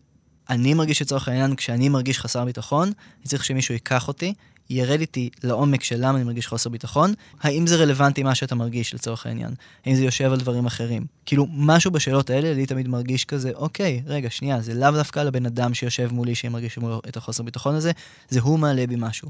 אני 0.51 0.75
מרגיש 0.75 1.03
לצורך 1.03 1.29
העניין, 1.29 1.57
כשאני 1.57 1.89
מרגיש 1.89 2.19
חסר 2.19 2.45
ביטחון, 2.45 2.89
אני 2.89 3.29
צריך 3.29 3.45
שמישהו 3.45 3.75
ייקח 3.75 4.09
אותי, 4.09 4.35
ירד 4.73 5.01
איתי 5.01 5.31
לעומק 5.45 5.83
של 5.83 5.97
למה 5.99 6.17
אני 6.19 6.25
מרגיש 6.25 6.47
חוסר 6.47 6.71
ביטחון, 6.71 7.15
האם 7.41 7.67
זה 7.67 7.77
רלוונטי 7.77 8.23
מה 8.23 8.35
שאתה 8.35 8.55
מרגיש 8.55 8.95
לצורך 8.95 9.27
העניין, 9.27 9.55
האם 9.87 9.95
זה 9.95 10.05
יושב 10.05 10.33
על 10.33 10.39
דברים 10.39 10.67
אחרים. 10.67 11.07
כאילו, 11.27 11.47
משהו 11.51 11.91
בשאלות 11.91 12.31
האלה, 12.31 12.55
לי 12.55 12.67
תמיד 12.67 12.89
מרגיש 12.89 13.25
כזה, 13.25 13.51
אוקיי, 13.55 14.03
רגע, 14.07 14.31
שנייה, 14.31 14.61
זה 14.61 14.75
לאו 14.75 14.91
דווקא 14.91 15.21
לבן 15.21 15.47
אדם 15.47 15.75
שיושב 15.75 16.09
מולי, 16.13 16.35
שמרגיש 16.35 16.79
מולו 16.79 17.01
את 17.09 17.17
החוסר 17.17 17.43
ביטחון 17.43 17.75
הזה, 17.75 17.93
זה 18.29 18.41
הוא 18.41 18.59
מעלה 18.59 18.87
בי 18.87 18.97
משהו. 18.99 19.29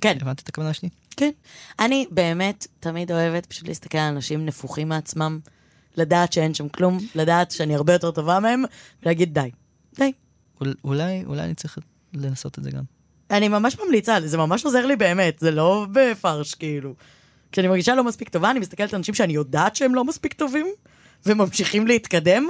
כן. 0.00 0.18
הבנת 0.20 0.40
את 0.40 0.48
הכוונה 0.48 0.72
שלי? 0.72 0.88
כן. 1.16 1.30
אני 1.80 2.06
באמת 2.10 2.66
תמיד 2.80 3.12
אוהבת 3.12 3.46
פשוט 3.46 3.68
להסתכל 3.68 3.98
על 3.98 4.14
אנשים 4.14 4.46
נפוחים 4.46 4.88
מעצמם, 4.88 5.38
לדעת 5.96 6.32
שאין 6.32 6.54
שם 6.54 6.68
כלום, 6.68 6.98
לדעת 7.14 7.50
שאני 7.50 7.74
הרבה 7.74 7.92
יותר 7.92 8.10
טובה 8.10 8.40
מהם, 8.40 8.62
ולהגיד 9.02 9.34
די. 9.34 9.50
די. 9.98 10.12
אול- 10.60 10.74
אולי, 10.84 11.24
אולי 11.26 11.42
אני 11.42 11.54
צריך 11.54 11.78
לנסות 12.14 12.58
את 12.58 12.64
זה 12.64 12.70
גם. 12.70 12.97
אני 13.30 13.48
ממש 13.48 13.76
ממליצה, 13.84 14.18
זה 14.24 14.36
ממש 14.36 14.64
עוזר 14.64 14.86
לי 14.86 14.96
באמת, 14.96 15.38
זה 15.38 15.50
לא 15.50 15.86
בפרש, 15.92 16.54
כאילו. 16.54 16.94
כשאני 17.52 17.68
מרגישה 17.68 17.94
לא 17.94 18.04
מספיק 18.04 18.28
טובה, 18.28 18.50
אני 18.50 18.58
מסתכלת 18.58 18.92
על 18.92 18.96
אנשים 18.96 19.14
שאני 19.14 19.32
יודעת 19.32 19.76
שהם 19.76 19.94
לא 19.94 20.04
מספיק 20.04 20.32
טובים, 20.32 20.66
וממשיכים 21.26 21.86
להתקדם, 21.86 22.46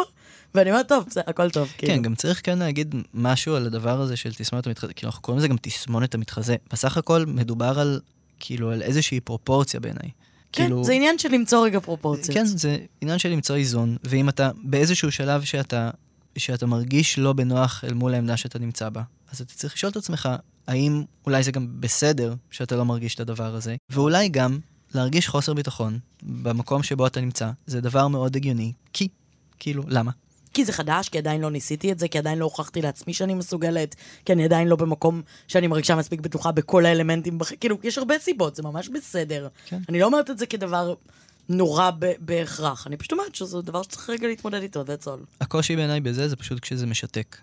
ואני 0.54 0.70
אומרת, 0.70 0.88
טוב, 0.88 1.04
זה 1.10 1.20
הכל 1.26 1.50
טוב, 1.50 1.72
כאילו. 1.78 1.92
כן, 1.94 2.02
גם 2.02 2.14
צריך 2.14 2.40
כן 2.44 2.58
להגיד 2.58 2.94
משהו 3.14 3.54
על 3.54 3.66
הדבר 3.66 4.00
הזה 4.00 4.16
של 4.16 4.34
תסמונת 4.34 4.66
המתחזה, 4.66 4.92
כאילו 4.92 5.08
אנחנו 5.08 5.22
קוראים 5.22 5.38
לזה 5.38 5.48
גם 5.48 5.56
תסמונת 5.62 6.14
המתחזה. 6.14 6.56
בסך 6.72 6.96
הכל 6.96 7.24
מדובר 7.26 7.78
על, 7.80 8.00
כאילו, 8.40 8.70
על 8.70 8.82
איזושהי 8.82 9.20
פרופורציה 9.20 9.80
בעיניי. 9.80 10.10
כן, 10.52 10.62
כאילו, 10.62 10.84
זה 10.84 10.92
עניין 10.92 11.18
של 11.18 11.28
למצוא 11.28 11.66
רגע 11.66 11.80
פרופורציות. 11.80 12.36
כן, 12.38 12.44
זה 12.44 12.76
עניין 13.00 13.18
של 13.18 13.28
למצוא 13.28 13.56
איזון, 13.56 13.96
ואם 14.04 14.28
אתה 14.28 14.50
באיזשהו 14.62 15.12
שלב 15.12 15.42
שאתה, 15.42 15.90
שאתה 16.38 16.66
מרגיש 16.66 17.18
לא 17.18 17.32
בנוח 17.32 17.84
אל 17.84 17.94
מול 17.94 18.14
העמדה 18.14 18.36
שאתה 18.36 18.58
נמצא 18.58 18.88
בה, 18.88 19.02
אז 19.32 19.40
אתה 19.40 19.54
צריך 19.54 19.74
לשאול 19.74 19.92
את 19.92 19.96
עצמך, 19.96 20.28
האם 20.68 21.04
אולי 21.26 21.42
זה 21.42 21.52
גם 21.52 21.66
בסדר 21.80 22.34
שאתה 22.50 22.76
לא 22.76 22.84
מרגיש 22.84 23.14
את 23.14 23.20
הדבר 23.20 23.54
הזה, 23.54 23.76
ואולי 23.90 24.28
גם 24.28 24.58
להרגיש 24.94 25.28
חוסר 25.28 25.54
ביטחון 25.54 25.98
במקום 26.22 26.82
שבו 26.82 27.06
אתה 27.06 27.20
נמצא, 27.20 27.50
זה 27.66 27.80
דבר 27.80 28.08
מאוד 28.08 28.36
הגיוני, 28.36 28.72
כי, 28.92 29.08
כאילו, 29.58 29.82
למה? 29.86 30.10
כי 30.54 30.64
זה 30.64 30.72
חדש, 30.72 31.08
כי 31.08 31.18
עדיין 31.18 31.40
לא 31.40 31.50
ניסיתי 31.50 31.92
את 31.92 31.98
זה, 31.98 32.08
כי 32.08 32.18
עדיין 32.18 32.38
לא 32.38 32.44
הוכחתי 32.44 32.82
לעצמי 32.82 33.14
שאני 33.14 33.34
מסוגלת, 33.34 33.94
כי 34.24 34.32
אני 34.32 34.44
עדיין 34.44 34.68
לא 34.68 34.76
במקום 34.76 35.22
שאני 35.48 35.66
מרגישה 35.66 35.96
מספיק 35.96 36.20
בטוחה 36.20 36.52
בכל 36.52 36.86
האלמנטים, 36.86 37.38
בח... 37.38 37.50
כאילו, 37.60 37.76
יש 37.82 37.98
הרבה 37.98 38.18
סיבות, 38.18 38.56
זה 38.56 38.62
ממש 38.62 38.88
בסדר. 38.88 39.48
כן. 39.66 39.80
אני 39.88 40.00
לא 40.00 40.06
אומרת 40.06 40.30
את 40.30 40.38
זה 40.38 40.46
כדבר 40.46 40.94
נורא 41.48 41.90
ב- 41.98 42.12
בהכרח, 42.18 42.86
אני 42.86 42.96
פשוט 42.96 43.12
אומרת 43.12 43.34
שזה 43.34 43.62
דבר 43.62 43.82
שצריך 43.82 44.10
רגע 44.10 44.26
להתמודד 44.28 44.62
איתו, 44.62 44.82
that's 44.82 45.04
all. 45.04 45.36
הקושי 45.40 45.76
בעיניי 45.76 46.00
בזה 46.00 46.28
זה 46.28 46.36
פשוט 46.36 46.60
כשזה 46.60 46.86
משתק. 46.86 47.36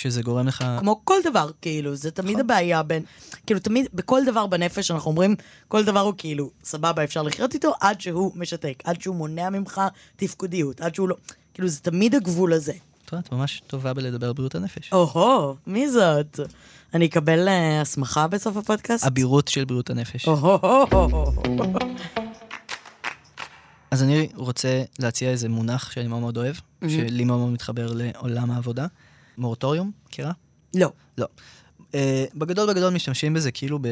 כשזה 0.00 0.22
גורם 0.22 0.46
לך... 0.46 0.64
כמו 0.78 1.00
כל 1.04 1.16
דבר, 1.24 1.50
כאילו, 1.62 1.94
זה 1.94 2.10
תמיד 2.10 2.30
נכון. 2.30 2.44
הבעיה 2.44 2.82
בין... 2.82 3.02
כאילו, 3.46 3.60
תמיד, 3.60 3.86
בכל 3.94 4.20
דבר 4.26 4.46
בנפש 4.46 4.90
אנחנו 4.90 5.10
אומרים, 5.10 5.36
כל 5.68 5.84
דבר 5.84 6.00
הוא 6.00 6.14
כאילו, 6.18 6.50
סבבה, 6.64 7.04
אפשר 7.04 7.22
לחיות 7.22 7.54
איתו, 7.54 7.72
עד 7.80 8.00
שהוא 8.00 8.32
משתק, 8.34 8.82
עד 8.84 9.00
שהוא 9.00 9.16
מונע 9.16 9.50
ממך 9.50 9.80
תפקודיות, 10.16 10.80
עד 10.80 10.94
שהוא 10.94 11.08
לא... 11.08 11.16
כאילו, 11.54 11.68
זה 11.68 11.80
תמיד 11.80 12.14
הגבול 12.14 12.52
הזה. 12.52 12.72
את 13.18 13.32
ממש 13.32 13.62
טובה 13.66 13.94
בלדבר 13.94 14.26
על 14.26 14.32
בריאות 14.32 14.54
הנפש. 14.54 14.92
או-הו, 14.92 15.56
מי 15.66 15.90
זאת? 15.90 16.40
אני 16.94 17.06
אקבל 17.06 17.48
אה, 17.48 17.80
הסמכה 17.80 18.26
בסוף 18.26 18.56
הפודקאסט? 18.56 19.04
אבירות 19.06 19.48
של 19.48 19.64
בריאות 19.64 19.90
הנפש. 19.90 20.28
אז 23.90 24.02
אני 24.02 24.28
רוצה 24.34 24.82
להציע 24.98 25.30
איזה 25.30 25.48
מונח 25.48 25.90
שאני 25.90 26.08
מאוד 26.08 26.20
מאוד 26.20 26.36
אוהב. 26.36 26.54
שלי 26.88 27.24
מאוד 27.24 27.38
מאוד 27.38 27.50
מתחבר 27.52 27.92
לעולם 27.94 28.50
העבודה. 28.50 28.86
מורטוריום, 29.40 29.90
מכירה? 30.06 30.32
לא. 31.18 31.26
Uh, 31.78 31.94
בגדול 32.34 32.72
בגדול 32.72 32.94
משתמשים 32.94 33.34
בזה 33.34 33.52
כאילו 33.52 33.78
ב, 33.78 33.88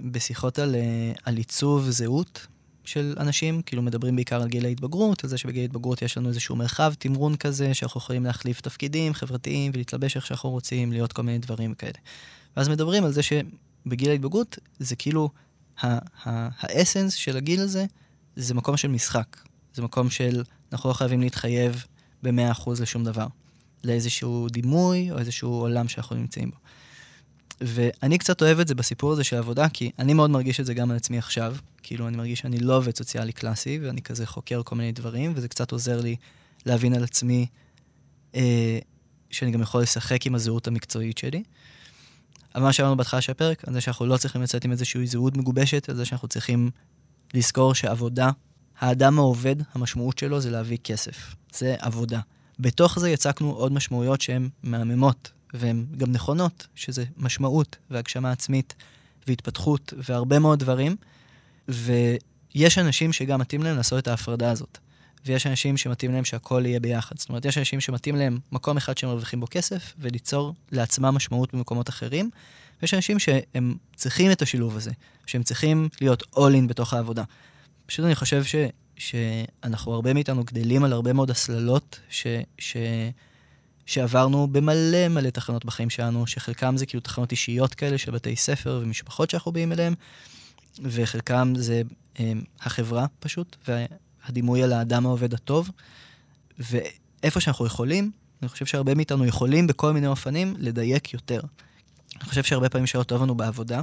בשיחות 0.00 0.58
על, 0.58 0.74
uh, 0.74 1.20
על 1.24 1.36
עיצוב 1.36 1.90
זהות 1.90 2.46
של 2.84 3.14
אנשים, 3.18 3.62
כאילו 3.62 3.82
מדברים 3.82 4.16
בעיקר 4.16 4.42
על 4.42 4.48
גיל 4.48 4.64
ההתבגרות, 4.64 5.24
על 5.24 5.30
זה 5.30 5.38
שבגיל 5.38 5.62
ההתבגרות 5.62 6.02
יש 6.02 6.16
לנו 6.18 6.28
איזשהו 6.28 6.56
מרחב 6.56 6.94
תמרון 6.98 7.36
כזה, 7.36 7.74
שאנחנו 7.74 7.98
יכולים 7.98 8.24
להחליף 8.24 8.60
תפקידים 8.60 9.14
חברתיים 9.14 9.72
ולהתלבש 9.74 10.16
איך 10.16 10.26
שאנחנו 10.26 10.50
רוצים, 10.50 10.92
להיות 10.92 11.12
כל 11.12 11.22
מיני 11.22 11.38
דברים 11.38 11.74
כאלה. 11.74 11.98
ואז 12.56 12.68
מדברים 12.68 13.04
על 13.04 13.12
זה 13.12 13.20
שבגיל 13.22 14.10
ההתבגרות 14.10 14.58
זה 14.78 14.96
כאילו 14.96 15.30
ה- 15.82 15.86
ה- 16.28 16.48
האסנס 16.60 17.14
של 17.14 17.36
הגיל 17.36 17.60
הזה, 17.60 17.84
זה 18.36 18.54
מקום 18.54 18.76
של 18.76 18.88
משחק. 18.88 19.36
זה 19.74 19.82
מקום 19.82 20.10
של 20.10 20.42
אנחנו 20.72 20.88
לא 20.88 20.94
חייבים 20.94 21.20
להתחייב 21.20 21.84
ב-100% 22.22 22.70
לשום 22.80 23.04
דבר. 23.04 23.26
לאיזשהו 23.84 24.48
דימוי 24.48 25.10
או 25.10 25.18
איזשהו 25.18 25.50
עולם 25.50 25.88
שאנחנו 25.88 26.16
נמצאים 26.16 26.50
בו. 26.50 26.56
ואני 27.60 28.18
קצת 28.18 28.42
אוהב 28.42 28.60
את 28.60 28.68
זה 28.68 28.74
בסיפור 28.74 29.12
הזה 29.12 29.24
של 29.24 29.36
עבודה, 29.36 29.68
כי 29.68 29.90
אני 29.98 30.14
מאוד 30.14 30.30
מרגיש 30.30 30.60
את 30.60 30.66
זה 30.66 30.74
גם 30.74 30.90
על 30.90 30.96
עצמי 30.96 31.18
עכשיו. 31.18 31.56
כאילו, 31.82 32.08
אני 32.08 32.16
מרגיש 32.16 32.38
שאני 32.38 32.58
לא 32.58 32.76
עובד 32.76 32.96
סוציאלי 32.96 33.32
קלאסי, 33.32 33.78
ואני 33.82 34.02
כזה 34.02 34.26
חוקר 34.26 34.62
כל 34.62 34.76
מיני 34.76 34.92
דברים, 34.92 35.32
וזה 35.36 35.48
קצת 35.48 35.72
עוזר 35.72 36.00
לי 36.00 36.16
להבין 36.66 36.94
על 36.94 37.04
עצמי 37.04 37.46
אה, 38.34 38.78
שאני 39.30 39.50
גם 39.50 39.62
יכול 39.62 39.82
לשחק 39.82 40.26
עם 40.26 40.34
הזהות 40.34 40.66
המקצועית 40.66 41.18
שלי. 41.18 41.42
אבל 42.54 42.62
מה 42.62 42.72
שאמרנו 42.72 42.96
בהתחלה 42.96 43.20
של 43.20 43.32
הפרק, 43.32 43.68
על 43.68 43.74
זה 43.74 43.80
שאנחנו 43.80 44.06
לא 44.06 44.16
צריכים 44.16 44.42
לצאת 44.42 44.64
עם 44.64 44.72
איזושהי 44.72 45.06
זהות 45.06 45.36
מגובשת, 45.36 45.88
על 45.88 45.96
זה 45.96 46.04
שאנחנו 46.04 46.28
צריכים 46.28 46.70
לזכור 47.34 47.74
שעבודה, 47.74 48.30
האדם 48.78 49.18
העובד, 49.18 49.56
המשמעות 49.74 50.18
שלו 50.18 50.40
זה 50.40 50.50
להביא 50.50 50.78
כסף. 50.84 51.34
זה 51.54 51.76
עבודה. 51.78 52.20
בתוך 52.62 52.98
זה 52.98 53.10
יצקנו 53.10 53.50
עוד 53.50 53.72
משמעויות 53.72 54.20
שהן 54.20 54.48
מהממות, 54.62 55.32
והן 55.54 55.86
גם 55.96 56.12
נכונות, 56.12 56.66
שזה 56.74 57.04
משמעות 57.16 57.76
והגשמה 57.90 58.32
עצמית 58.32 58.74
והתפתחות 59.26 59.94
והרבה 59.96 60.38
מאוד 60.38 60.58
דברים. 60.58 60.96
ויש 61.68 62.78
אנשים 62.78 63.12
שגם 63.12 63.40
מתאים 63.40 63.62
להם 63.62 63.76
לעשות 63.76 64.02
את 64.02 64.08
ההפרדה 64.08 64.50
הזאת. 64.50 64.78
ויש 65.26 65.46
אנשים 65.46 65.76
שמתאים 65.76 66.12
להם 66.12 66.24
שהכל 66.24 66.62
יהיה 66.66 66.80
ביחד. 66.80 67.18
זאת 67.18 67.28
אומרת, 67.28 67.44
יש 67.44 67.58
אנשים 67.58 67.80
שמתאים 67.80 68.16
להם 68.16 68.38
מקום 68.52 68.76
אחד 68.76 68.98
שהם 68.98 69.10
מרוויחים 69.10 69.40
בו 69.40 69.46
כסף, 69.50 69.94
וליצור 69.98 70.54
לעצמם 70.72 71.14
משמעות 71.14 71.54
במקומות 71.54 71.88
אחרים. 71.88 72.30
ויש 72.82 72.94
אנשים 72.94 73.18
שהם 73.18 73.74
צריכים 73.96 74.32
את 74.32 74.42
השילוב 74.42 74.76
הזה, 74.76 74.90
שהם 75.26 75.42
צריכים 75.42 75.88
להיות 76.00 76.22
all 76.34 76.54
in 76.62 76.66
בתוך 76.68 76.94
העבודה. 76.94 77.22
פשוט 77.86 78.04
אני 78.04 78.14
חושב 78.14 78.44
ש, 78.44 78.54
שאנחנו, 79.02 79.94
הרבה 79.94 80.14
מאיתנו 80.14 80.44
גדלים 80.44 80.84
על 80.84 80.92
הרבה 80.92 81.12
מאוד 81.12 81.30
הסללות 81.30 82.00
ש, 82.10 82.26
ש, 82.58 82.76
שעברנו 83.86 84.48
במלא 84.48 85.08
מלא 85.08 85.30
תחנות 85.30 85.64
בחיים 85.64 85.90
שלנו, 85.90 86.26
שחלקם 86.26 86.76
זה 86.76 86.86
כאילו 86.86 87.00
תחנות 87.00 87.30
אישיות 87.32 87.74
כאלה 87.74 87.98
של 87.98 88.10
בתי 88.10 88.36
ספר 88.36 88.80
ומשפחות 88.82 89.30
שאנחנו 89.30 89.52
באים 89.52 89.72
אליהם, 89.72 89.94
וחלקם 90.82 91.52
זה 91.56 91.82
הם, 92.16 92.42
החברה 92.60 93.06
פשוט, 93.20 93.56
והדימוי 93.68 94.62
על 94.62 94.72
האדם 94.72 95.06
העובד 95.06 95.34
הטוב. 95.34 95.70
ואיפה 96.58 97.40
שאנחנו 97.40 97.66
יכולים, 97.66 98.10
אני 98.42 98.48
חושב 98.48 98.66
שהרבה 98.66 98.94
מאיתנו 98.94 99.26
יכולים 99.26 99.66
בכל 99.66 99.92
מיני 99.92 100.06
אופנים 100.06 100.54
לדייק 100.58 101.14
יותר. 101.14 101.40
אני 102.16 102.28
חושב 102.28 102.42
שהרבה 102.42 102.68
פעמים 102.68 102.86
שלא 102.86 103.02
טוב 103.02 103.22
לנו 103.22 103.34
בעבודה, 103.34 103.80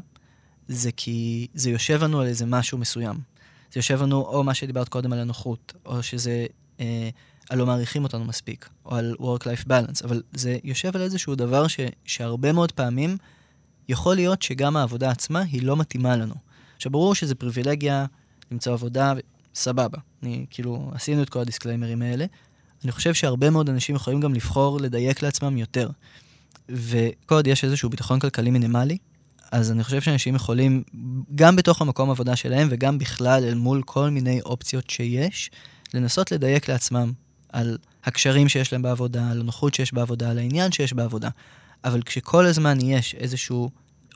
זה 0.68 0.92
כי 0.92 1.48
זה 1.54 1.70
יושב 1.70 2.04
לנו 2.04 2.20
על 2.20 2.28
איזה 2.28 2.46
משהו 2.46 2.78
מסוים. 2.78 3.29
זה 3.72 3.80
יושב 3.80 4.02
לנו 4.02 4.22
או 4.22 4.44
מה 4.44 4.54
שדיברת 4.54 4.90
קודם 4.90 5.14
על 5.14 5.20
הנוחות, 5.20 5.74
או 5.86 6.04
שזה 6.04 6.46
אה, 6.80 7.10
על 7.50 7.58
לא 7.58 7.66
מעריכים 7.66 8.04
אותנו 8.04 8.26
מספיק, 8.26 8.70
או 8.86 8.96
על 8.96 9.16
Work-Life 9.20 9.66
Balance, 9.68 10.06
אבל 10.06 10.22
זה 10.34 10.58
יושב 10.64 10.96
על 10.96 11.02
איזשהו 11.02 11.36
דבר 11.36 11.68
ש, 11.68 11.80
שהרבה 12.06 12.52
מאוד 12.52 12.72
פעמים 12.72 13.18
יכול 13.90 14.16
להיות 14.16 14.42
שגם 14.42 14.78
העבודה 14.78 15.12
עצמה 15.12 15.40
היא 15.40 15.64
לא 15.64 15.78
מתאימה 15.78 16.16
לנו. 16.16 16.36
עכשיו, 16.76 16.92
ברור 16.92 17.16
שזה 17.16 17.36
פריבילגיה 17.36 18.06
למצוא 18.52 18.74
עבודה, 18.74 19.14
סבבה. 19.56 19.98
אני, 20.24 20.46
כאילו, 20.50 20.92
עשינו 20.94 21.24
את 21.24 21.30
כל 21.30 21.40
הדיסקליימרים 21.40 22.02
האלה. 22.02 22.26
אני 22.84 22.92
חושב 22.92 23.14
שהרבה 23.14 23.50
מאוד 23.50 23.70
אנשים 23.70 23.96
יכולים 23.96 24.20
גם 24.20 24.34
לבחור 24.34 24.80
לדייק 24.82 25.22
לעצמם 25.22 25.58
יותר. 25.58 25.90
וכל 26.70 27.36
עוד 27.36 27.48
יש 27.48 27.64
איזשהו 27.64 27.90
ביטחון 27.90 28.20
כלכלי 28.20 28.52
מינימלי, 28.52 28.98
אז 29.52 29.72
אני 29.72 29.84
חושב 29.84 30.02
שאנשים 30.02 30.36
יכולים, 30.36 30.84
גם 31.36 31.56
בתוך 31.56 31.82
המקום 31.82 32.10
עבודה 32.10 32.36
שלהם 32.36 32.68
וגם 32.72 32.98
בכלל 32.98 33.44
אל 33.44 33.54
מול 33.54 33.82
כל 33.86 34.10
מיני 34.10 34.42
אופציות 34.42 34.90
שיש, 34.90 35.52
לנסות 35.94 36.32
לדייק 36.32 36.70
לעצמם 36.70 37.12
על 37.50 37.78
הקשרים 38.04 38.50
שיש 38.50 38.74
להם 38.74 38.82
בעבודה, 38.82 39.32
על 39.32 39.42
הנוחות 39.42 39.74
שיש 39.74 39.94
בעבודה, 39.94 40.30
על 40.30 40.38
העניין 40.38 40.72
שיש 40.72 40.94
בעבודה. 40.94 41.30
אבל 41.84 42.02
כשכל 42.02 42.46
הזמן 42.46 42.82
יש 42.82 43.16
איזשהו 43.16 43.70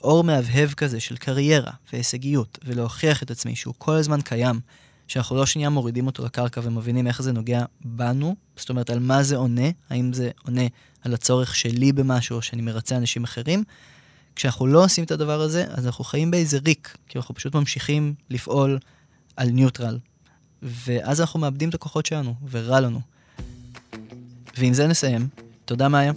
אור 0.04 0.24
מהבהב 0.24 0.74
כזה 0.74 1.00
של 1.00 1.18
קריירה 1.18 1.72
והישגיות, 1.94 2.60
ולהוכיח 2.66 3.24
את 3.24 3.32
עצמי 3.32 3.56
שהוא 3.56 3.74
כל 3.78 3.96
הזמן 3.96 4.22
קיים, 4.22 4.60
שאנחנו 5.08 5.36
לא 5.36 5.46
שנייה 5.46 5.70
מורידים 5.70 6.08
אותו 6.08 6.26
לקרקע 6.26 6.62
ומבינים 6.64 7.08
איך 7.08 7.22
זה 7.22 7.32
נוגע 7.32 7.66
בנו, 7.82 8.36
זאת 8.56 8.70
אומרת, 8.70 8.90
על 8.90 9.00
מה 9.00 9.24
זה 9.24 9.36
עונה, 9.36 9.70
האם 9.90 10.14
זה 10.14 10.32
עונה 10.46 10.62
על 11.02 11.14
הצורך 11.14 11.56
שלי 11.56 11.92
במשהו, 11.92 12.36
או 12.36 12.42
שאני 12.42 12.62
מרצה 12.62 12.98
אנשים 12.98 13.24
אחרים. 13.24 13.64
כשאנחנו 14.36 14.68
לא 14.68 14.84
עושים 14.84 15.04
את 15.04 15.12
הדבר 15.12 15.42
הזה, 15.42 15.66
אז 15.70 15.86
אנחנו 15.86 16.04
חיים 16.04 16.32
באיזה 16.32 16.60
ריק, 16.66 16.98
כי 17.08 17.18
אנחנו 17.18 17.36
פשוט 17.36 17.56
ממשיכים 17.56 18.14
לפעול 18.30 18.80
על 19.38 19.50
ניוטרל. 19.50 20.00
ואז 20.62 21.22
אנחנו 21.22 21.40
מאבדים 21.40 21.70
את 21.70 21.74
הכוחות 21.74 22.06
שלנו, 22.06 22.36
ורע 22.52 22.80
לנו. 22.80 23.02
ועם 24.58 24.74
זה 24.74 24.88
נסיים. 24.88 25.28
תודה, 25.66 25.88
מאיה. 25.88 26.12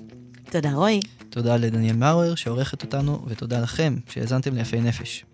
תודה, 0.51 0.73
רועי. 0.73 1.01
תודה 1.31 1.57
לדניאל 1.57 1.97
מאואר 1.97 2.35
שעורכת 2.35 2.83
אותנו, 2.83 3.25
ותודה 3.29 3.61
לכם 3.61 3.97
שהאזנתם 4.09 4.55
ליפי 4.55 4.81
נפש. 4.81 5.25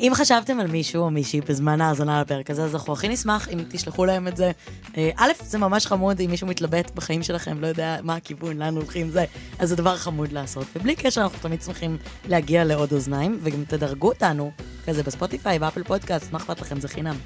אם 0.00 0.12
חשבתם 0.14 0.60
על 0.60 0.66
מישהו 0.66 1.02
או 1.02 1.10
מישהי 1.10 1.40
בזמן 1.40 1.80
ההאזנה 1.80 2.20
לפרק 2.20 2.50
הזה, 2.50 2.64
אז 2.64 2.74
אנחנו 2.74 2.92
הכי 2.92 3.08
נשמח 3.08 3.48
אם 3.48 3.58
תשלחו 3.68 4.04
להם 4.04 4.28
את 4.28 4.36
זה. 4.36 4.50
אה, 4.96 5.10
א', 5.16 5.30
זה 5.40 5.58
ממש 5.58 5.86
חמוד 5.86 6.20
אם 6.20 6.30
מישהו 6.30 6.46
מתלבט 6.46 6.90
בחיים 6.94 7.22
שלכם, 7.22 7.60
לא 7.60 7.66
יודע 7.66 7.96
מה 8.02 8.16
הכיוון, 8.16 8.58
לאן 8.58 8.76
הולכים 8.76 9.10
זה, 9.10 9.24
אז 9.58 9.68
זה 9.68 9.76
דבר 9.76 9.96
חמוד 9.96 10.32
לעשות. 10.32 10.66
ובלי 10.76 10.96
קשר, 10.96 11.20
אנחנו 11.20 11.38
תמיד 11.38 11.62
שמחים 11.62 11.96
להגיע 12.28 12.64
לעוד 12.64 12.92
אוזניים, 12.92 13.38
וגם 13.42 13.64
תדרגו 13.64 14.08
אותנו, 14.08 14.50
כזה 14.86 15.02
בספוטיפיי, 15.02 15.58
באפל 15.58 15.82
פודקאסט, 15.82 16.32
מה 16.32 16.38
אכפת 16.38 16.60
לכם, 16.60 16.80
זה 16.80 16.88
חינם. 16.88 17.16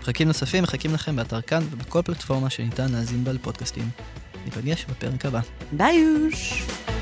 פרקים 0.00 0.28
נוספים 0.28 0.62
מחכים 0.62 0.94
לכם 0.94 1.16
באתר 1.16 1.40
כאן 1.40 1.62
ובכל 1.70 2.02
פלטפורמה 2.02 2.50
שניתן 2.50 2.92
להאזין 2.92 3.24
בה 3.24 3.32
לפודקאסטים. 3.32 3.88
ניפגש 4.44 4.86
בפרק 4.90 5.26
הבא. 5.26 5.40
ביוש! 5.72 6.62
Tumble 6.62 6.93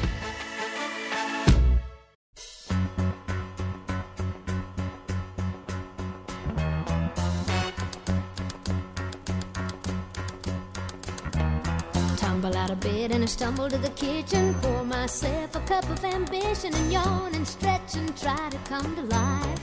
bed 12.83 13.13
and 13.13 13.23
I 13.23 13.27
stumble 13.27 13.69
to 13.69 13.79
the 13.79 13.91
kitchen. 13.91 14.55
Pour 14.61 14.85
myself 14.85 15.55
a 15.55 15.61
cup 15.61 15.89
of 15.89 16.05
ambition 16.05 16.75
and 16.75 16.93
yawn 16.93 17.35
and 17.35 17.47
stretch 17.47 17.95
and 17.95 18.17
try 18.17 18.49
to 18.51 18.59
come 18.71 18.97
to 18.97 19.03
life. 19.03 19.63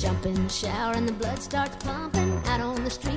Jump 0.00 0.26
in 0.26 0.34
the 0.34 0.48
shower 0.48 0.94
and 0.94 1.08
the 1.08 1.12
blood 1.12 1.40
starts 1.40 1.76
pumping. 1.84 2.32
Out 2.46 2.60
on 2.60 2.84
the 2.84 2.90
streets, 2.90 3.13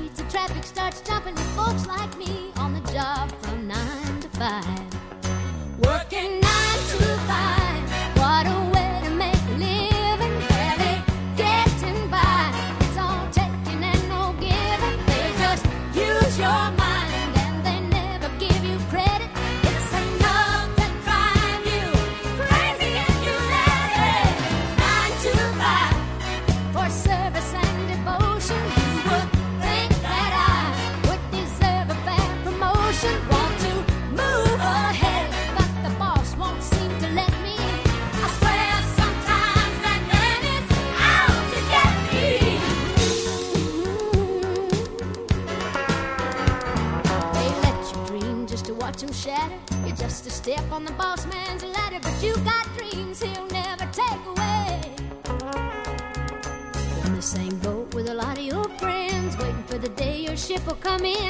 come 60.68 60.98
coming. 60.98 61.27